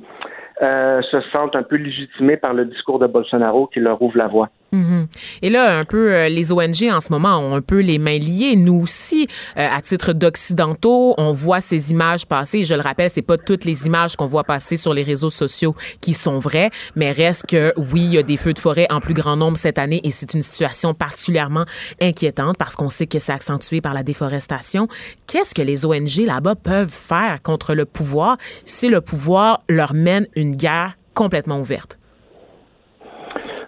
[0.60, 4.50] se sentent un peu légitimés par le discours de Bolsonaro qui leur ouvre la voie.
[4.74, 5.08] Mhm.
[5.42, 8.18] Et là, un peu, euh, les ONG en ce moment ont un peu les mains
[8.18, 8.56] liées.
[8.56, 12.64] Nous aussi, euh, à titre d'occidentaux, on voit ces images passer.
[12.64, 15.76] Je le rappelle, c'est pas toutes les images qu'on voit passer sur les réseaux sociaux
[16.00, 19.02] qui sont vraies, mais reste que oui, il y a des feux de forêt en
[19.02, 21.66] plus grand nombre cette année et c'est une situation particulièrement
[22.02, 24.88] inquiétante parce qu'on sait que c'est accentué par la déforestation.
[25.28, 30.28] Qu'est-ce que les ONG là-bas peuvent faire contre le pouvoir si le pouvoir leur mène
[30.36, 32.01] une guerre complètement ouverte?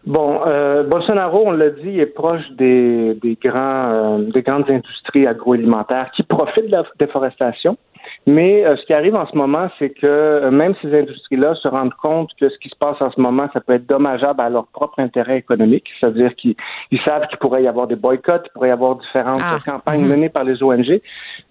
[0.05, 5.25] Bon, euh, Bolsonaro, on l'a dit, est proche des, des grands, euh, des grandes industries
[5.27, 7.77] agroalimentaires qui profitent de la déforestation.
[8.25, 11.67] Mais euh, ce qui arrive en ce moment, c'est que euh, même ces industries-là se
[11.67, 14.49] rendent compte que ce qui se passe en ce moment, ça peut être dommageable à
[14.49, 16.55] leur propre intérêt économique, c'est-à-dire qu'ils
[17.03, 19.57] savent qu'il pourrait y avoir des boycotts, il pourrait y avoir différentes ah.
[19.65, 20.09] campagnes mhm.
[20.09, 21.01] menées par les ONG.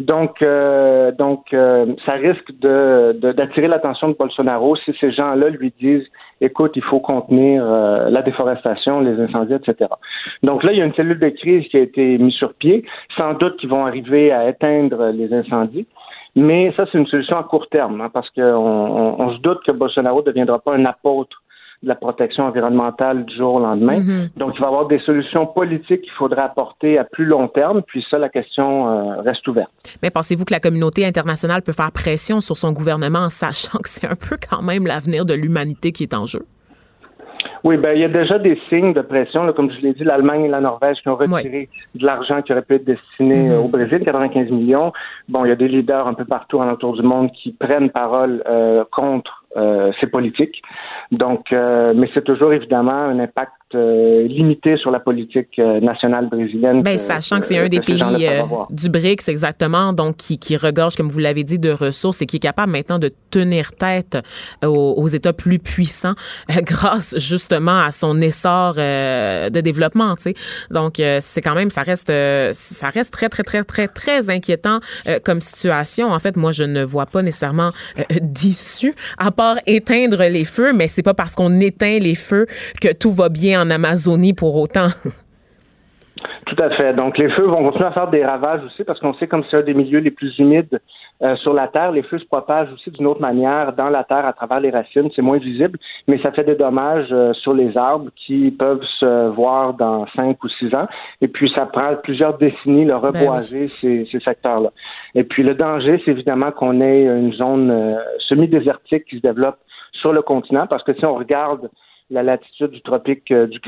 [0.01, 6.07] Donc, euh, donc ça risque de d'attirer l'attention de Bolsonaro si ces gens-là lui disent
[6.41, 9.91] écoute, il faut contenir la déforestation, les incendies, etc.
[10.43, 12.85] Donc là, il y a une cellule de crise qui a été mise sur pied.
[13.17, 15.87] Sans doute qu'ils vont arriver à éteindre les incendies.
[16.35, 19.73] Mais ça, c'est une solution à court terme, hein, parce qu'on on, se doute que
[19.73, 21.43] Bolsonaro ne deviendra pas un apôtre
[21.83, 24.01] de la protection environnementale du jour au lendemain.
[24.01, 24.39] Mm-hmm.
[24.39, 27.83] Donc, il va y avoir des solutions politiques qu'il faudra apporter à plus long terme,
[27.83, 29.71] puis ça, la question euh, reste ouverte.
[30.03, 33.89] Mais pensez-vous que la communauté internationale peut faire pression sur son gouvernement en sachant que
[33.89, 36.47] c'est un peu quand même l'avenir de l'humanité qui est en jeu?
[37.65, 39.45] Oui, ben il y a déjà des signes de pression.
[39.45, 42.53] Là, comme je l'ai dit, l'Allemagne et la Norvège qui ont retiré de l'argent qui
[42.53, 43.65] aurait pu être destiné mm-hmm.
[43.65, 44.93] au Brésil, 95 millions.
[45.29, 48.43] Bon, il y a des leaders un peu partout autour du monde qui prennent parole
[48.49, 50.63] euh, contre euh, ces politiques.
[51.13, 56.83] Donc, euh, mais c'est toujours évidemment un impact euh, limité sur la politique nationale brésilienne.
[56.83, 60.97] Ben, sachant que c'est un des pays euh, du BRICS exactement, donc qui, qui regorge,
[60.97, 64.17] comme vous l'avez dit, de ressources et qui est capable maintenant de tenir tête
[64.65, 66.15] aux, États plus puissants
[66.63, 70.17] grâce justement à son essor de développement.
[70.17, 70.35] Tu sais.
[70.71, 72.11] Donc c'est quand même, ça reste,
[72.53, 74.81] ça reste très très très très très inquiétant
[75.25, 76.09] comme situation.
[76.09, 77.73] En fait, moi je ne vois pas nécessairement
[78.23, 82.47] d'issue à part éteindre les feux, mais c'est pas parce qu'on éteint les feux
[82.81, 84.89] que tout va bien en Amazonie pour autant.
[86.47, 86.93] Tout à fait.
[86.95, 89.59] Donc, les feux vont continuer à faire des ravages aussi parce qu'on sait comme c'est
[89.59, 90.81] un des milieux les plus humides
[91.23, 94.27] euh, sur la Terre, les feux se propagent aussi d'une autre manière dans la Terre
[94.27, 95.09] à travers les racines.
[95.15, 99.29] C'est moins visible, mais ça fait des dommages euh, sur les arbres qui peuvent se
[99.29, 100.89] voir dans cinq ou six ans.
[101.21, 104.71] Et puis, ça prend plusieurs décennies de reboiser ben ces, secteurs-là.
[105.15, 107.97] Et puis, le danger, c'est évidemment qu'on ait une zone euh,
[108.29, 109.59] semi-désertique qui se développe
[109.93, 111.71] sur le continent parce que si on regarde
[112.13, 113.59] la latitude du tropique euh, du,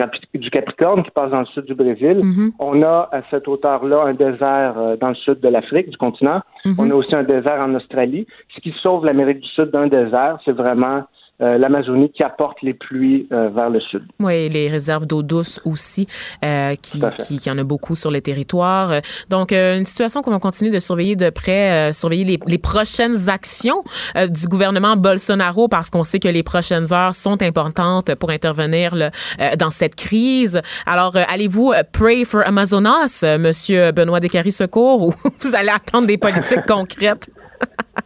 [0.51, 2.21] Capricorne qui passe dans le sud du Brésil.
[2.23, 2.53] Mm-hmm.
[2.59, 6.43] On a à cette hauteur-là un désert euh, dans le sud de l'Afrique, du continent.
[6.65, 6.75] Mm-hmm.
[6.79, 8.27] On a aussi un désert en Australie.
[8.55, 11.05] Ce qui sauve l'Amérique du Sud d'un désert, c'est vraiment
[11.41, 14.05] euh, l'Amazonie qui apporte les pluies euh, vers le sud.
[14.21, 16.07] Oui, les réserves d'eau douce aussi,
[16.45, 19.01] euh, qui, qui, qui, en a beaucoup sur le territoire.
[19.31, 23.83] Donc, une situation qu'on va continuer de surveiller de près, surveiller les, les, prochaines actions
[24.15, 29.11] du gouvernement Bolsonaro, parce qu'on sait que les prochaines heures sont importantes pour intervenir là,
[29.59, 30.63] dans cette crise.
[30.87, 37.29] Alors, allez-vous pray for Amazonas, Monsieur Benoît Descaries-Secours, ou vous allez attendre des politiques concrètes?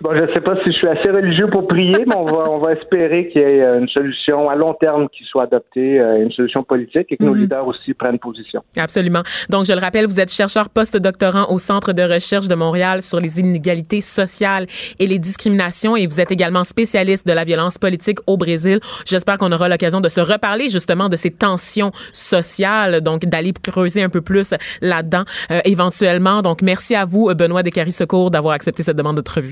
[0.00, 2.50] Bon, je ne sais pas si je suis assez religieux pour prier, mais on va,
[2.50, 6.00] on va espérer qu'il y ait euh, une solution à long terme qui soit adoptée,
[6.00, 7.42] euh, une solution politique et que nos mhm.
[7.42, 8.62] leaders aussi prennent position.
[8.76, 9.22] Absolument.
[9.50, 13.18] Donc, je le rappelle, vous êtes chercheur post-doctorant au Centre de recherche de Montréal sur
[13.18, 14.66] les inégalités sociales
[14.98, 18.80] et les discriminations et vous êtes également spécialiste de la violence politique au Brésil.
[19.06, 24.02] J'espère qu'on aura l'occasion de se reparler justement de ces tensions sociales, donc d'aller creuser
[24.02, 26.42] un peu plus là-dedans euh, éventuellement.
[26.42, 29.51] Donc, merci à vous, Benoît Descaries-Secours, d'avoir accepté cette demande de revue.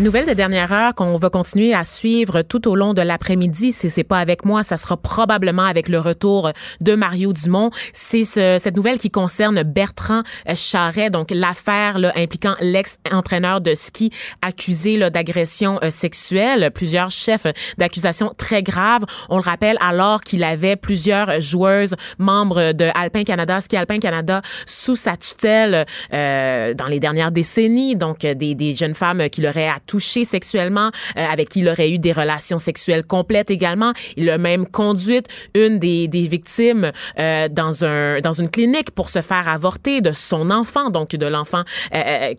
[0.00, 3.72] Nouvelle de dernière heure qu'on va continuer à suivre tout au long de l'après-midi.
[3.72, 7.70] Si c'est pas avec moi, ça sera probablement avec le retour de Mario Dumont.
[7.92, 10.22] C'est ce, cette nouvelle qui concerne Bertrand
[10.54, 16.70] Charret, donc l'affaire impliquant l'ex-entraîneur de ski accusé d'agression euh, sexuelle.
[16.74, 19.04] Plusieurs chefs d'accusation très graves.
[19.28, 24.40] On le rappelle alors qu'il avait plusieurs joueuses membres de Alpin Canada, Ski Alpin Canada,
[24.64, 25.84] sous sa tutelle
[26.14, 27.94] euh, dans les dernières décennies.
[27.94, 32.12] Donc des, des jeunes femmes qui l'auraient touché sexuellement, avec qui il aurait eu des
[32.12, 33.92] relations sexuelles complètes également.
[34.16, 39.22] Il a même conduite une des, des victimes dans un dans une clinique pour se
[39.22, 41.62] faire avorter de son enfant, donc de l'enfant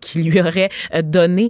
[0.02, 0.70] qui lui aurait
[1.04, 1.50] donné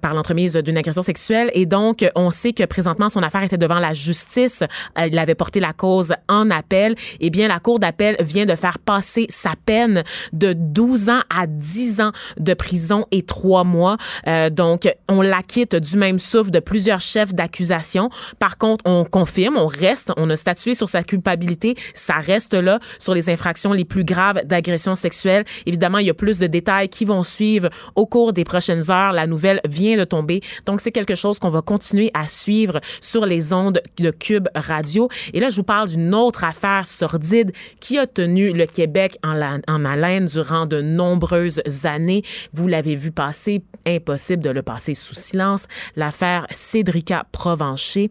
[0.00, 1.50] par l'entremise d'une agression sexuelle.
[1.54, 4.64] Et donc, on sait que présentement, son affaire était devant la justice.
[4.98, 6.94] Il avait porté la cause en appel.
[7.20, 11.46] Eh bien, la Cour d'appel vient de faire passer sa peine de 12 ans à
[11.46, 13.96] 10 ans de prison et 3 mois.
[14.26, 18.10] Euh, donc, on l'acquitte du même souffle de plusieurs chefs d'accusation.
[18.38, 21.74] Par contre, on confirme, on reste, on a statué sur sa culpabilité.
[21.94, 25.44] Ça reste là sur les infractions les plus graves d'agression sexuelle.
[25.66, 29.12] Évidemment, il y a plus de détails qui vont suivre au cours des prochaines heures.
[29.12, 30.40] La nouvelle vient de tomber.
[30.66, 35.08] Donc, c'est quelque chose qu'on va continuer à suivre sur les ondes de Cube Radio.
[35.32, 39.60] Et là, je vous parle d'une autre affaire sordide qui a tenu le Québec en,
[39.68, 42.22] en haleine durant de nombreuses années.
[42.52, 45.66] Vous l'avez vu passer, impossible de le passer sous silence.
[45.96, 48.10] L'affaire Cédrica Provencher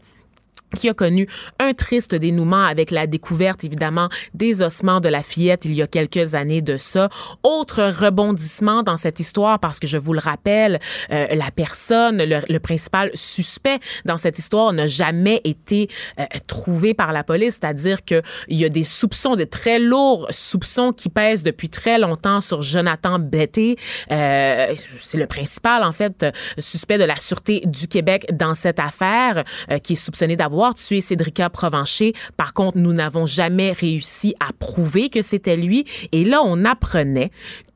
[0.75, 1.27] qui a connu
[1.59, 5.87] un triste dénouement avec la découverte évidemment des ossements de la fillette il y a
[5.87, 7.09] quelques années de ça.
[7.43, 10.79] Autre rebondissement dans cette histoire parce que je vous le rappelle,
[11.11, 15.89] euh, la personne, le, principal suspect dans cette histoire n'a jamais été
[16.19, 20.27] euh, trouvé par la police, c'est-à-dire que il y a des soupçons, de très lourds
[20.29, 23.77] soupçons qui pèsent depuis très longtemps sur Jonathan Betté.
[24.11, 26.25] Euh, c'est le principal en fait
[26.57, 29.43] suspect de la sûreté du Québec dans cette affaire
[29.83, 32.13] qui est soupçonné d'avoir tué Cédrica Provencher.
[32.37, 35.85] Par contre, nous n'avons jamais réussi à prouver que c'était lui.
[36.13, 37.31] Et là, on apprenait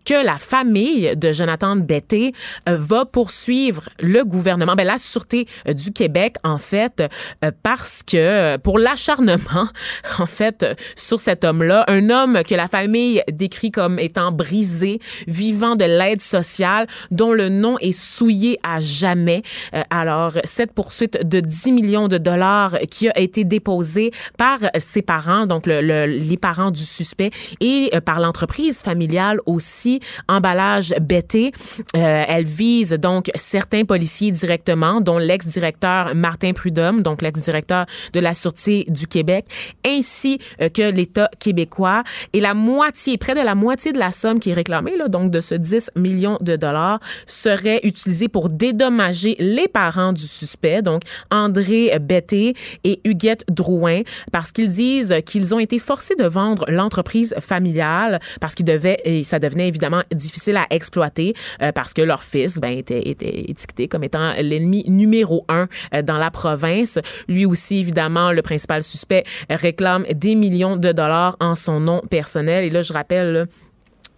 [0.07, 2.31] que la famille de Jonathan Betté
[2.69, 7.03] euh, va poursuivre le gouvernement, ben, la Sûreté euh, du Québec, en fait,
[7.43, 9.67] euh, parce que pour l'acharnement,
[10.19, 10.65] en fait,
[10.95, 16.21] sur cet homme-là, un homme que la famille décrit comme étant brisé, vivant de l'aide
[16.21, 19.41] sociale, dont le nom est souillé à jamais.
[19.89, 25.47] alors, cette poursuite de 10 millions de dollars qui a été déposée par ses parents,
[25.47, 29.96] donc le, les parents du suspect, et par l'entreprise familiale aussi,
[30.27, 31.51] emballage bêté.
[31.95, 38.33] Euh, elle vise donc certains policiers directement, dont l'ex-directeur Martin Prudhomme, donc l'ex-directeur de la
[38.33, 39.45] Sûreté du Québec,
[39.85, 42.03] ainsi euh, que l'État québécois.
[42.33, 45.39] Et la moitié, près de la moitié de la somme qui est réclamée, donc de
[45.39, 51.97] ce 10 millions de dollars, serait utilisée pour dédommager les parents du suspect, donc André
[51.99, 54.01] Betté et Huguette Drouin,
[54.31, 59.23] parce qu'ils disent qu'ils ont été forcés de vendre l'entreprise familiale parce qu'ils devaient, et
[59.23, 63.87] ça devenait évidemment difficile à exploiter euh, parce que leur fils ben, était, était étiqueté
[63.87, 66.99] comme étant l'ennemi numéro un euh, dans la province.
[67.27, 72.65] Lui aussi, évidemment, le principal suspect réclame des millions de dollars en son nom personnel.
[72.65, 73.47] Et là, je rappelle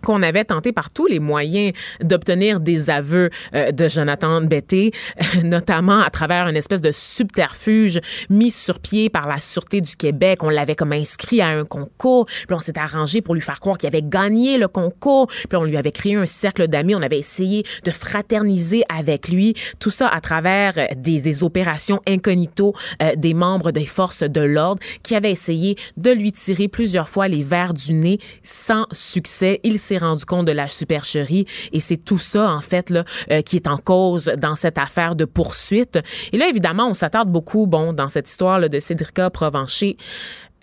[0.04, 4.92] qu'on avait tenté par tous les moyens d'obtenir des aveux euh, de Jonathan Betté,
[5.44, 8.00] notamment à travers une espèce de subterfuge
[8.30, 10.44] mis sur pied par la Sûreté du Québec.
[10.44, 13.78] On l'avait comme inscrit à un concours, puis on s'est arrangé pour lui faire croire
[13.78, 17.20] qu'il avait gagné le concours, puis on lui avait créé un cercle d'amis, on avait
[17.20, 23.34] essayé de fraterniser avec lui, tout ça à travers des, des opérations incognito euh, des
[23.34, 27.74] membres des forces de l'ordre qui avaient essayé de lui tirer plusieurs fois les verres
[27.74, 29.60] du nez sans succès.
[29.90, 33.56] S'est rendu compte de la supercherie et c'est tout ça en fait là euh, qui
[33.56, 36.00] est en cause dans cette affaire de poursuite.
[36.32, 39.98] Et là évidemment, on s'attarde beaucoup bon dans cette histoire là, de Cédrica Provencher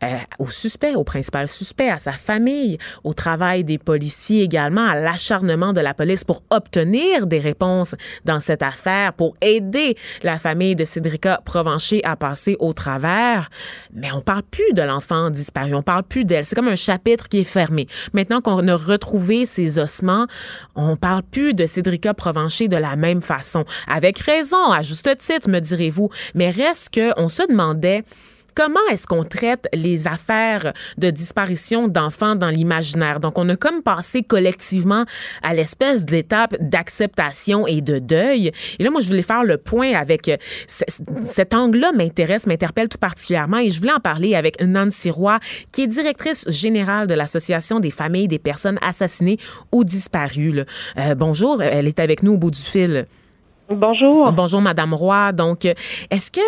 [0.02, 4.94] euh, au suspect, au principal suspect, à sa famille, au travail des policiers également, à
[4.94, 7.94] l'acharnement de la police pour obtenir des réponses
[8.24, 13.48] dans cette affaire, pour aider la famille de Cédrica Provencher à passer au travers.
[13.94, 16.44] Mais on parle plus de l'enfant disparu, on parle plus d'elle.
[16.44, 17.86] C'est comme un chapitre qui est fermé.
[18.12, 20.26] Maintenant qu'on a retrouvé ses ossements,
[20.74, 23.64] on parle plus de Cédrica Provencher de la même façon.
[23.88, 26.10] Avec raison, à juste titre, me direz-vous.
[26.34, 28.04] Mais reste que on se demandait
[28.56, 33.20] comment est-ce qu'on traite les affaires de disparition d'enfants dans l'imaginaire?
[33.20, 35.04] Donc, on a comme passé collectivement
[35.42, 38.50] à l'espèce d'étape d'acceptation et de deuil.
[38.78, 42.98] Et là, moi, je voulais faire le point avec euh, cet angle-là m'intéresse, m'interpelle tout
[42.98, 45.38] particulièrement et je voulais en parler avec Nancy Roy,
[45.70, 49.38] qui est directrice générale de l'Association des familles des personnes assassinées
[49.70, 50.64] ou disparues.
[50.98, 53.06] Euh, bonjour, elle est avec nous au bout du fil.
[53.68, 54.30] Bonjour.
[54.30, 55.32] Bonjour, Madame Roy.
[55.32, 56.40] Donc, est-ce que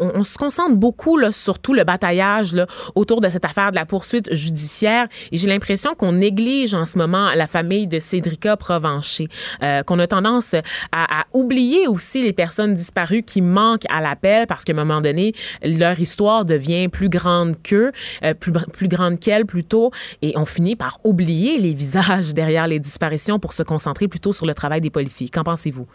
[0.00, 3.76] on, se concentre beaucoup là, sur tout le bataillage là, autour de cette affaire de
[3.76, 5.08] la poursuite judiciaire?
[5.32, 9.28] Et j'ai l'impression qu'on néglige en ce moment la famille de Cédrica Provencher,
[9.62, 10.54] euh, qu'on a tendance
[10.92, 15.32] à, oublier aussi les personnes disparues qui manquent à l'appel parce qu'à un moment donné,
[15.62, 17.92] leur histoire devient plus grande qu'eux,
[18.24, 19.90] euh, plus, plus grande qu'elle plutôt,
[20.20, 24.44] et on finit par oublier les visages derrière les disparitions pour se concentrer plutôt sur
[24.44, 25.30] le travail des policiers.
[25.30, 25.86] Qu'en pensez-vous?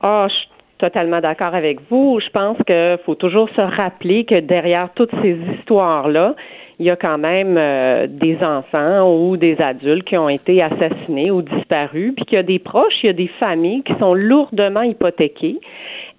[0.00, 0.48] Ah, je suis
[0.78, 2.20] totalement d'accord avec vous.
[2.20, 6.34] Je pense qu'il faut toujours se rappeler que derrière toutes ces histoires-là,
[6.78, 11.30] il y a quand même euh, des enfants ou des adultes qui ont été assassinés
[11.30, 14.14] ou disparus, puis qu'il y a des proches, il y a des familles qui sont
[14.14, 15.60] lourdement hypothéquées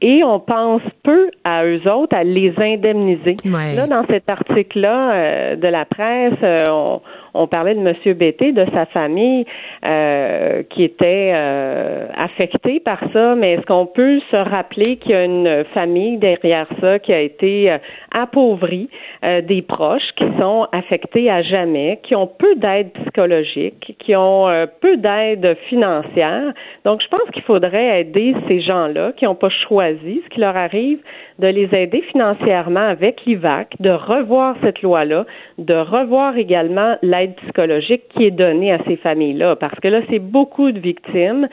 [0.01, 3.37] et on pense peu à eux autres à les indemniser.
[3.45, 7.01] Là, dans cet article-là euh, de la presse, euh, on,
[7.33, 8.13] on parlait de M.
[8.13, 9.45] Bété, de sa famille
[9.85, 15.15] euh, qui était euh, affectée par ça, mais est-ce qu'on peut se rappeler qu'il y
[15.15, 17.77] a une famille derrière ça qui a été euh,
[18.11, 18.89] appauvrie,
[19.23, 24.47] des proches qui sont affectés à jamais, qui ont peu d'aide psychologique, qui ont
[24.81, 26.53] peu d'aide financière?
[26.85, 30.57] Donc, je pense qu'il faudrait aider ces gens-là qui n'ont pas choisi ce qui leur
[30.57, 30.99] arrive,
[31.41, 35.25] de les aider financièrement avec l'IVAC, de revoir cette loi-là,
[35.57, 40.19] de revoir également l'aide psychologique qui est donnée à ces familles-là, parce que là, c'est
[40.19, 41.47] beaucoup de victimes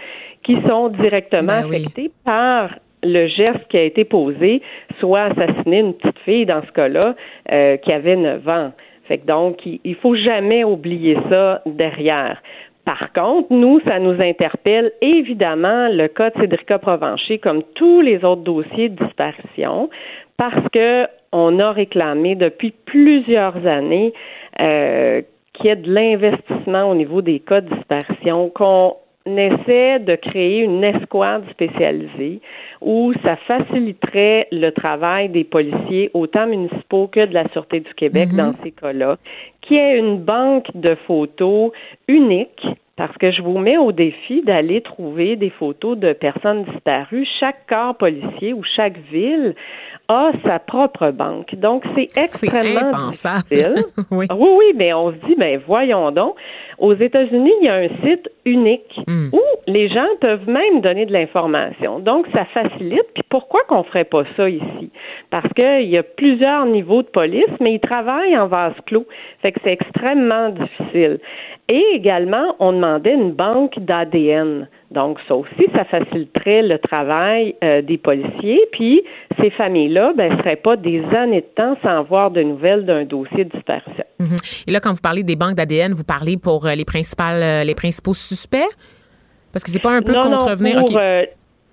[0.45, 4.61] qui sont directement ben affectées par le geste qui a été posé,
[5.01, 7.15] soit assassiner une petite fille dans ce cas-là
[7.51, 8.73] euh, qui avait 9 ans.
[9.07, 12.43] Fait que donc, il, il faut jamais oublier ça derrière.
[12.89, 18.25] Par contre, nous, ça nous interpelle évidemment le cas de Cédrica Provencher comme tous les
[18.25, 19.91] autres dossiers de disparition
[20.39, 24.15] parce que on a réclamé depuis plusieurs années
[24.63, 25.21] euh,
[25.53, 28.97] qu'il y ait de l'investissement au niveau des cas de disparition, qu'on
[29.37, 32.41] essaie de créer une escouade spécialisée
[32.81, 38.31] où ça faciliterait le travail des policiers, autant municipaux que de la Sûreté du Québec
[38.31, 38.37] mm-hmm.
[38.37, 39.17] dans ces cas-là,
[39.63, 41.73] qui est une banque de photos
[42.07, 42.67] unique
[42.99, 47.27] parce que je vous mets au défi d'aller trouver des photos de personnes disparues.
[47.39, 49.55] Chaque corps policier ou chaque ville
[50.09, 51.55] a sa propre banque.
[51.55, 53.85] Donc, c'est extrêmement difficile.
[54.11, 54.27] oui.
[54.31, 56.35] oui, oui, mais on se dit, ben voyons donc.
[56.79, 59.29] Aux États-Unis, il y a un site unique hmm.
[59.33, 61.99] où les gens peuvent même donner de l'information.
[61.99, 63.05] Donc, ça facilite.
[63.15, 64.91] Puis pourquoi qu'on ferait pas ça ici?
[65.31, 69.07] Parce qu'il y a plusieurs niveaux de police, mais ils travaillent en vase clos.
[69.43, 71.19] Fait que c'est extrêmement difficile.
[71.69, 74.69] Et également, on demandait une banque d'ADN.
[74.91, 78.61] Donc, ça aussi, ça faciliterait le travail euh, des policiers.
[78.73, 79.03] Puis,
[79.39, 83.05] ces familles-là, ben, ne seraient pas des années de temps sans avoir de nouvelles d'un
[83.05, 84.05] dossier de disparition.
[84.19, 84.37] Mhm.
[84.67, 87.65] Et là, quand vous parlez des banques d'ADN, vous parlez pour euh, les, principales, euh,
[87.65, 88.69] les principaux suspects?
[89.53, 90.83] Parce que c'est pas un peu contrevenir.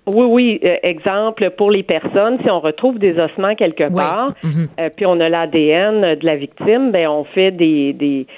[0.08, 0.60] Oui, oui.
[0.84, 4.68] exemple, pour les personnes, si on retrouve des ossements quelque part, mhm.
[4.94, 8.28] puis on a l'ADN de la victime, ben on fait des, des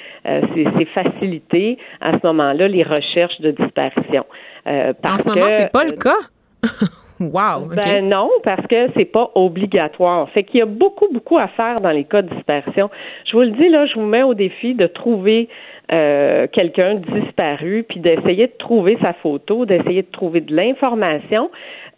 [0.55, 4.25] c'est facilité à ce moment-là les recherches de disparition.
[4.67, 6.19] Euh, en ce moment, c'est pas le cas?
[7.21, 7.67] wow.
[7.75, 10.29] Ben non, parce que c'est pas obligatoire.
[10.31, 12.91] Fait qu'il y a beaucoup, beaucoup à faire dans les cas de dispersion.
[13.27, 15.49] Je vous le dis là, je vous mets au défi de trouver
[15.91, 21.51] euh, quelqu'un disparu, puis d'essayer de trouver sa photo, d'essayer de trouver de l'information.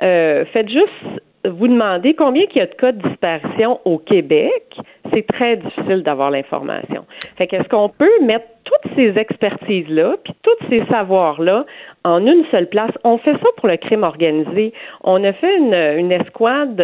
[0.03, 4.77] Euh, faites juste vous demander combien il y a de cas de disparition au Québec.
[5.13, 7.05] C'est très difficile d'avoir l'information.
[7.37, 11.65] Fait qu'est-ce qu'on peut mettre toutes ces expertises-là, puis tous ces savoirs-là
[12.05, 12.93] en une seule place?
[13.05, 14.73] On fait ça pour le crime organisé.
[15.03, 16.77] On a fait une, une escouade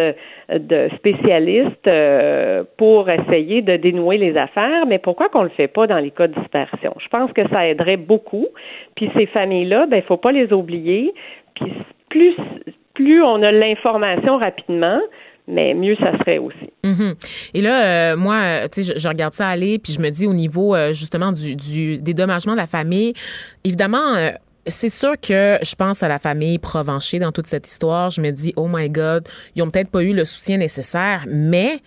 [0.49, 5.87] de, spécialistes euh, pour essayer de dénouer les affaires, mais pourquoi qu'on le fait pas
[5.87, 6.93] dans les cas de dispersion?
[6.99, 8.47] Je pense que ça aiderait beaucoup.
[8.95, 11.13] Puis ces familles-là, ben, il faut pas les oublier.
[11.53, 11.71] Puis
[12.09, 12.35] plus,
[12.97, 14.99] plus on a l'information rapidement,
[15.47, 16.69] mais mieux ça serait aussi.
[16.83, 17.15] Mhm.
[17.53, 17.83] Et là,
[18.13, 20.93] euh, moi, tu sais, je, regarde ça aller, puis je me dis au niveau euh,
[20.93, 23.13] justement du, du dédommagement de la famille,
[23.63, 24.15] évidemment.
[24.15, 24.31] Euh,
[24.69, 28.09] c'est sûr que je pense à la famille Provencher dans toute cette histoire.
[28.09, 29.25] Je me dis, oh my God,
[29.55, 31.77] ils ont peut-être pas eu le soutien nécessaire, mais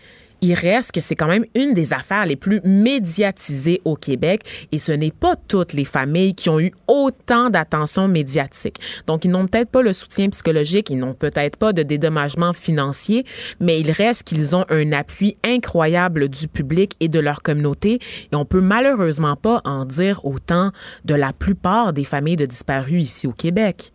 [0.41, 4.79] il reste que c'est quand même une des affaires les plus médiatisées au Québec et
[4.79, 8.77] ce n'est pas toutes les familles qui ont eu autant d'attention médiatique.
[9.07, 13.25] Donc, ils n'ont peut-être pas le soutien psychologique, ils n'ont peut-être pas de dédommagement financier,
[13.61, 17.99] mais il reste qu'ils ont un appui incroyable du public et de leur communauté
[18.33, 20.71] et on peut malheureusement pas en dire autant
[21.05, 23.93] de la plupart des familles de disparus ici au Québec.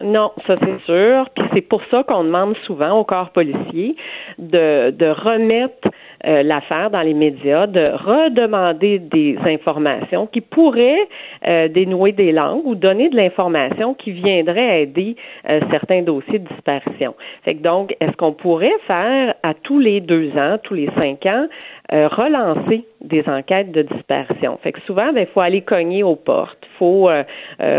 [0.00, 1.28] Non, ça c'est sûr.
[1.36, 3.94] Puis c'est pour ça qu'on demande souvent au corps policier
[4.38, 5.88] de, de remettre
[6.26, 11.06] euh, l'affaire dans les médias, de redemander des informations qui pourraient
[11.46, 15.16] euh, dénouer des langues ou donner de l'information qui viendrait aider
[15.48, 17.14] euh, certains dossiers de disparition.
[17.44, 21.26] Fait que donc, est-ce qu'on pourrait faire à tous les deux ans, tous les cinq
[21.26, 21.46] ans,
[21.90, 24.58] relancer des enquêtes de disparition?
[24.62, 27.10] Fait que souvent, il ben, faut aller cogner aux portes, il faut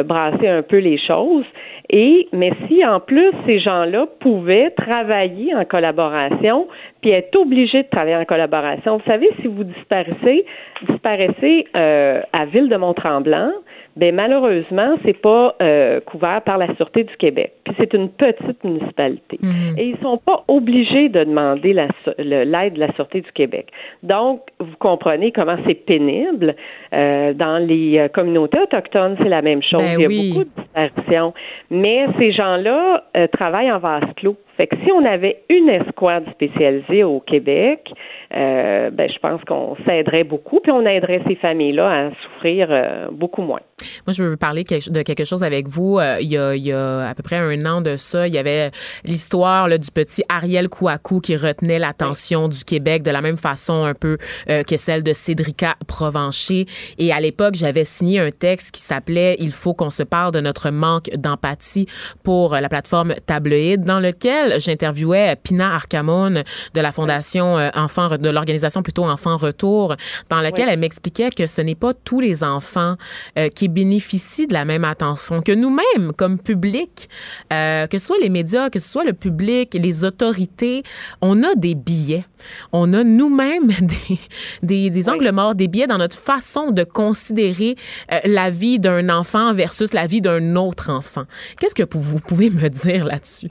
[0.06, 1.46] brasser un peu les choses.
[1.90, 6.68] Et mais si en plus ces gens-là pouvaient travailler en collaboration,
[7.02, 8.98] puis être obligés de travailler en collaboration.
[8.98, 10.46] Vous savez, si vous disparaissez,
[10.90, 13.52] disparaissez euh, à Ville de Mont-Tremblant,
[13.96, 17.54] ben malheureusement, c'est pas euh, couvert par la Sûreté du Québec.
[17.64, 19.40] Puis c'est une petite municipalité.
[19.42, 19.76] Mhm.
[19.78, 23.68] Et ils sont pas obligés de demander la l'aide de la Sûreté du Québec.
[24.04, 26.56] Donc, vous comprenez comment c'est pénible.
[26.94, 29.82] Euh, dans les euh, communautés autochtones, c'est la même chose.
[29.82, 30.30] Ben Il y a oui.
[30.34, 31.34] beaucoup de disparitions.
[31.70, 34.36] Mais ces gens-là euh, travaillent en vase clos.
[34.58, 37.92] Fait que si on avait une escouade spécialisée au Québec,
[38.34, 43.08] euh, ben, je pense qu'on s'aiderait beaucoup, puis on aiderait ces familles-là à souffrir euh,
[43.12, 43.62] beaucoup moins.
[44.08, 46.00] Moi, je veux parler de quelque chose avec vous.
[46.00, 48.34] Euh, il, y a, il y a à peu près un an de ça, il
[48.34, 48.72] y avait
[49.04, 53.84] l'histoire là, du petit Ariel Kouakou qui retenait l'attention du Québec de la même façon
[53.84, 54.18] un peu
[54.50, 56.66] euh, que celle de Cédrica Provencher.
[56.98, 60.40] Et à l'époque, j'avais signé un texte qui s'appelait Il faut qu'on se parle de
[60.40, 61.88] notre manque d'empathie
[62.24, 66.44] pour la plateforme Tabloïd, dans lequel j'interviewais Pina Arcamone
[66.74, 69.96] de la Fondation euh, Enfants, de l'organisation plutôt Enfants Retour,
[70.30, 72.96] dans laquelle elle m'expliquait que ce n'est pas tous les enfants
[73.38, 77.10] euh, qui bénéficient de la même attention que nous-mêmes comme public,
[77.52, 80.84] euh, que ce soit les médias, que ce soit le public, les autorités,
[81.22, 82.26] on a des billets.
[82.72, 84.20] On a nous-mêmes des,
[84.62, 87.76] des, des angles morts, des billets dans notre façon de considérer
[88.12, 91.24] euh, la vie d'un enfant versus la vie d'un autre enfant.
[91.60, 93.50] Qu'est-ce que vous pouvez me dire là-dessus?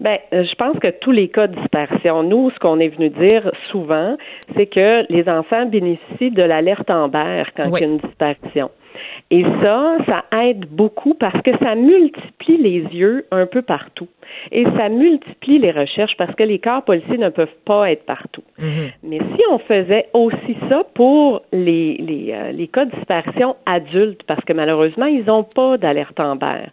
[0.00, 3.10] Ben, euh, je pense que tous les cas de disparition, nous, ce qu'on est venu
[3.10, 4.16] dire souvent,
[4.56, 7.80] c'est que les enfants bénéficient de l'alerte Amber quand Oui.
[7.80, 8.70] il y a une disparition.
[9.30, 14.06] Et ça, ça aide beaucoup parce que ça multiplie les yeux un peu partout.
[14.52, 18.42] Et ça multiplie les recherches parce que les corps policiers ne peuvent pas être partout.
[19.02, 24.22] Mais si on faisait aussi ça pour les, les, euh, les cas de disparition adultes,
[24.24, 26.66] parce que malheureusement, ils n'ont pas d'alerte Amber.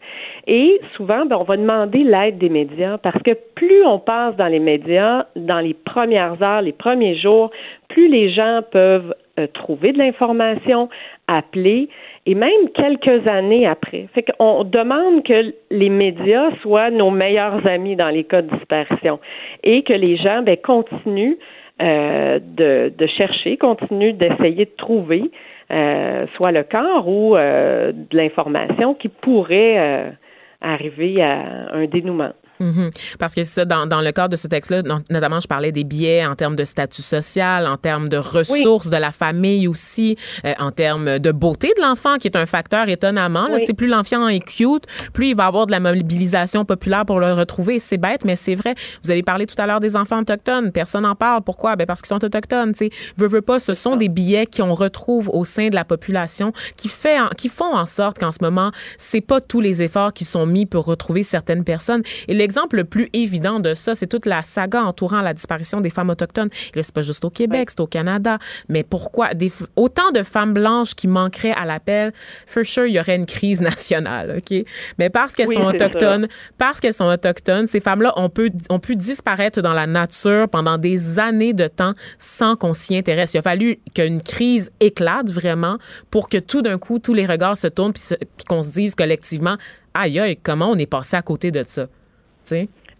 [0.48, 4.48] Et souvent, ben, on va demander l'aide des médias parce que plus on passe dans
[4.48, 7.52] les médias, dans les premières heures, les premiers jours,
[7.88, 10.90] plus les gens peuvent euh, trouver de l'information,
[11.28, 11.90] appeler,
[12.26, 14.07] et même quelques années après.
[14.14, 19.19] Fait qu'on demande que les médias soient nos meilleurs amis dans les cas de disparition
[19.64, 21.38] et que les gens ben, continuent
[21.81, 25.31] euh, de, de chercher, continuent d'essayer de trouver
[25.72, 30.14] euh, soit le corps ou euh, de l'information qui pourrait
[30.61, 32.34] arriver à un dénouement.
[32.61, 32.91] Mhm.
[33.19, 35.83] Parce que c'est ça, dans, dans le cadre de ce texte-là, notamment, je parlais des
[35.83, 40.15] biais en termes de statut social, en termes de ressources de la famille aussi,
[40.45, 43.47] euh, en termes de beauté de l'enfant, qui est un facteur étonnamment.
[43.47, 43.73] Là, Oui.
[43.73, 44.83] Plus l'enfant est cute,
[45.13, 47.79] plus il va avoir de la mobilisation populaire pour le retrouver.
[47.79, 48.75] C'est bête, mais c'est vrai.
[49.03, 50.71] Vous avez parlé tout à l'heure des enfants autochtones.
[50.71, 51.41] Personne n'en parle.
[51.43, 51.75] Pourquoi?
[51.75, 52.73] Ben parce qu'ils sont autochtones.
[52.73, 55.85] Tu sais, veux, veux pas, ce sont des billets qu'on retrouve au sein de la
[55.85, 59.81] population qui, fait en- qui font en sorte qu'en ce moment, c'est pas tous les
[59.81, 62.03] efforts qui sont mis pour retrouver certaines personnes.
[62.27, 65.90] Et l'exemple le plus évident de ça, c'est toute la saga entourant la disparition des
[65.90, 66.49] femmes autochtones.
[66.73, 68.40] Et là, c'est pas juste au Québec, c'est au Canada.
[68.68, 72.11] Mais pourquoi des, autant de femmes blanches qui manqueraient à l'appel?
[72.48, 74.65] For sure, il y aurait une crise nationale, OK?
[74.99, 78.80] Mais parce qu'elles Oui, sont autochtones, parce qu'elles sont autochtones, ces femmes-là ont pu, ont
[78.80, 83.34] pu disparaître dans la nature pendant des années de temps sans qu'on s'y intéresse.
[83.34, 85.78] Il a fallu qu'une crise éclate vraiment
[86.10, 88.03] pour que tout d'un coup, tous les regards se tournent puis
[88.49, 89.56] qu'on se dise collectivement,
[89.94, 91.88] aïe, aïe, comment on est passé à côté de ça?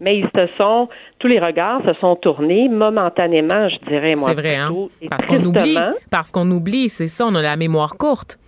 [0.00, 0.88] Mais ils se sont,
[1.20, 4.30] tous les regards se sont tournés momentanément, je dirais, moi.
[4.30, 4.72] C'est vrai, hein?
[5.08, 5.78] Parce qu'on oublie.
[6.10, 8.38] Parce qu'on oublie, c'est ça, on a la mémoire courte.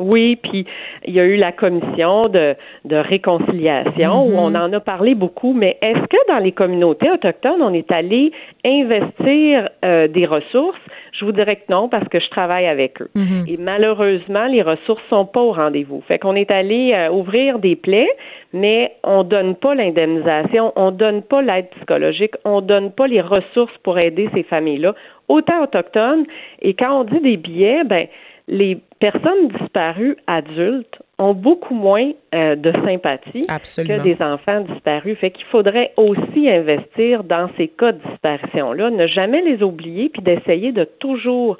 [0.00, 0.66] Oui, puis
[1.04, 5.52] il y a eu la commission de, de réconciliation où on en a parlé beaucoup,
[5.52, 8.32] mais est-ce que dans les communautés autochtones, on est allé
[8.64, 10.80] investir euh, des ressources?
[11.12, 13.10] Je vous dirais que non, parce que je travaille avec eux.
[13.16, 13.52] Mm-hmm.
[13.52, 16.02] Et malheureusement, les ressources sont pas au rendez-vous.
[16.08, 18.08] Fait qu'on est allé euh, ouvrir des plaies,
[18.52, 23.76] mais on donne pas l'indemnisation, on donne pas l'aide psychologique, on donne pas les ressources
[23.82, 24.94] pour aider ces familles-là,
[25.28, 26.24] autant autochtones.
[26.62, 28.06] Et quand on dit des billets, ben
[28.50, 33.96] les personnes disparues adultes ont beaucoup moins euh, de sympathie Absolument.
[33.96, 35.16] que des enfants disparus.
[35.18, 40.20] Fait qu'il faudrait aussi investir dans ces cas de disparition-là, ne jamais les oublier, puis
[40.22, 41.58] d'essayer de toujours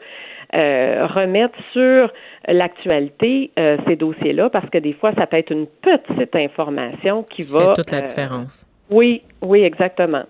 [0.54, 2.12] euh, remettre sur
[2.48, 7.42] l'actualité euh, ces dossiers-là, parce que des fois, ça peut être une petite information qui
[7.42, 7.60] va...
[7.60, 8.66] fait toute la différence.
[8.90, 10.24] oui, oui, exactement.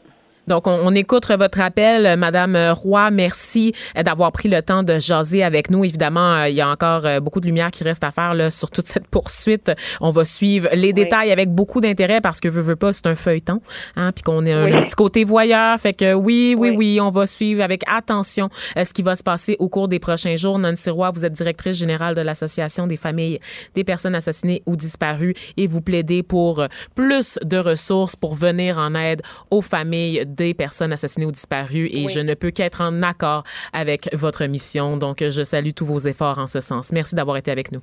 [0.47, 3.11] Donc, on, on écoute votre appel, euh, Madame Roy.
[3.11, 5.85] Merci euh, d'avoir pris le temps de jaser avec nous.
[5.85, 8.51] Évidemment, euh, il y a encore euh, beaucoup de lumière qui reste à faire là,
[8.51, 9.71] sur toute cette poursuite.
[10.01, 13.15] On va suivre les détails avec beaucoup d'intérêt parce que veut, veut pas, c'est un
[13.15, 13.61] feuilleton,
[13.97, 14.73] hein, puis qu'on est un, Oui.
[14.75, 15.79] un petit côté voyeur.
[15.79, 17.01] Fait que oui, oui, oui, Oui.
[17.01, 20.37] on va suivre avec attention euh, ce qui va se passer au cours des prochains
[20.37, 20.59] jours.
[20.59, 23.39] Nancy Roy, vous êtes directrice générale de l'Association des familles
[23.75, 28.79] des personnes assassinées ou disparues et vous plaidez pour euh, plus de ressources pour venir
[28.79, 33.03] en aide aux familles des personnes assassinées ou disparues et je ne peux qu'être en
[33.03, 34.97] accord avec votre mission.
[34.97, 36.93] Donc, je salue tous vos efforts en ce sens.
[36.93, 37.81] Merci d'avoir été avec nous.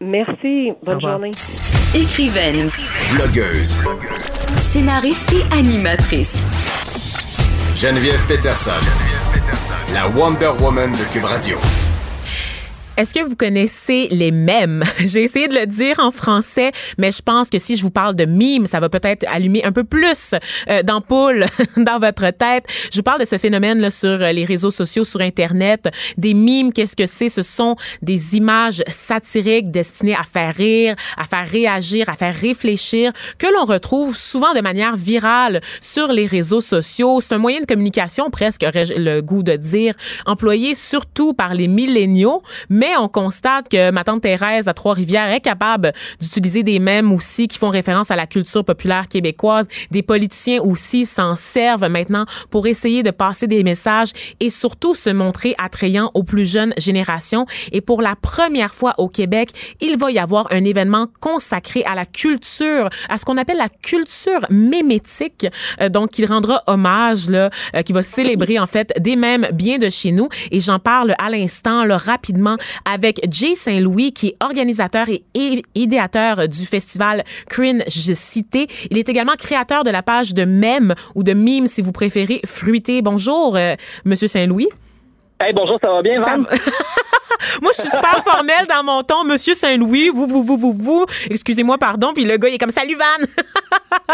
[0.00, 0.72] Merci.
[0.82, 1.30] Bonne journée.
[1.94, 2.70] Écrivaine.
[3.14, 3.78] Blogueuse.
[4.56, 6.34] Scénariste et animatrice.
[7.76, 8.70] Geneviève Peterson.
[9.92, 11.56] La Wonder Woman de Cube Radio.
[12.96, 14.84] Est-ce que vous connaissez les mèmes?
[15.00, 18.14] J'ai essayé de le dire en français, mais je pense que si je vous parle
[18.14, 20.36] de mimes, ça va peut-être allumer un peu plus
[20.70, 21.46] euh, d'ampoules
[21.76, 22.64] dans votre tête.
[22.92, 25.88] Je vous parle de ce phénomène-là sur les réseaux sociaux, sur Internet.
[26.18, 27.28] Des mimes, qu'est-ce que c'est?
[27.28, 33.12] Ce sont des images satiriques destinées à faire rire, à faire réagir, à faire réfléchir,
[33.38, 37.20] que l'on retrouve souvent de manière virale sur les réseaux sociaux.
[37.20, 39.94] C'est un moyen de communication, presque, le goût de dire,
[40.26, 42.40] employé surtout par les milléniaux,
[42.84, 47.48] mais on constate que ma tante Thérèse à Trois-Rivières est capable d'utiliser des mèmes aussi
[47.48, 49.68] qui font référence à la culture populaire québécoise.
[49.90, 55.08] Des politiciens aussi s'en servent maintenant pour essayer de passer des messages et surtout se
[55.08, 57.46] montrer attrayant aux plus jeunes générations.
[57.72, 59.48] Et pour la première fois au Québec,
[59.80, 63.70] il va y avoir un événement consacré à la culture, à ce qu'on appelle la
[63.70, 65.46] culture mémétique,
[65.80, 69.78] euh, donc qui rendra hommage, là, euh, qui va célébrer en fait des mèmes bien
[69.78, 70.28] de chez nous.
[70.50, 76.66] Et j'en parle à l'instant, rapidement avec Jay Saint-Louis, qui est organisateur et idéateur du
[76.66, 78.66] festival Cringe Cité.
[78.90, 82.40] Il est également créateur de la page de mèmes ou de mimes, si vous préférez,
[82.44, 83.02] fruité.
[83.02, 83.74] Bonjour, euh,
[84.04, 84.68] Monsieur Saint-Louis.
[85.40, 86.46] Hey, bonjour, ça va bien, madame?
[87.62, 89.24] Moi, je suis super formelle dans mon ton.
[89.24, 91.06] Monsieur Saint-Louis, vous, vous, vous, vous, vous.
[91.28, 92.12] Excusez-moi, pardon.
[92.14, 93.26] Puis le gars, il est comme Salut, Van.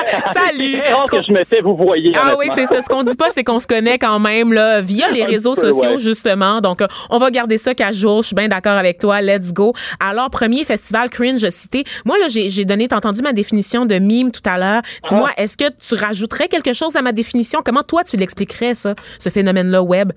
[0.32, 0.80] Salut.
[0.82, 2.12] C'est que je me fais vous voyez.
[2.16, 2.80] Ah oui, c'est ça.
[2.82, 5.98] Ce qu'on dit pas, c'est qu'on se connaît quand même là, via les réseaux sociaux,
[5.98, 6.60] justement.
[6.60, 8.22] Donc, euh, on va garder ça qu'à jour.
[8.22, 9.20] Je suis bien d'accord avec toi.
[9.20, 9.74] Let's go.
[10.00, 11.84] Alors, premier festival cringe cité.
[12.04, 14.82] Moi, là, j'ai donné, t'as entendu ma définition de mime tout à l'heure.
[15.08, 15.42] Dis-moi, ah.
[15.42, 17.60] est-ce que tu rajouterais quelque chose à ma définition?
[17.64, 20.12] Comment toi, tu l'expliquerais, ça, ce phénomène-là web?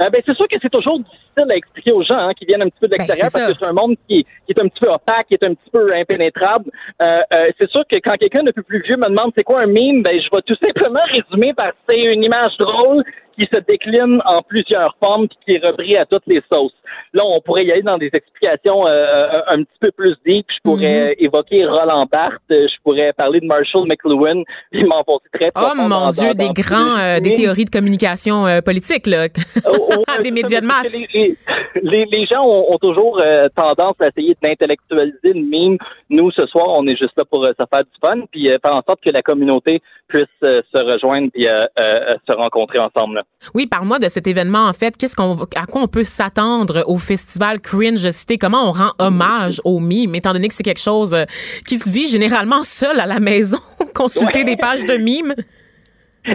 [0.00, 2.62] Euh, ben, c'est sûr que c'est toujours difficile à expliquer aux gens hein, qui viennent
[2.62, 4.80] un petit peu de ben, l'extérieur parce que c'est un monde qui, est un petit
[4.80, 6.70] peu opaque, qui est un petit peu impénétrable.
[7.02, 9.66] Euh, euh, c'est sûr que quand quelqu'un de plus vieux me demande c'est quoi un
[9.66, 13.02] meme, ben, je vais tout simplement résumer par c'est une image drôle
[13.38, 16.72] qui se décline en plusieurs formes et qui est repris à toutes les sauces.
[17.14, 20.46] Là, on pourrait y aller dans des explications euh, euh, un petit peu plus deep.
[20.48, 21.24] Je pourrais mhm.
[21.24, 24.42] évoquer Roland Barthes, je pourrais parler de Marshall McLuhan,
[24.72, 29.28] puis m'enfoncer très Oh mon Dieu, des grands, euh, des théories de communication politique, là.
[29.66, 30.98] Oh, des médias de masse.
[31.82, 33.20] Les, les, gens ont, toujours
[33.54, 35.78] tendance à essayer d'intellectualiser le mime.
[36.10, 38.82] Nous, ce soir, on est juste là pour se faire du fun, puis faire en
[38.82, 43.22] sorte que la communauté puisse se rejoindre et se rencontrer ensemble.
[43.54, 44.96] Oui, parle-moi de cet événement, en fait.
[44.96, 48.36] Qu'est-ce qu'on, à quoi on peut s'attendre au festival Cringe Cité?
[48.36, 51.24] Comment on rend hommage aux mimes, étant donné que c'est quelque chose euh,
[51.66, 53.60] qui se vit généralement seul à la maison,
[53.94, 55.34] consulter des pages de mimes?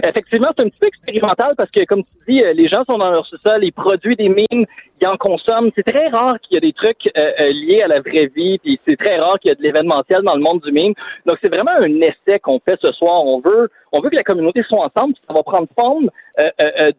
[0.02, 2.98] Effectivement, c'est un petit peu expérimental parce que, comme tu dis, euh, les gens sont
[2.98, 4.66] dans leur sous-sol, ils produisent des mimes,
[5.00, 5.70] ils en consomment.
[5.74, 8.58] C'est très rare qu'il y ait des trucs euh, euh, liés à la vraie vie,
[8.58, 10.94] puis c'est très rare qu'il y ait de l'événementiel dans le monde du mime.
[11.26, 13.24] Donc, c'est vraiment un essai qu'on fait ce soir.
[13.24, 15.14] On veut, on veut que la communauté soit ensemble.
[15.26, 16.10] Ça va prendre forme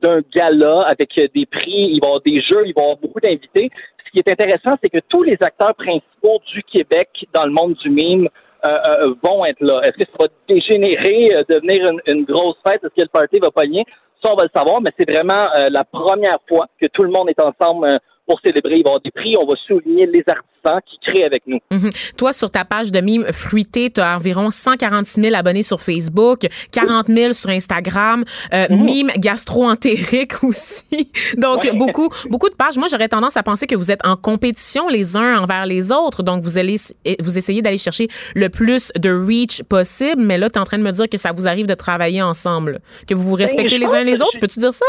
[0.01, 2.97] d'un gala avec des prix, il va y avoir des jeux, il va y avoir
[2.97, 3.69] beaucoup d'invités.
[4.05, 7.73] Ce qui est intéressant, c'est que tous les acteurs principaux du Québec dans le monde
[7.73, 8.29] du mime
[8.65, 9.81] euh, euh, vont être là.
[9.83, 12.83] Est-ce que ça va dégénérer, euh, devenir une, une, grosse fête?
[12.83, 13.85] Est-ce que le party va pogner?
[14.21, 17.29] Ça, on va le savoir, mais c'est vraiment la première fois que tout le monde
[17.29, 18.77] est ensemble pour célébrer.
[18.77, 19.37] Il va y avoir des prix.
[19.37, 21.59] On va souligner les artisans qui créent avec nous.
[21.71, 21.89] Mhm.
[22.17, 26.47] Toi, sur ta page de mime fruité, tu as environ 146 000 abonnés sur Facebook,
[26.71, 28.23] 40 000 sur Instagram,
[28.53, 28.83] euh, mhm.
[28.83, 31.11] mime gastro-entérique aussi.
[31.37, 32.77] Donc, beaucoup, beaucoup de pages.
[32.77, 36.23] Moi, j'aurais tendance à penser que vous êtes en compétition les uns envers les autres.
[36.23, 36.75] Donc, vous allez,
[37.19, 40.21] vous essayez d'aller chercher le plus de reach possible.
[40.21, 42.21] Mais là, tu es en train de me dire que ça vous arrive de travailler
[42.21, 44.39] ensemble, que vous vous ben, respectez les uns les autres.
[44.39, 44.85] Peux-tu dire ça?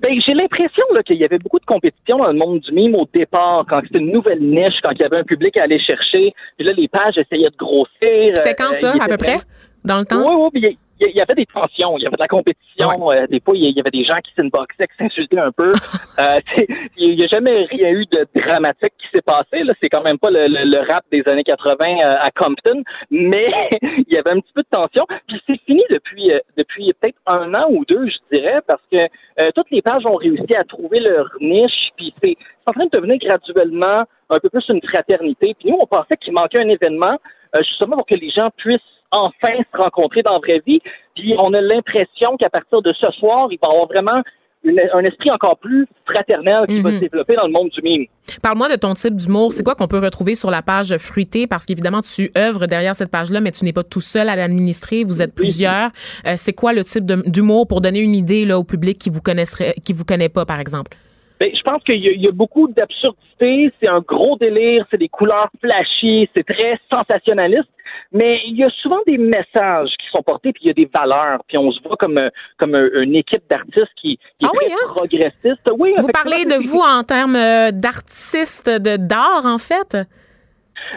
[0.00, 3.06] Ben, j'ai l'impression qu'il y avait beaucoup de compétition dans le monde du mime au
[3.12, 6.32] départ, quand c'était une nouvelle niche, quand il y avait un public à aller chercher.
[6.56, 8.32] Puis là, les pages essayaient de grossir.
[8.34, 9.40] C'était quand euh, ça, à peu près?
[9.84, 10.48] Dans le temps?
[10.48, 10.78] Oui, oui
[11.08, 13.10] il y avait des tensions, il y avait de la compétition.
[13.10, 15.72] Euh, des fois, il y avait des gens qui s'inboxaient, qui s'insultaient un peu.
[16.18, 16.64] euh,
[16.96, 19.64] il n'y a jamais rien eu de dramatique qui s'est passé.
[19.64, 23.50] Là, c'est quand même pas le, rap des années 80 euh, à Compton, mais
[23.82, 25.06] il y avait un petit peu de tension.
[25.26, 29.08] Puis c'est fini depuis euh, depuis peut-être un an ou deux, je dirais, parce que
[29.54, 31.90] toutes les pages ont réussi à trouver leur niche.
[31.96, 32.36] Puis c'est
[32.66, 35.54] en train de devenir graduellement un peu plus une fraternité.
[35.58, 37.16] Puis nous, on pensait qu'il manquait un événement
[37.58, 40.80] justement pour que les gens puissent enfin se rencontrer dans la vraie vie.
[41.14, 44.22] Puis on a l'impression qu'à partir de ce soir, il va y avoir vraiment
[44.64, 48.06] un esprit encore plus fraternel qui va se développer dans le monde du mime.
[48.42, 49.52] Parle-moi de ton type d'humour.
[49.52, 51.46] C'est quoi qu'on peut retrouver sur la page fruitée?
[51.46, 55.04] Parce qu'évidemment, tu œuvres derrière cette page-là, mais tu n'es pas tout seul à l'administrer.
[55.04, 55.90] Vous êtes plusieurs.
[56.26, 59.22] Euh, c'est quoi le type d'humour pour donner une idée là, au public qui vous
[59.22, 60.94] connaisserait, qui vous connaît pas, par exemple?
[61.40, 63.72] Ben, je pense qu'il y, a beaucoup d'absurdité.
[63.80, 64.84] C'est un gros délire.
[64.90, 66.28] C'est des couleurs flashy.
[66.34, 67.70] C'est très sensationnaliste.
[68.12, 70.90] Mais il y a souvent des messages qui sont portés, puis il y a des
[70.92, 72.20] valeurs, puis on se voit comme,
[72.58, 74.88] comme une équipe d'artistes qui, qui est ah très hein?
[74.88, 75.70] progressiste.
[75.78, 79.96] Oui, vous parlez de vous en termes euh, d'artistes, de d'art, en fait?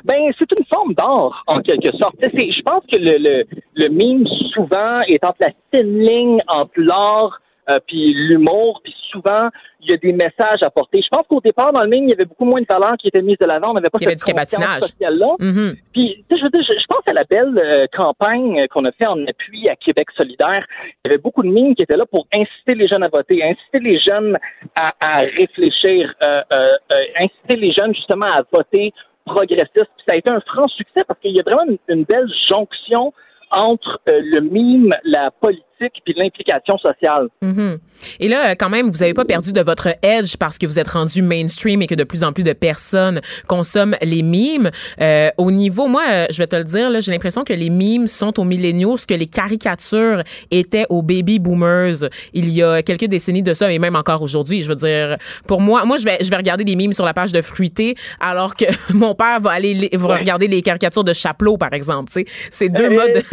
[0.06, 2.16] Ben, c'est une forme d'art, en quelque sorte.
[2.22, 3.44] Je pense que le, le,
[3.76, 9.50] le mime, souvent, est entre la fine ligne entre l'art euh, puis l'humour, puis souvent,
[9.82, 11.02] il y a des messages à porter.
[11.02, 13.08] Je pense qu'au départ, dans le mime, il y avait beaucoup moins de valeurs qui
[13.08, 13.72] étaient mises de l'avant.
[13.72, 15.36] On n'avait pas cette conscience sociale-là.
[15.40, 15.76] Mm-hmm.
[15.94, 19.76] Puis, je, je, pense à la belle euh, campagne qu'on a fait en appui à
[19.76, 20.66] Québec solidaire.
[20.84, 23.44] Il y avait beaucoup de mimes qui étaient là pour inciter les jeunes à voter,
[23.44, 24.38] inciter les jeunes
[24.76, 26.74] à, à réfléchir, euh, euh,
[27.20, 28.94] inciter les jeunes justement à voter
[29.26, 29.74] progressiste.
[29.74, 33.14] Puis ça a été un franc succès parce qu'il y a vraiment une belle jonction
[33.52, 37.28] entre le mime, la politique puis l'implication sociale.
[37.42, 37.80] Mhm.
[38.20, 40.90] Et là, quand même, vous n'avez pas perdu de votre edge parce que vous êtes
[40.90, 44.72] rendu mainstream et que de plus en plus de personnes consomment les mimes.
[45.02, 48.08] Euh, au niveau, moi, euh, je vais te le dire, j'ai l'impression que les mimes
[48.08, 53.06] sont aux milléniaux ce que les caricatures étaient aux baby boomers il y a quelques
[53.06, 54.62] décennies de ça et même encore aujourd'hui.
[54.62, 55.18] Je veux dire,
[55.48, 57.96] pour moi, moi, je vais, je vais regarder des mimes sur la page de Fruité
[58.20, 62.12] alors que mon père va aller regarder les caricatures de Chapelot, par exemple.
[62.50, 63.24] C'est deux euh, modes.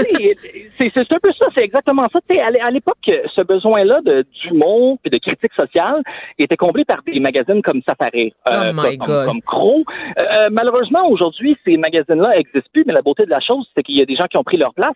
[0.79, 2.98] c'est un peu ça, c'est exactement ça à l'époque,
[3.35, 4.01] ce besoin-là
[4.43, 6.02] d'humour et de critique sociale
[6.39, 9.85] était comblé par des magazines comme Safari, euh, oh comme, comme, Crow.
[10.19, 13.82] Euh, euh, malheureusement, aujourd'hui, ces magazines-là n'existent plus, mais la beauté de la chose, c'est
[13.82, 14.94] qu'il y a des gens qui ont pris leur place.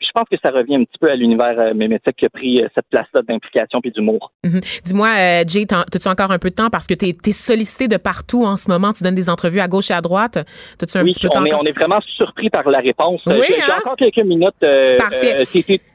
[0.00, 2.86] je pense que ça revient un petit peu à l'univers mémétique qui a pris cette
[2.90, 4.32] place-là d'implication puis d'humour.
[4.44, 4.82] Mm-hmm.
[4.84, 5.08] Dis-moi,
[5.46, 6.70] Jay, as-tu encore un peu de temps?
[6.70, 8.92] Parce que tu es, sollicité de partout en ce moment.
[8.92, 10.36] Tu donnes des entrevues à gauche et à droite.
[10.36, 11.44] As-tu un oui, petit peu de temps?
[11.44, 13.20] Est, on est vraiment surpris par la réponse.
[13.26, 13.78] Oui, J'ai hein?
[13.78, 14.64] encore quelques minutes.
[14.98, 15.36] Parfait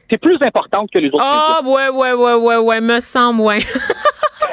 [0.10, 1.20] c'est plus importante que les autres.
[1.22, 3.60] Ah, oh, ouais, ouais, ouais, ouais, ouais, me semble, ouais.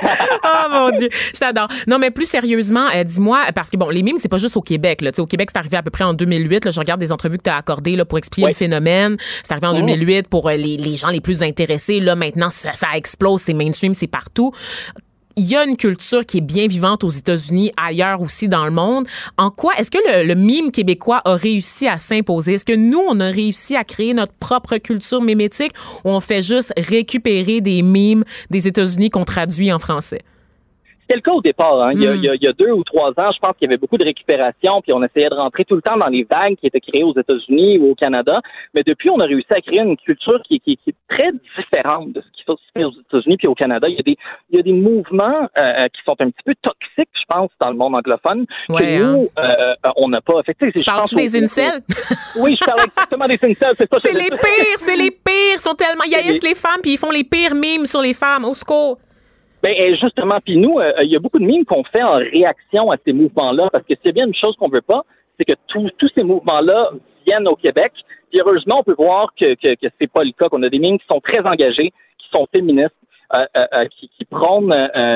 [0.03, 1.69] oh mon dieu, je t'adore.
[1.87, 4.63] Non mais plus sérieusement, euh, dis-moi parce que bon, les mimes c'est pas juste au
[4.63, 6.81] Québec là, tu sais au Québec c'est arrivé à peu près en 2008 là, je
[6.81, 9.17] regarde des entrevues que tu as accordées là pour expliquer le phénomène.
[9.43, 12.73] C'est arrivé en 2008 pour euh, les, les, gens les plus intéressés là maintenant ça,
[12.73, 14.53] ça explose, c'est mainstream, c'est partout
[15.41, 18.71] il y a une culture qui est bien vivante aux États-Unis, ailleurs aussi dans le
[18.71, 19.07] monde.
[19.39, 19.97] En quoi est-ce que
[20.27, 22.55] le, mime québécois a réussi à s'imposer?
[22.55, 25.73] Est-ce que nous, on a réussi à créer notre propre culture mimétique
[26.05, 30.21] ou on fait juste récupérer des mimes des États-Unis qu'on traduit en français?
[31.11, 31.83] C'était le cas au départ.
[31.83, 31.93] Hein.
[31.97, 34.81] Il, y a, deux ou trois ans, je pense qu'il y avait beaucoup de récupération,
[34.81, 37.19] puis on essayait de rentrer tout le temps dans les vagues qui étaient créées aux
[37.19, 38.41] États-Unis ou au Canada.
[38.75, 42.27] Mais depuis, on a réussi à créer une culture qui, est très différente de ce
[42.27, 43.89] qui se fait aux États-Unis puis au Canada.
[43.89, 44.17] Il y a des,
[44.51, 47.71] il y a des mouvements euh, qui sont un petit peu toxiques, je pense, dans
[47.71, 49.55] le monde anglophone, que nous, hein.
[49.85, 50.41] euh, on n'a pas.
[50.45, 51.83] Fait, tu parles-tu des incels?
[52.37, 53.75] oui, je parle exactement des incels.
[53.99, 55.55] C'est les pires, c'est les pires.
[55.55, 56.05] Ils sont tellement...
[56.07, 58.45] Ils haïssent les femmes, puis ils font les pires mimes sur les femmes.
[58.45, 58.99] Au secours.
[59.63, 62.91] Ben justement, puis nous, euh, il y a beaucoup de mimes qu'on fait en réaction
[62.91, 65.03] à ces mouvements-là, parce que c'est bien une chose qu'on veut pas,
[65.39, 66.91] c'est que tous ces mouvements-là
[67.27, 67.93] viennent au Québec.
[68.31, 70.79] Puis heureusement, on peut voir que, que, que c'est pas le cas, qu'on a des
[70.79, 72.95] mimes qui sont très engagés, qui sont féministes,
[73.35, 74.75] euh, euh, qui, qui, prônent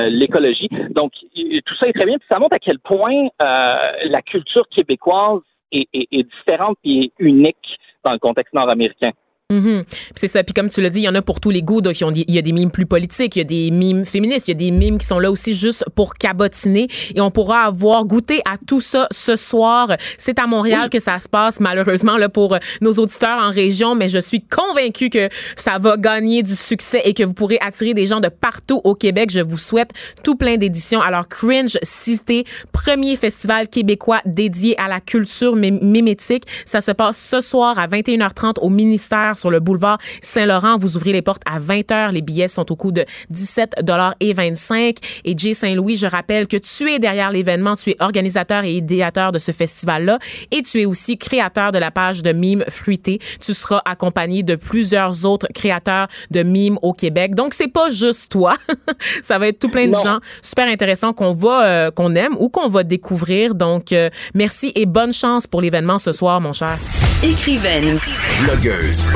[0.09, 0.69] l'écologie.
[0.91, 2.17] Donc, tout ça est très bien.
[2.17, 5.41] Puis ça montre à quel point la culture québécoise
[5.71, 9.11] est, est, est différente et unique dans le contexte nord-américain.
[9.53, 9.81] Mm
[10.15, 10.43] C'est ça.
[10.43, 11.81] Puis comme tu l'as dit, il y en a pour tous les goûts.
[11.81, 14.51] Donc, il y a des mimes plus politiques, il y a des mimes féministes, il
[14.51, 16.87] y a des mimes qui sont là aussi juste pour cabotiner.
[17.13, 19.91] Et on pourra avoir goûté à tout ça ce soir.
[20.17, 23.93] C'est à Montréal que ça se passe, malheureusement, là, pour nos auditeurs en région.
[23.93, 27.93] Mais je suis convaincue que ça va gagner du succès et que vous pourrez attirer
[27.93, 29.29] des gens de partout au Québec.
[29.31, 29.91] Je vous souhaite
[30.23, 31.01] tout plein d'éditions.
[31.01, 36.45] Alors, Cringe Cité, premier festival québécois dédié à la culture mimétique.
[36.65, 40.77] Ça se passe ce soir à 21h30 au ministère sur le boulevard Saint-Laurent.
[40.77, 42.11] Vous ouvrez les portes à 20 h.
[42.11, 43.75] Les billets sont au coût de 17
[44.19, 44.95] et 25.
[45.23, 47.75] Et Jay Saint-Louis, je rappelle que tu es derrière l'événement.
[47.75, 50.19] Tu es organisateur et idéateur de ce festival-là.
[50.51, 53.19] Et tu es aussi créateur de la page de mimes fruité.
[53.39, 57.35] Tu seras accompagné de plusieurs autres créateurs de mimes au Québec.
[57.35, 58.55] Donc, c'est pas juste toi.
[59.23, 62.49] Ça va être tout plein de gens super intéressants qu'on va, euh, qu'on aime ou
[62.49, 63.55] qu'on va découvrir.
[63.55, 66.77] Donc, euh, merci et bonne chance pour l'événement ce soir, mon cher.
[67.23, 67.99] Écrivaine.
[68.43, 69.05] Blogueuse.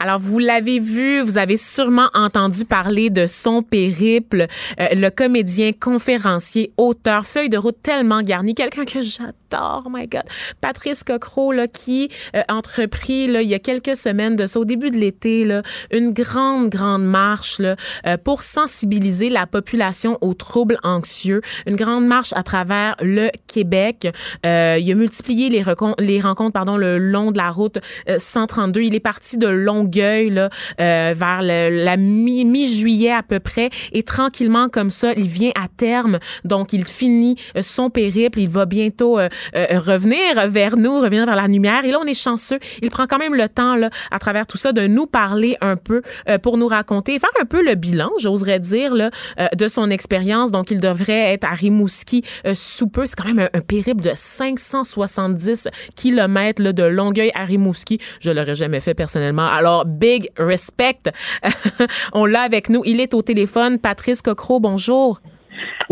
[0.00, 4.46] Alors, vous l'avez vu, vous avez sûrement entendu parler de son périple.
[4.80, 10.06] Euh, le comédien, conférencier, auteur, feuille de route tellement garnie, quelqu'un que j'adore, oh my
[10.06, 10.22] God.
[10.60, 14.64] Patrice Cocro, là, qui euh, entrepris, là, il y a quelques semaines de ça, au
[14.64, 17.74] début de l'été, là, une grande, grande marche là,
[18.06, 21.40] euh, pour sensibiliser la population aux troubles anxieux.
[21.66, 24.08] Une grande marche à travers le Québec.
[24.46, 25.64] Euh, il a multiplié les,
[25.98, 27.78] les rencontres pardon, le long de la route
[28.16, 28.82] 132.
[28.82, 29.48] Il est parti de
[29.88, 35.68] Longueuil là, vers la mi-juillet à peu près et tranquillement comme ça, il vient à
[35.68, 36.18] terme.
[36.44, 38.40] Donc, il finit son périple.
[38.40, 39.18] Il va bientôt
[39.54, 41.84] revenir vers nous, revenir vers la lumière.
[41.84, 42.58] Et là, on est chanceux.
[42.82, 45.76] Il prend quand même le temps, là, à travers tout ça, de nous parler un
[45.76, 49.68] peu euh, pour nous raconter, faire un peu le bilan, j'oserais dire, là, euh, de
[49.68, 50.50] son expérience.
[50.50, 53.06] Donc, il devrait être à Rimouski euh, sous peu.
[53.06, 57.98] C'est quand même un, périple de 570 kilomètres de Longueuil à Rimouski.
[58.20, 59.46] Je l'aurais jamais fait personnellement.
[59.46, 61.12] Alors, big respect.
[62.12, 62.82] on l'a avec nous.
[62.84, 63.78] Il est au téléphone.
[63.78, 65.20] Patrice Cocro, bonjour.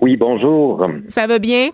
[0.01, 0.87] Oui, bonjour.
[1.09, 1.71] Ça va bien?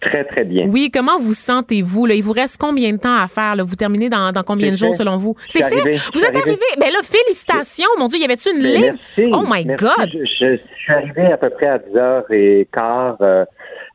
[0.00, 0.66] Très, très bien.
[0.68, 2.06] Oui, comment vous sentez-vous?
[2.08, 3.56] Il vous reste combien de temps à faire?
[3.64, 5.34] Vous terminez dans, combien de jours selon vous?
[5.48, 5.80] C'est fait?
[6.12, 6.62] vous êtes arrivé?
[6.78, 7.88] Ben là, félicitations!
[7.98, 9.32] Mon Dieu, y avait-tu une ben, ligne?
[9.32, 10.10] oh my God!
[10.10, 13.44] Je, suis arrivé à peu près à 10h15 euh,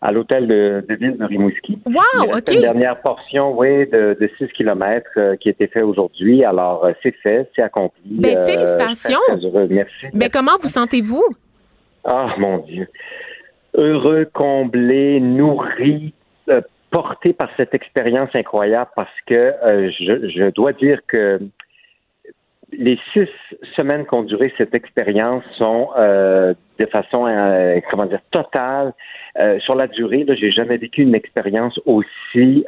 [0.02, 1.80] à l'hôtel de, ville de Rimouski.
[1.86, 2.38] Wow!
[2.38, 2.54] OK.
[2.54, 6.44] Une dernière portion, oui, de, 6 km euh, qui a été fait aujourd'hui.
[6.44, 8.02] Alors, euh, c'est fait, c'est accompli.
[8.06, 9.20] Ben, félicitations!
[9.70, 10.06] Merci.
[10.14, 11.24] Mais comment vous sentez-vous?
[12.06, 12.88] Ah, mon Dieu
[13.76, 16.14] heureux, comblé, nourri,
[16.50, 16.62] euh,
[16.92, 21.40] porté par cette expérience incroyable parce que euh, je, dois dire que
[22.72, 23.30] les six
[23.76, 27.26] semaines qu'ont duré cette expérience sont euh, de façon,
[27.90, 28.94] comment dire, totale.
[29.60, 32.66] sur la durée, là, j'ai jamais vécu une expérience aussi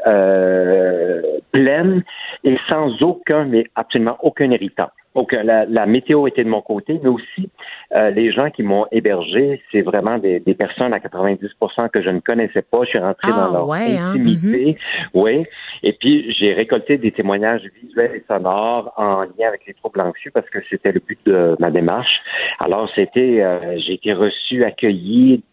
[1.52, 2.04] pleine
[2.44, 4.90] et sans aucun, mais absolument aucun héritage.
[5.14, 7.50] Donc, la, la, météo était de mon côté, mais aussi
[7.94, 11.50] euh, les gens qui m'ont hébergé, c'est vraiment des, des, personnes à 90
[11.92, 12.84] que je ne connaissais pas.
[12.86, 14.72] Je suis rentré dans ah, leur ouais, hein, intimité.
[14.72, 15.10] Mm-hmm.
[15.14, 15.46] Oui.
[15.84, 20.32] Et puis, j'ai récolté des témoignages visuels et sonores en lien avec les troubles anxieux
[20.34, 22.22] parce que c'était le but de ma démarche.
[22.60, 25.44] Alors, c'était, euh, j'ai été reçu, accueilli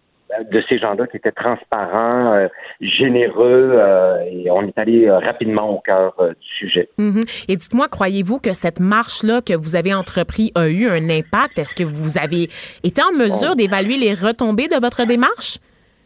[0.51, 2.49] de ces gens-là qui étaient transparents, euh,
[2.81, 6.89] généreux, euh, et on est allé euh, rapidement au cœur du sujet.
[6.99, 7.47] Mm-hmm.
[7.49, 11.59] Et dites-moi, croyez-vous que cette marche-là que vous avez entrepris a eu un impact?
[11.59, 12.49] Est-ce que vous avez
[12.85, 15.59] été en mesure d'évaluer les retombées de votre démarche?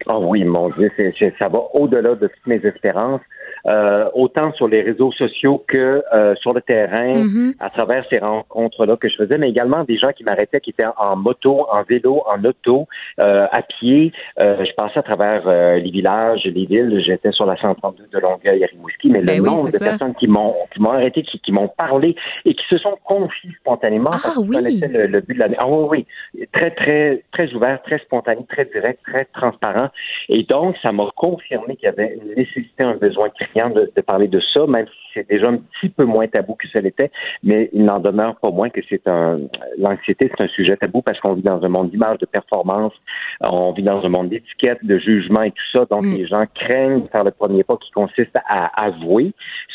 [0.06, 0.90] Oh oui, mon Dieu,
[1.39, 3.20] ça va au-delà de toutes mes espérances.
[3.67, 7.55] Euh, autant sur les réseaux sociaux que euh, sur le terrain, mm-hmm.
[7.61, 10.87] à travers ces rencontres-là que je faisais, mais également des gens qui m'arrêtaient, qui étaient
[10.97, 12.89] en moto, en vélo, en auto,
[13.21, 14.13] euh, à pied.
[14.39, 17.03] je passais à travers les villages, les villes.
[17.05, 20.27] J'étais sur la 132 de Longueuil à Rimouski, mais le ben nombre de personnes qui
[20.27, 24.19] m'ont qui m'ont arrêté, qui, qui m'ont parlé et qui se sont confiées spontanément ah,
[24.23, 24.57] parce oui.
[24.57, 25.57] connaissaient le, le, but de l'année.
[25.59, 29.89] Ah oui, oui, très très très ouvert, très spontané, très direct, très transparent.
[30.29, 34.29] Et donc, ça m'a confirmé qu'il y avait une nécessité, un besoin de, de parler
[34.29, 37.11] de ça, même si c'est déjà un petit peu moins tabou que ça l'était,
[37.43, 39.41] mais il n'en demeure pas moins que c'est un
[39.79, 42.93] l'anxiété, c'est un sujet tabou parce qu'on vit dans un monde d'image, de performance,
[43.41, 46.15] on vit dans un monde d'étiquette, de jugement et tout ça, donc mm.
[46.15, 49.33] les gens craignent de faire le premier pas qui consiste à avouer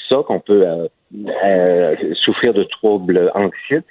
[0.10, 3.84] ça qu'on peut euh, euh, souffrir de troubles anxieux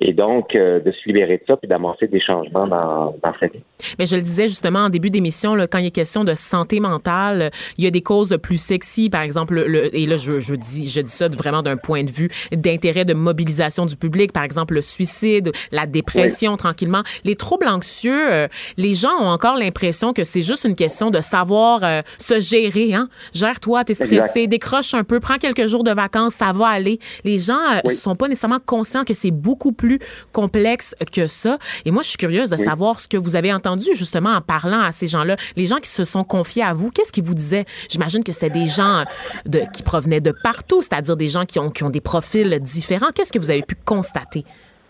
[0.00, 3.46] et donc euh, de se libérer de ça puis d'amorcer des changements dans, dans sa
[3.46, 3.60] vie.
[3.98, 7.50] Mais je le disais justement en début d'émission, quand il est question de santé mentale,
[7.78, 10.88] il y a des causes plus sexy, par exemple, le, et là je, je, dis
[10.88, 14.74] je dis ça vraiment d'un point de vue d'intérêt de mobilisation du public, par exemple
[14.74, 20.24] le suicide, la dépression, tranquillement, les troubles anxieux, euh, les gens ont encore l'impression que
[20.24, 23.08] c'est juste une question de savoir euh, se gérer, hein.
[23.32, 26.98] Gère-toi, t'es stressé, décroche un peu, prends quelques jours de vacances, ça va aller.
[27.24, 29.98] Les gens ne sont pas nécessairement conscients que c'est beaucoup plus
[30.32, 31.58] complexe que ça.
[31.84, 34.80] Et moi, je suis curieuse de savoir ce que vous avez entendu justement en parlant
[34.80, 36.90] à ces gens-là, les gens qui se sont confiés à vous.
[36.90, 37.64] Qu'est-ce qu'ils vous disaient?
[37.88, 39.04] J'imagine que c'était des gens
[39.46, 43.10] de, qui provenaient de partout, c'est-à-dire des gens qui ont, qui ont des profils différents.
[43.14, 44.44] Qu'est-ce que vous avez pu constater?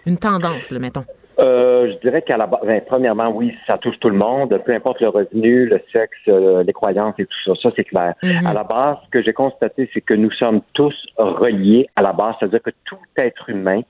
[0.07, 1.05] Une tendance, le mettons.
[1.39, 4.73] Euh, je dirais qu'à la base, ben, premièrement, oui, ça touche tout le monde, peu
[4.73, 7.53] importe le revenu, le sexe, euh, les croyances et tout ça.
[7.63, 8.15] Ça, c'est clair.
[8.23, 8.47] Mm-hmm.
[8.47, 12.13] À la base, ce que j'ai constaté, c'est que nous sommes tous reliés à la
[12.13, 13.83] base, c'est-à-dire que tout être humain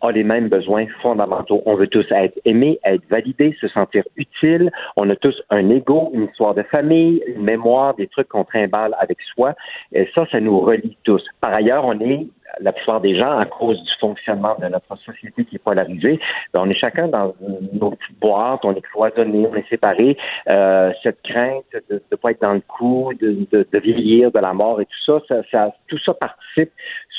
[0.00, 1.62] a les mêmes besoins fondamentaux.
[1.66, 4.70] On veut tous être aimés, être validés, se sentir utile.
[4.96, 8.94] On a tous un ego, une histoire de famille, une mémoire, des trucs qu'on trimballe
[9.00, 9.54] avec soi.
[9.92, 11.24] Et ça, ça nous relie tous.
[11.40, 12.28] Par ailleurs, on est
[12.60, 16.20] la plupart des gens, à cause du fonctionnement de notre société qui est polarisée,
[16.52, 17.34] ben, on est chacun dans
[17.72, 20.16] nos petites boîtes, on est cloisonné, on est séparés.
[20.48, 24.38] Euh, cette crainte de ne pas être dans le coup, de, de, de, vieillir, de
[24.38, 26.70] la mort et tout ça, ça, ça tout ça participe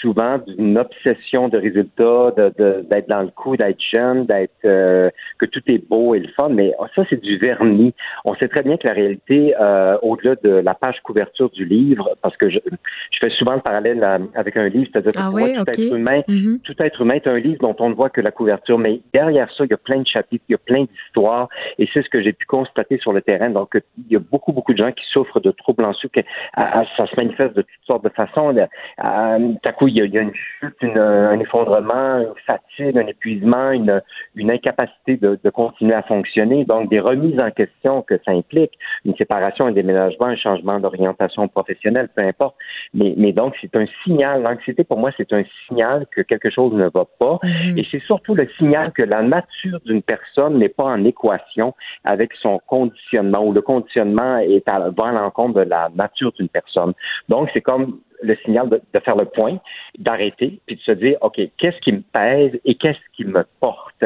[0.01, 5.45] souvent d'une obsession de résultats, d'être de, dans le coup, d'être jeune, d'être euh, que
[5.45, 7.93] tout est beau et le fun, mais ça c'est du vernis.
[8.25, 12.09] On sait très bien que la réalité, euh, au-delà de la page couverture du livre,
[12.21, 12.59] parce que je,
[13.11, 14.03] je fais souvent le parallèle
[14.35, 16.61] avec un livre, c'est-à-dire ah tout être humain, mm-hmm.
[16.61, 19.49] tout être humain est un livre dont on ne voit que la couverture, mais derrière
[19.55, 22.09] ça, il y a plein de chapitres, il y a plein d'histoires, et c'est ce
[22.09, 23.49] que j'ai pu constater sur le terrain.
[23.49, 26.21] Donc, il y a beaucoup, beaucoup de gens qui souffrent de troubles anxieux, que,
[26.55, 28.55] ça se manifeste de toutes sortes de façons.
[28.97, 34.01] À, à coup, il y, a, une chute, un effondrement, une fatigue, un épuisement, une,
[34.35, 36.65] une incapacité de, de, continuer à fonctionner.
[36.65, 38.71] Donc, des remises en question que ça implique,
[39.05, 42.55] une séparation, un déménagement, un changement d'orientation professionnelle, peu importe.
[42.93, 44.43] Mais, mais donc, c'est un signal.
[44.43, 47.39] L'anxiété, pour moi, c'est un signal que quelque chose ne va pas.
[47.75, 51.73] Et c'est surtout le signal que la nature d'une personne n'est pas en équation
[52.03, 56.49] avec son conditionnement ou le conditionnement est à, va à l'encontre de la nature d'une
[56.49, 56.93] personne.
[57.27, 59.57] Donc, c'est comme le signal de, faire le point,
[59.97, 64.03] d'arrêter, puis de se dire, OK, qu'est-ce qui me pèse et qu'est-ce qui me porte?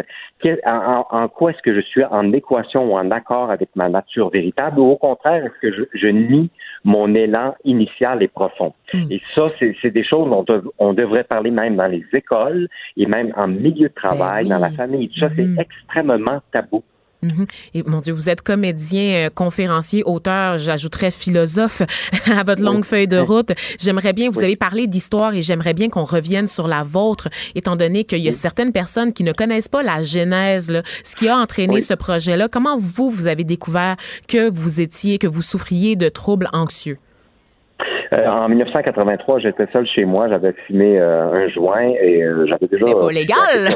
[0.65, 4.79] en, quoi est-ce que je suis en équation ou en accord avec ma nature véritable
[4.79, 6.49] ou au contraire, est-ce que je, nie
[6.83, 8.73] mon élan initial et profond?
[8.93, 9.09] Hmm.
[9.09, 10.45] Et ça, c'est des choses dont
[10.79, 12.67] on devrait parler même dans les écoles
[12.97, 15.09] et même en milieu de travail, ben dans la famille.
[15.17, 15.59] Ça, c'est hmm.
[15.59, 16.83] extrêmement tabou.
[17.23, 17.45] Mhm.
[17.73, 21.81] Et mon Dieu, vous êtes comédien, euh, conférencier, auteur, j'ajouterais philosophe
[22.37, 23.53] à votre longue feuille de route.
[23.79, 27.77] J'aimerais bien, vous avez parlé d'histoire et j'aimerais bien qu'on revienne sur la vôtre, étant
[27.77, 31.29] donné qu'il y a certaines personnes qui ne connaissent pas la genèse, là, ce qui
[31.29, 32.49] a entraîné ce projet-là.
[32.49, 33.95] Comment vous, vous avez découvert
[34.27, 36.97] que vous étiez, que vous souffriez de troubles anxieux?
[38.11, 42.67] Euh, en 1983, j'étais seul chez moi, j'avais fumé euh, un joint et euh, j'avais
[42.67, 42.85] déjà.
[42.85, 43.69] C'était pas légal.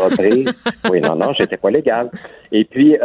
[0.91, 2.10] oui, non, non, j'étais pas légal.
[2.52, 2.98] Et puis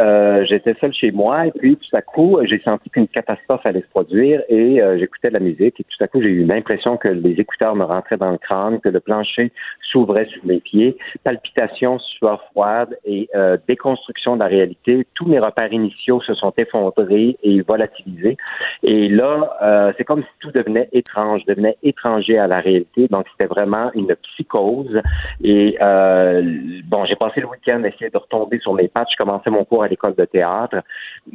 [0.47, 3.89] j'étais seul chez moi et puis tout à coup, j'ai senti qu'une catastrophe allait se
[3.89, 7.31] produire et j'écoutais de la musique et tout à coup, j'ai eu l'impression que les
[7.31, 9.51] écouteurs me rentraient dans le crâne, que le plancher
[9.91, 13.29] s'ouvrait sous mes pieds, palpitations, sueur froide et
[13.67, 15.05] déconstruction de la réalité.
[15.13, 18.37] Tous mes repères initiaux se sont effondrés et volatilisés.
[18.83, 23.07] Et là, c'est comme si tout devenait étrange je devenais étranger à la réalité.
[23.09, 25.01] Donc, c'était vraiment une psychose.
[25.43, 26.41] Et euh,
[26.85, 29.07] bon, j'ai passé le week-end à essayer de retomber sur mes pattes.
[29.11, 30.77] Je commençais mon cours à l'école de théâtre.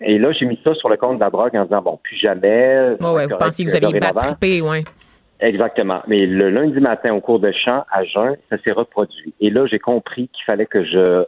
[0.02, 2.16] Et là, j'ai mis ça sur le compte de la drogue en disant, bon, plus
[2.16, 2.96] jamais.
[3.00, 4.84] Oh ouais, vous pensiez que vous aviez battrippé, ouais.
[5.40, 6.00] Exactement.
[6.08, 9.32] Mais le lundi matin, au cours de chant, à jeun, ça s'est reproduit.
[9.40, 11.24] Et là, j'ai compris qu'il fallait que je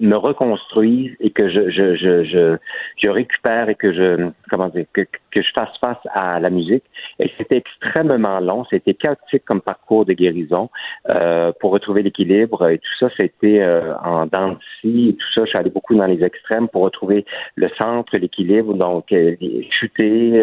[0.00, 2.56] me reconstruise et que je, je, je, je,
[2.96, 6.84] je récupère et que je comment dire que, que je fasse face à la musique.
[7.18, 10.70] Et c'était extrêmement long, c'était chaotique comme parcours de guérison
[11.08, 15.44] euh, pour retrouver l'équilibre et tout ça, c'était euh, en dents et tout ça.
[15.44, 19.36] Je suis allé beaucoup dans les extrêmes pour retrouver le centre, l'équilibre, donc euh,
[19.70, 20.42] chuter,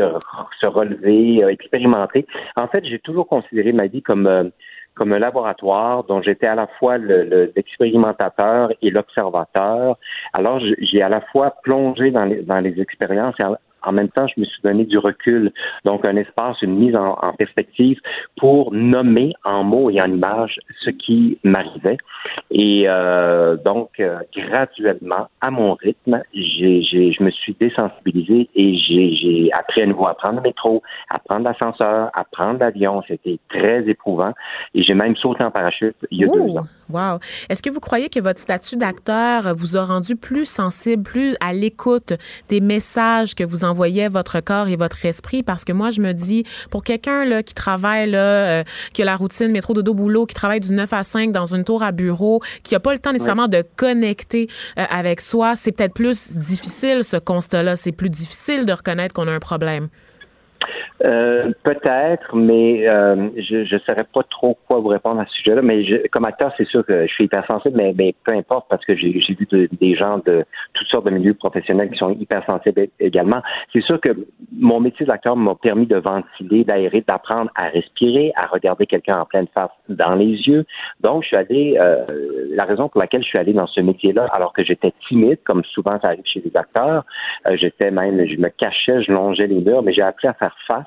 [0.61, 2.25] se relever, expérimenter.
[2.55, 4.51] En fait, j'ai toujours considéré ma vie comme
[4.97, 9.97] comme un laboratoire dont j'étais à la fois l'expérimentateur et l'observateur.
[10.33, 13.35] Alors, j'ai à la fois plongé dans les, expériences
[13.87, 15.51] en même temps, je me suis donné du recul,
[15.85, 17.99] donc un espace, une mise en, perspective
[18.35, 21.97] pour nommer en mots et en images ce qui m'arrivait.
[22.51, 29.49] Et euh, donc, euh, graduellement, à mon rythme, j'ai, je me suis désensibilisé et j'ai,
[29.53, 33.01] appris à nouveau à prendre le métro, à prendre l'ascenseur, à prendre l'avion.
[33.07, 34.33] C'était très éprouvant.
[34.73, 36.67] Et j'ai même sauté en parachute il y a deux ans.
[36.89, 37.19] Wow.
[37.49, 41.53] Est-ce que vous croyez que votre statut d'acteur vous a rendu plus sensible, plus à
[41.53, 42.13] l'écoute
[42.49, 43.76] des messages que vous envoyez
[44.09, 45.43] votre corps et votre esprit?
[45.43, 48.63] Parce que moi, je me dis, pour quelqu'un là, qui travaille, là, euh,
[48.93, 51.63] qui a la routine métro, dodo, boulot, qui travaille du 9 à 5 dans une
[51.63, 54.47] tour à bureau, qui n'a pas le temps nécessairement de connecter
[54.77, 57.75] euh, avec soi, c'est peut-être plus difficile ce constat-là.
[57.75, 59.89] C'est plus difficile de reconnaître qu'on a un problème.
[61.03, 65.61] Euh, peut-être, mais euh, je ne saurais pas trop quoi vous répondre à ce sujet-là.
[65.61, 68.95] Mais comme acteur, c'est sûr que je suis hypersensible, mais, mais peu importe parce que
[68.95, 69.47] j'ai vu
[69.79, 70.43] des gens de
[70.73, 73.41] toutes sortes de milieux professionnels qui sont hypersensibles également.
[73.73, 74.09] C'est sûr que
[74.51, 79.25] mon métier d'acteur m'a permis de ventiler, d'aérer, d'apprendre à respirer, à regarder quelqu'un en
[79.25, 80.65] pleine face dans les yeux.
[81.01, 81.77] Donc, je suis allé.
[81.79, 82.05] Euh,
[82.51, 85.63] la raison pour laquelle je suis allé dans ce métier-là, alors que j'étais timide, comme
[85.63, 87.03] souvent ça arrive chez les acteurs,
[87.55, 90.85] j'étais même, je me cachais, je longeais les murs, mais j'ai appris à faire face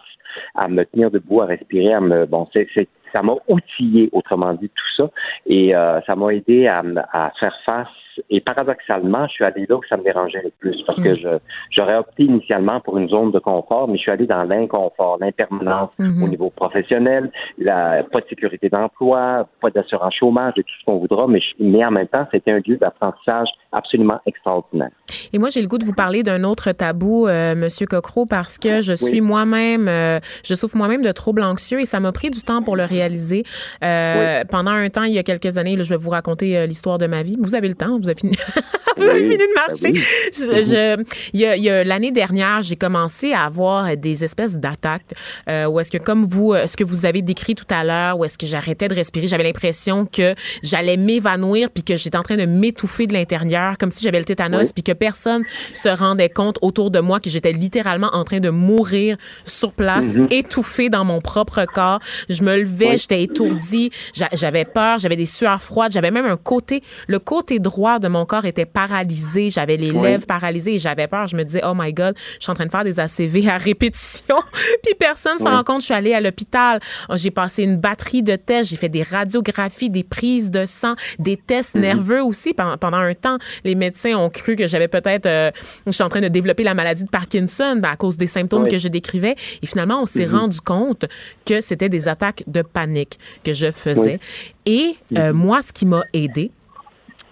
[0.54, 2.68] à me tenir debout, à respirer, à me bon, c'est,
[3.12, 5.10] ça m'a outillé, autrement dit, tout ça,
[5.46, 6.82] et euh, ça m'a aidé à,
[7.12, 7.88] à, faire face
[8.28, 11.38] et paradoxalement, je suis allé là où ça me dérangeait le plus parce que je
[11.70, 15.90] j'aurais opté initialement pour une zone de confort, mais je suis allé dans l'inconfort, l'impermanence
[15.98, 20.98] au niveau professionnel, la pas de sécurité d'emploi, pas d'assurance chômage, et tout ce qu'on
[20.98, 24.90] voudra, mais, mais en même temps, c'était un lieu d'apprentissage absolument extraordinaire.
[25.32, 28.58] Et moi, j'ai le goût de vous parler d'un autre tabou, euh, Monsieur Cocro, parce
[28.58, 32.30] que je suis moi-même, euh, je souffre moi-même de troubles anxieux et ça m'a pris
[32.30, 33.44] du temps pour le réaliser.
[33.84, 36.66] Euh, Pendant un temps, il y a quelques années, là, je vais vous raconter euh,
[36.66, 37.36] l'histoire de ma vie.
[37.40, 38.36] Vous avez le temps, vous avez fini,
[38.96, 39.92] vous avez fini de marcher.
[39.92, 44.24] Ben je, il y a, il y a l'année dernière, j'ai commencé à avoir des
[44.24, 45.12] espèces d'attaques
[45.48, 48.24] euh, où est-ce que, comme vous, ce que vous avez décrit tout à l'heure, où
[48.24, 52.36] est-ce que j'arrêtais de respirer, j'avais l'impression que j'allais m'évanouir puis que j'étais en train
[52.36, 55.44] de m'étouffer de l'intérieur, comme si j'avais le tétanos puis que personne
[55.74, 60.16] se rendait compte autour de moi que j'étais littéralement en train de mourir sur place,
[60.16, 60.28] Mhm.
[60.30, 62.00] étouffée dans mon propre corps.
[62.28, 66.36] Je me levais, j'étais étourdie, j'a- j'avais peur, j'avais des sueurs froides, j'avais même un
[66.36, 70.02] côté, le côté droit de mon corps était paralysé, j'avais les Oui.
[70.02, 71.26] lèvres paralysées et j'avais peur.
[71.26, 73.56] Je me disais, oh my God, je suis en train de faire des ACV à
[73.56, 74.36] répétition.
[74.84, 75.56] Puis personne s'en Oui.
[75.56, 76.78] rend compte, je suis allée à l'hôpital.
[77.14, 81.36] J'ai passé une batterie de tests, j'ai fait des radiographies, des prises de sang, des
[81.36, 81.80] tests Mhm.
[81.80, 82.52] nerveux aussi.
[82.54, 85.50] Pendant, pendant un temps, les médecins ont cru que j'avais peut-être, euh,
[85.86, 88.64] je suis en train de développer la maladie de Parkinson ben, à cause des symptômes
[88.64, 88.68] Oui.
[88.70, 89.34] que je décrivais.
[89.62, 90.34] Et finalement, on s'est Mhm.
[90.36, 91.06] rendu compte
[91.46, 94.20] que c'était des attaques de panique que je faisais.
[94.66, 96.50] Et euh, moi, ce qui m'a aidé,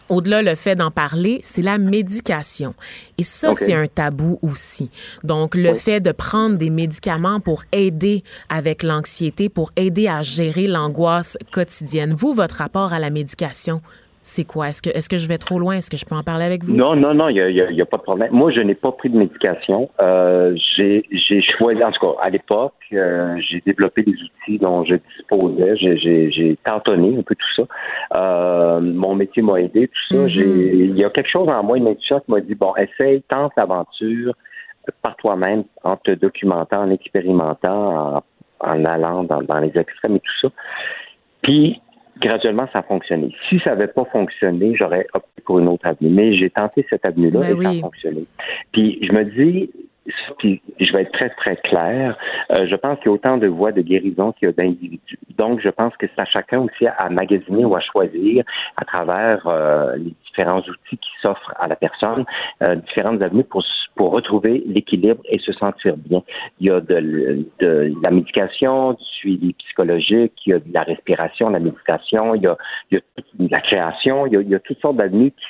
[0.08, 2.74] au-delà le fait d'en parler, c'est la médication.
[3.18, 4.90] Et ça, c'est un tabou aussi.
[5.24, 10.66] Donc, le fait de prendre des médicaments pour aider avec l'anxiété, pour aider à gérer
[10.66, 12.14] l'angoisse quotidienne.
[12.14, 13.82] Vous, votre rapport à la médication,
[14.28, 14.68] c'est quoi?
[14.68, 15.76] Est-ce que, est-ce que je vais trop loin?
[15.76, 16.76] Est-ce que je peux en parler avec vous?
[16.76, 18.30] Non, non, non, il n'y a, y a- il y a pas de problème.
[18.32, 19.88] Moi, je n'ai pas pris de médication.
[20.00, 24.84] Euh, j'ai j'ai choisi, en tout cas, à l'époque, euh, j'ai développé des outils dont
[24.84, 25.76] je disposais.
[25.76, 27.62] J'ai- J'ai j'ai tantonné un peu tout ça.
[28.18, 30.22] Euh, mon métier m'a aidé, tout ça.
[30.22, 30.28] Mhm.
[30.28, 33.22] J'ai- Il y a quelque chose en moi, une intuition qui m'a dit, bon, essaye,
[33.28, 34.34] tente l'aventure
[35.02, 38.22] par toi-même, en te documentant, en expérimentant, en,
[38.60, 40.48] en allant dans, dans les extrêmes et tout ça.
[41.42, 41.80] Puis,
[42.20, 43.34] graduellement, ça a fonctionné.
[43.48, 46.10] Si ça n'avait pas fonctionné, j'aurais opté pour une autre avenue.
[46.10, 47.78] Mais j'ai tenté cette avenue-là Ben et ça oui.
[47.78, 48.24] a fonctionné.
[48.72, 49.87] Puis, je me dis, ça,
[50.38, 52.16] puis je vais être très, très clair,
[52.50, 55.18] euh, je pense qu'il y a autant de voies de guérison qu'il y a d'individus.
[55.36, 58.44] Donc, je pense que c'est à chacun aussi à magasiner ou à choisir
[58.76, 62.24] à travers euh, les différents outils qui s'offrent à la personne,
[62.62, 63.64] euh, différentes avenues pour,
[63.96, 66.22] pour retrouver l'équilibre et se sentir bien.
[66.60, 70.82] Il y a de, de la médication, du suivi psychologique, il y a de la
[70.82, 72.56] respiration, la méditation, il y a,
[72.90, 72.98] il
[73.40, 75.46] y a la création, il y a, il y a toutes sortes d'avenues qui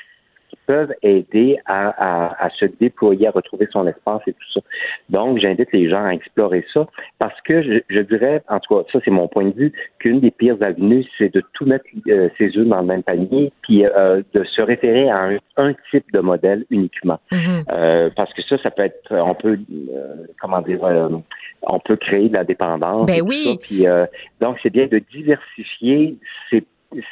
[0.69, 4.61] peuvent aider à, à, à se déployer, à retrouver son espace et tout ça.
[5.09, 6.86] Donc, j'invite les gens à explorer ça
[7.19, 10.20] parce que je, je dirais, en tout cas, ça c'est mon point de vue, qu'une
[10.20, 13.86] des pires avenues, c'est de tout mettre euh, ses œufs dans le même panier, puis
[13.86, 17.19] euh, de se référer à un, un type de modèle uniquement.
[17.32, 17.65] Mhm.
[17.73, 19.59] Euh, parce que ça, ça peut être, on peut,
[20.39, 20.81] comment dire,
[21.62, 23.07] on peut créer de la dépendance.
[23.07, 23.45] Ben tout oui.
[23.47, 23.66] ça.
[23.66, 23.86] Puis,
[24.40, 26.19] donc, c'est bien de diversifier
[26.51, 26.62] ces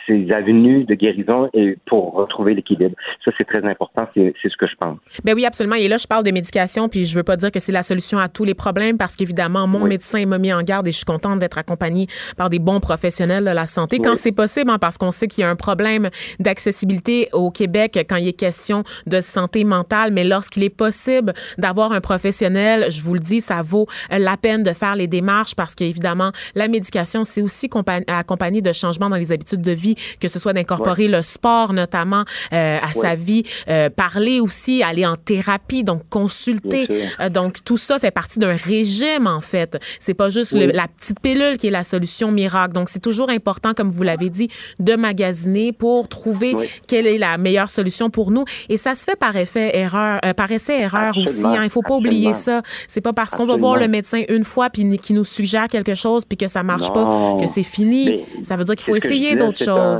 [0.07, 2.95] ces avenues de guérison et pour retrouver l'équilibre.
[3.25, 4.09] Ça, c'est très important.
[4.15, 4.99] C'est ce que je pense.
[5.25, 5.77] Ben oui, absolument.
[5.77, 8.19] Et là, je parle de médication, puis je veux pas dire que c'est la solution
[8.19, 9.91] à tous les problèmes, parce qu'évidemment, mon Oui.
[9.91, 13.45] médecin m'a mis en garde et je suis contente d'être accompagnée par des bons professionnels
[13.45, 14.17] de la santé quand Oui.
[14.17, 16.09] c'est possible, hein, parce qu'on sait qu'il y a un problème
[16.41, 21.93] d'accessibilité au Québec quand il est question de santé mentale, mais lorsqu'il est possible d'avoir
[21.93, 25.75] un professionnel, je vous le dis, ça vaut la peine de faire les démarches parce
[25.75, 30.29] qu'évidemment, la médication, c'est aussi compa- accompagné de changements dans les habitudes de vie, que
[30.29, 35.17] ce soit d'incorporer le sport notamment euh, à sa vie, euh, parler aussi, aller en
[35.17, 36.89] thérapie, donc consulter.
[37.21, 39.79] Euh, donc tout ça fait partie d'un régime en fait.
[39.99, 42.73] C'est pas juste le- la petite pilule qui est la solution miracle.
[42.75, 44.49] Donc c'est toujours important, comme vous l'avez dit,
[44.79, 46.67] de magasiner pour trouver Oui.
[46.89, 48.45] quelle est la meilleure solution pour nous.
[48.69, 51.31] Et ça se fait par effet erreur, par essai erreur Absolument.
[51.31, 51.59] aussi.
[51.59, 51.65] Hein.
[51.65, 52.63] Il faut pas oublier ça.
[52.89, 55.95] C'est pas parce qu'on va voir le médecin une fois puis qui nous suggère quelque
[55.95, 57.37] chose puis que ça marche Non.
[57.37, 58.05] pas que c'est fini.
[58.39, 59.37] Mais ça veut dire qu'il faut essayer disais,
[59.71, 59.95] un-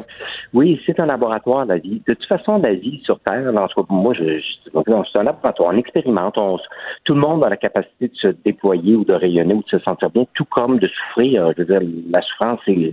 [0.55, 2.03] oui, c'est un laboratoire, la vie.
[2.07, 4.71] De toute façon, la vie sur Terre, en tout cas, moi, je, je-
[5.13, 5.71] c'est un laboratoire.
[5.73, 6.39] On expérimente.
[6.39, 6.59] On,
[7.05, 9.79] tout le monde a la capacité de se déployer ou de rayonner ou de se
[9.81, 11.53] sentir bien, tout comme de souffrir.
[11.57, 12.93] Je veux dire, la souffrance, c'est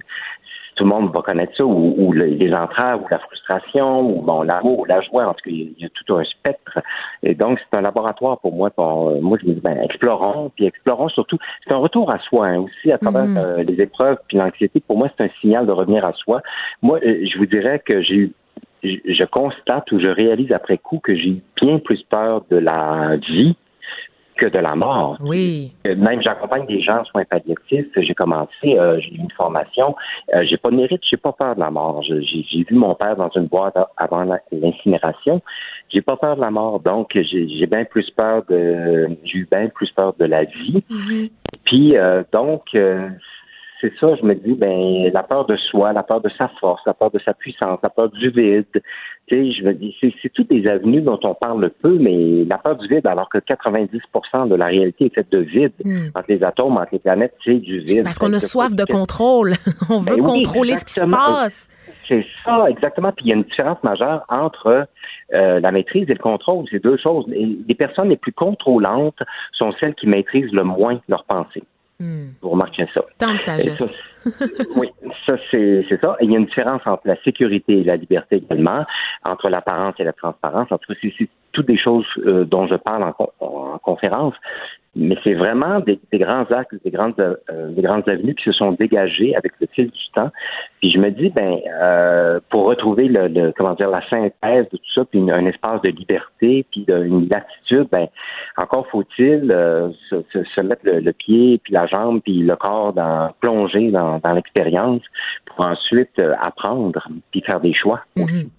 [0.76, 4.22] tout le monde va connaître ça, ou, ou le- les entraves, ou la frustration, ou
[4.22, 5.26] bon, l'amour, ou la joie.
[5.28, 6.80] En tout cas, il y a- tout un spectre.
[7.22, 8.70] Et donc, c'est un laboratoire pour moi.
[8.72, 11.38] Pour, euh, moi, je me dis, ben, explorons, puis explorons surtout.
[11.66, 13.38] C'est un retour à soi hein, aussi à travers Mhm.
[13.38, 14.80] euh, les épreuves, puis l'anxiété.
[14.80, 16.42] Pour moi, c'est un signal de revenir à soi.
[16.82, 18.32] Moi, euh, je vous dirais que j'ai eu
[18.84, 22.58] je je constate ou je réalise après coup que j'ai eu bien plus peur de
[22.58, 23.56] la vie
[24.38, 25.18] que de la mort.
[25.22, 25.72] Oui.
[25.86, 27.88] Même j'accompagne des gens en soins palliatifs.
[27.96, 29.96] J'ai commencé, euh, j'ai eu une formation.
[30.34, 32.04] Euh, j'ai pas de mérite, j'ai pas peur de la mort.
[32.04, 35.42] J'ai vu mon père dans une boîte avant l'incinération.
[35.90, 39.70] J'ai pas peur de la mort, donc j'ai bien plus peur de, j'ai eu bien
[39.70, 40.84] plus peur de la vie.
[40.90, 41.32] Mm-hmm.
[41.66, 42.76] Puis euh, donc
[43.84, 46.82] c'est ça, je me dis, ben, la peur de soi, la peur de sa force,
[46.86, 48.66] la peur de sa puissance, la peur du vide.
[48.74, 48.82] Tu
[49.30, 52.78] sais, je me dis, c'est toutes des avenues dont on parle peu, mais la peur
[52.78, 54.00] du vide, alors que 90
[54.50, 55.74] de la réalité est faite de vide.
[55.84, 56.08] Hmm.
[56.16, 58.06] Entre les atomes, entre les planètes, c'est du vide.
[58.06, 59.52] Parce qu'on a soif de contrôle.
[59.90, 61.68] on veut Ben oui, contrôler ce qui se passe.
[62.08, 63.12] C'est ça, exactement.
[63.12, 64.88] Puis il y a une différence majeure entre
[65.34, 66.66] euh, la maîtrise et le contrôle.
[66.72, 67.26] C'est deux choses.
[67.28, 71.64] Les personnes les plus contrôlantes sont celles qui maîtrisent le moins leurs pensées.
[72.00, 72.30] Hmm.
[72.42, 73.02] Vous remarquez ça.
[73.20, 73.78] Tant de sagesse.
[73.78, 73.86] ça,
[74.76, 74.90] oui,
[75.26, 76.16] ça c'est ça.
[76.20, 78.86] Et il y a une différence entre la sécurité et la liberté également,
[79.24, 80.72] entre l'apparence et la transparence.
[80.72, 84.36] En tout cas, c'est c'est toutes des choses euh, dont je parle en, en conférence.
[84.96, 88.52] Mais c'est vraiment des, des grands axes, des grandes, euh, des grandes avenues qui se
[88.52, 90.30] sont dégagées avec le fil du temps.
[90.82, 94.78] Puis je me dis, ben, euh, pour retrouver le, le- comment dire, la synthèse de
[94.78, 98.06] tout ça, puis un espace de liberté, puis de- une latitude, ben,
[98.56, 102.56] encore faut-il euh, se, se- se mettre le, le pied, puis la jambe, puis le
[102.56, 105.02] corps dans plonger dans, dans l'expérience
[105.48, 107.02] pour ensuite euh, apprendre,
[107.32, 108.02] puis faire des choix.
[108.16, 108.50] Mhm.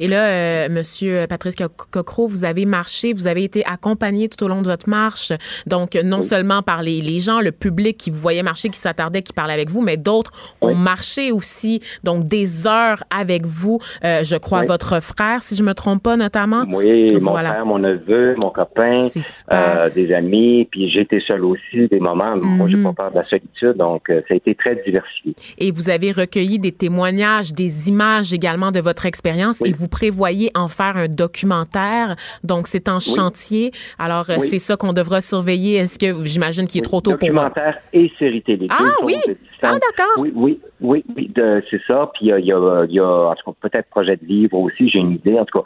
[0.00, 4.44] Et là, euh, Monsieur Patrice Co- Cocro, vous avez marché, vous avez été accompagné tout
[4.44, 5.32] au long de votre marche.
[5.66, 9.22] Donc, non seulement par les, les gens, le public qui vous voyait marcher, qui s'attardait,
[9.22, 10.30] qui parlait avec vous, mais d'autres
[10.60, 11.80] ont marché aussi.
[12.04, 13.78] Donc, des heures avec vous.
[14.04, 14.66] Euh, je crois Oui.
[14.66, 16.64] votre frère, si je me trompe pas, notamment.
[16.68, 19.08] Oui, mon frère, mon neveu, mon copain,
[19.52, 22.36] euh, des amis, puis été seul aussi, des moments.
[22.36, 22.84] Moi, j'ai Mhm.
[22.84, 25.34] pas peur de la solitude, donc euh, ça a été très diversifié.
[25.58, 29.70] Et vous avez recueilli des témoignages, des images également de votre expérience Oui.
[29.70, 32.16] et vous prévoyez en faire un documentaire.
[32.44, 33.72] Donc, c'est en chantier.
[33.98, 34.46] Alors, euh, Oui.
[34.48, 35.76] c'est ça qu'on devra surveiller.
[35.76, 38.66] Est-ce que j'imagine qu'il est trop tôt pour Documentaire et série télé.
[38.70, 39.16] Ah oui?
[39.64, 40.14] Ah, d'accord.
[40.18, 42.10] Oui, oui, oui, oui, de- c'est ça.
[42.14, 44.16] Puis il y a, il y a, il y a, en tout cas, peut-être projet
[44.16, 45.38] de livre aussi, j'ai une idée.
[45.38, 45.64] En tout cas,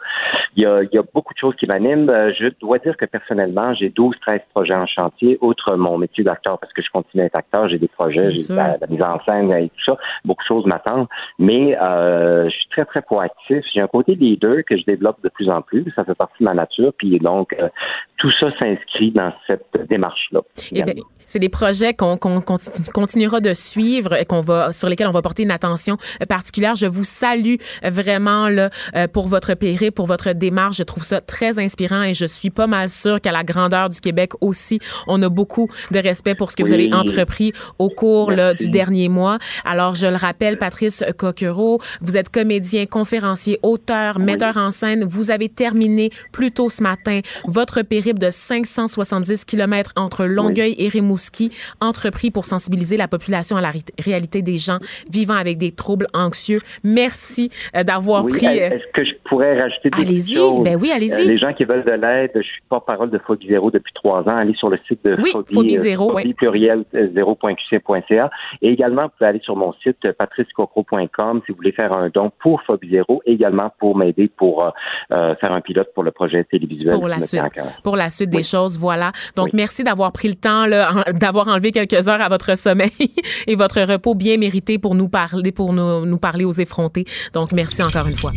[0.55, 2.07] il y a, il y a beaucoup de choses qui m'animent.
[2.09, 6.23] Euh, Je dois dire que personnellement, j'ai 12, 13 projets en chantier, outre mon métier
[6.23, 9.01] d'acteur, parce que je continue à être acteur, j'ai des projets, j'ai la, la mise
[9.01, 9.97] en scène et tout ça.
[10.25, 11.07] Beaucoup de choses m'attendent.
[11.39, 13.63] Mais euh, je suis très, très proactif.
[13.73, 15.85] J'ai un côté leader que je développe de plus en plus.
[15.95, 16.91] Ça fait partie de ma nature.
[16.97, 17.69] Puis donc, euh,
[18.17, 20.41] tout ça s'inscrit dans cette démarche-là.
[20.73, 20.83] Eh
[21.27, 25.11] c'est des projets qu'on qu'on continu- continuera de suivre et qu'on va sur lesquels on
[25.11, 26.75] va porter une attention euh, particulière.
[26.75, 30.77] Je vous salue vraiment là euh, pour votre périple, pour votre démarche.
[30.77, 33.99] Je trouve ça très inspirant et je suis pas mal sûre qu'à la grandeur du
[33.99, 38.31] Québec aussi, on a beaucoup de respect pour ce que vous avez entrepris au cours
[38.31, 39.37] là, du dernier mois.
[39.65, 43.76] Alors je le rappelle, Patrice Coquereau, vous êtes comédien, conférencier, auteur,
[44.19, 45.03] metteur en scène.
[45.05, 50.87] Vous avez terminé plus tôt ce matin votre périple de 570 kilomètres entre Longueuil et
[50.87, 51.51] Rimouski,
[51.81, 54.79] entrepris pour sensibiliser la population à la ré- réalité des gens
[55.11, 56.61] vivant avec des troubles anxieux.
[56.83, 58.45] Merci euh, d'avoir Oui, pris.
[58.45, 60.63] est-ce que je pourrais rajouter des Allez-y, petites choses?
[60.63, 61.13] ben oui, allez-y.
[61.21, 64.21] Euh, les gens qui veulent de l'aide, je suis porte-parole de Phobie Zéro depuis trois
[64.21, 64.37] ans.
[64.37, 66.83] Allez sur le site de Oui, Phobie, Phobie euh, Zéro, Phobie pluriel
[67.13, 68.29] zéro.qc.ca.
[68.61, 72.31] Et également, vous pouvez aller sur mon site patricecocro.com si vous voulez faire un don
[72.41, 74.69] pour Phobie Zéro, également pour m'aider pour euh,
[75.11, 76.95] euh, faire un pilote pour le projet télévisuel.
[76.95, 77.43] pour la suite,
[77.83, 79.11] pour la suite des choses, voilà.
[79.35, 79.51] Donc Oui.
[79.53, 80.65] merci d'avoir pris le temps
[81.13, 82.91] d'avoir enlevé quelques heures à votre sommeil
[83.47, 87.05] et votre repos bien mérité pour nous parler pour nous, nous parler aux effrontés.
[87.33, 88.31] Donc merci encore une fois.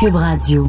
[0.00, 0.66] Cube Radio.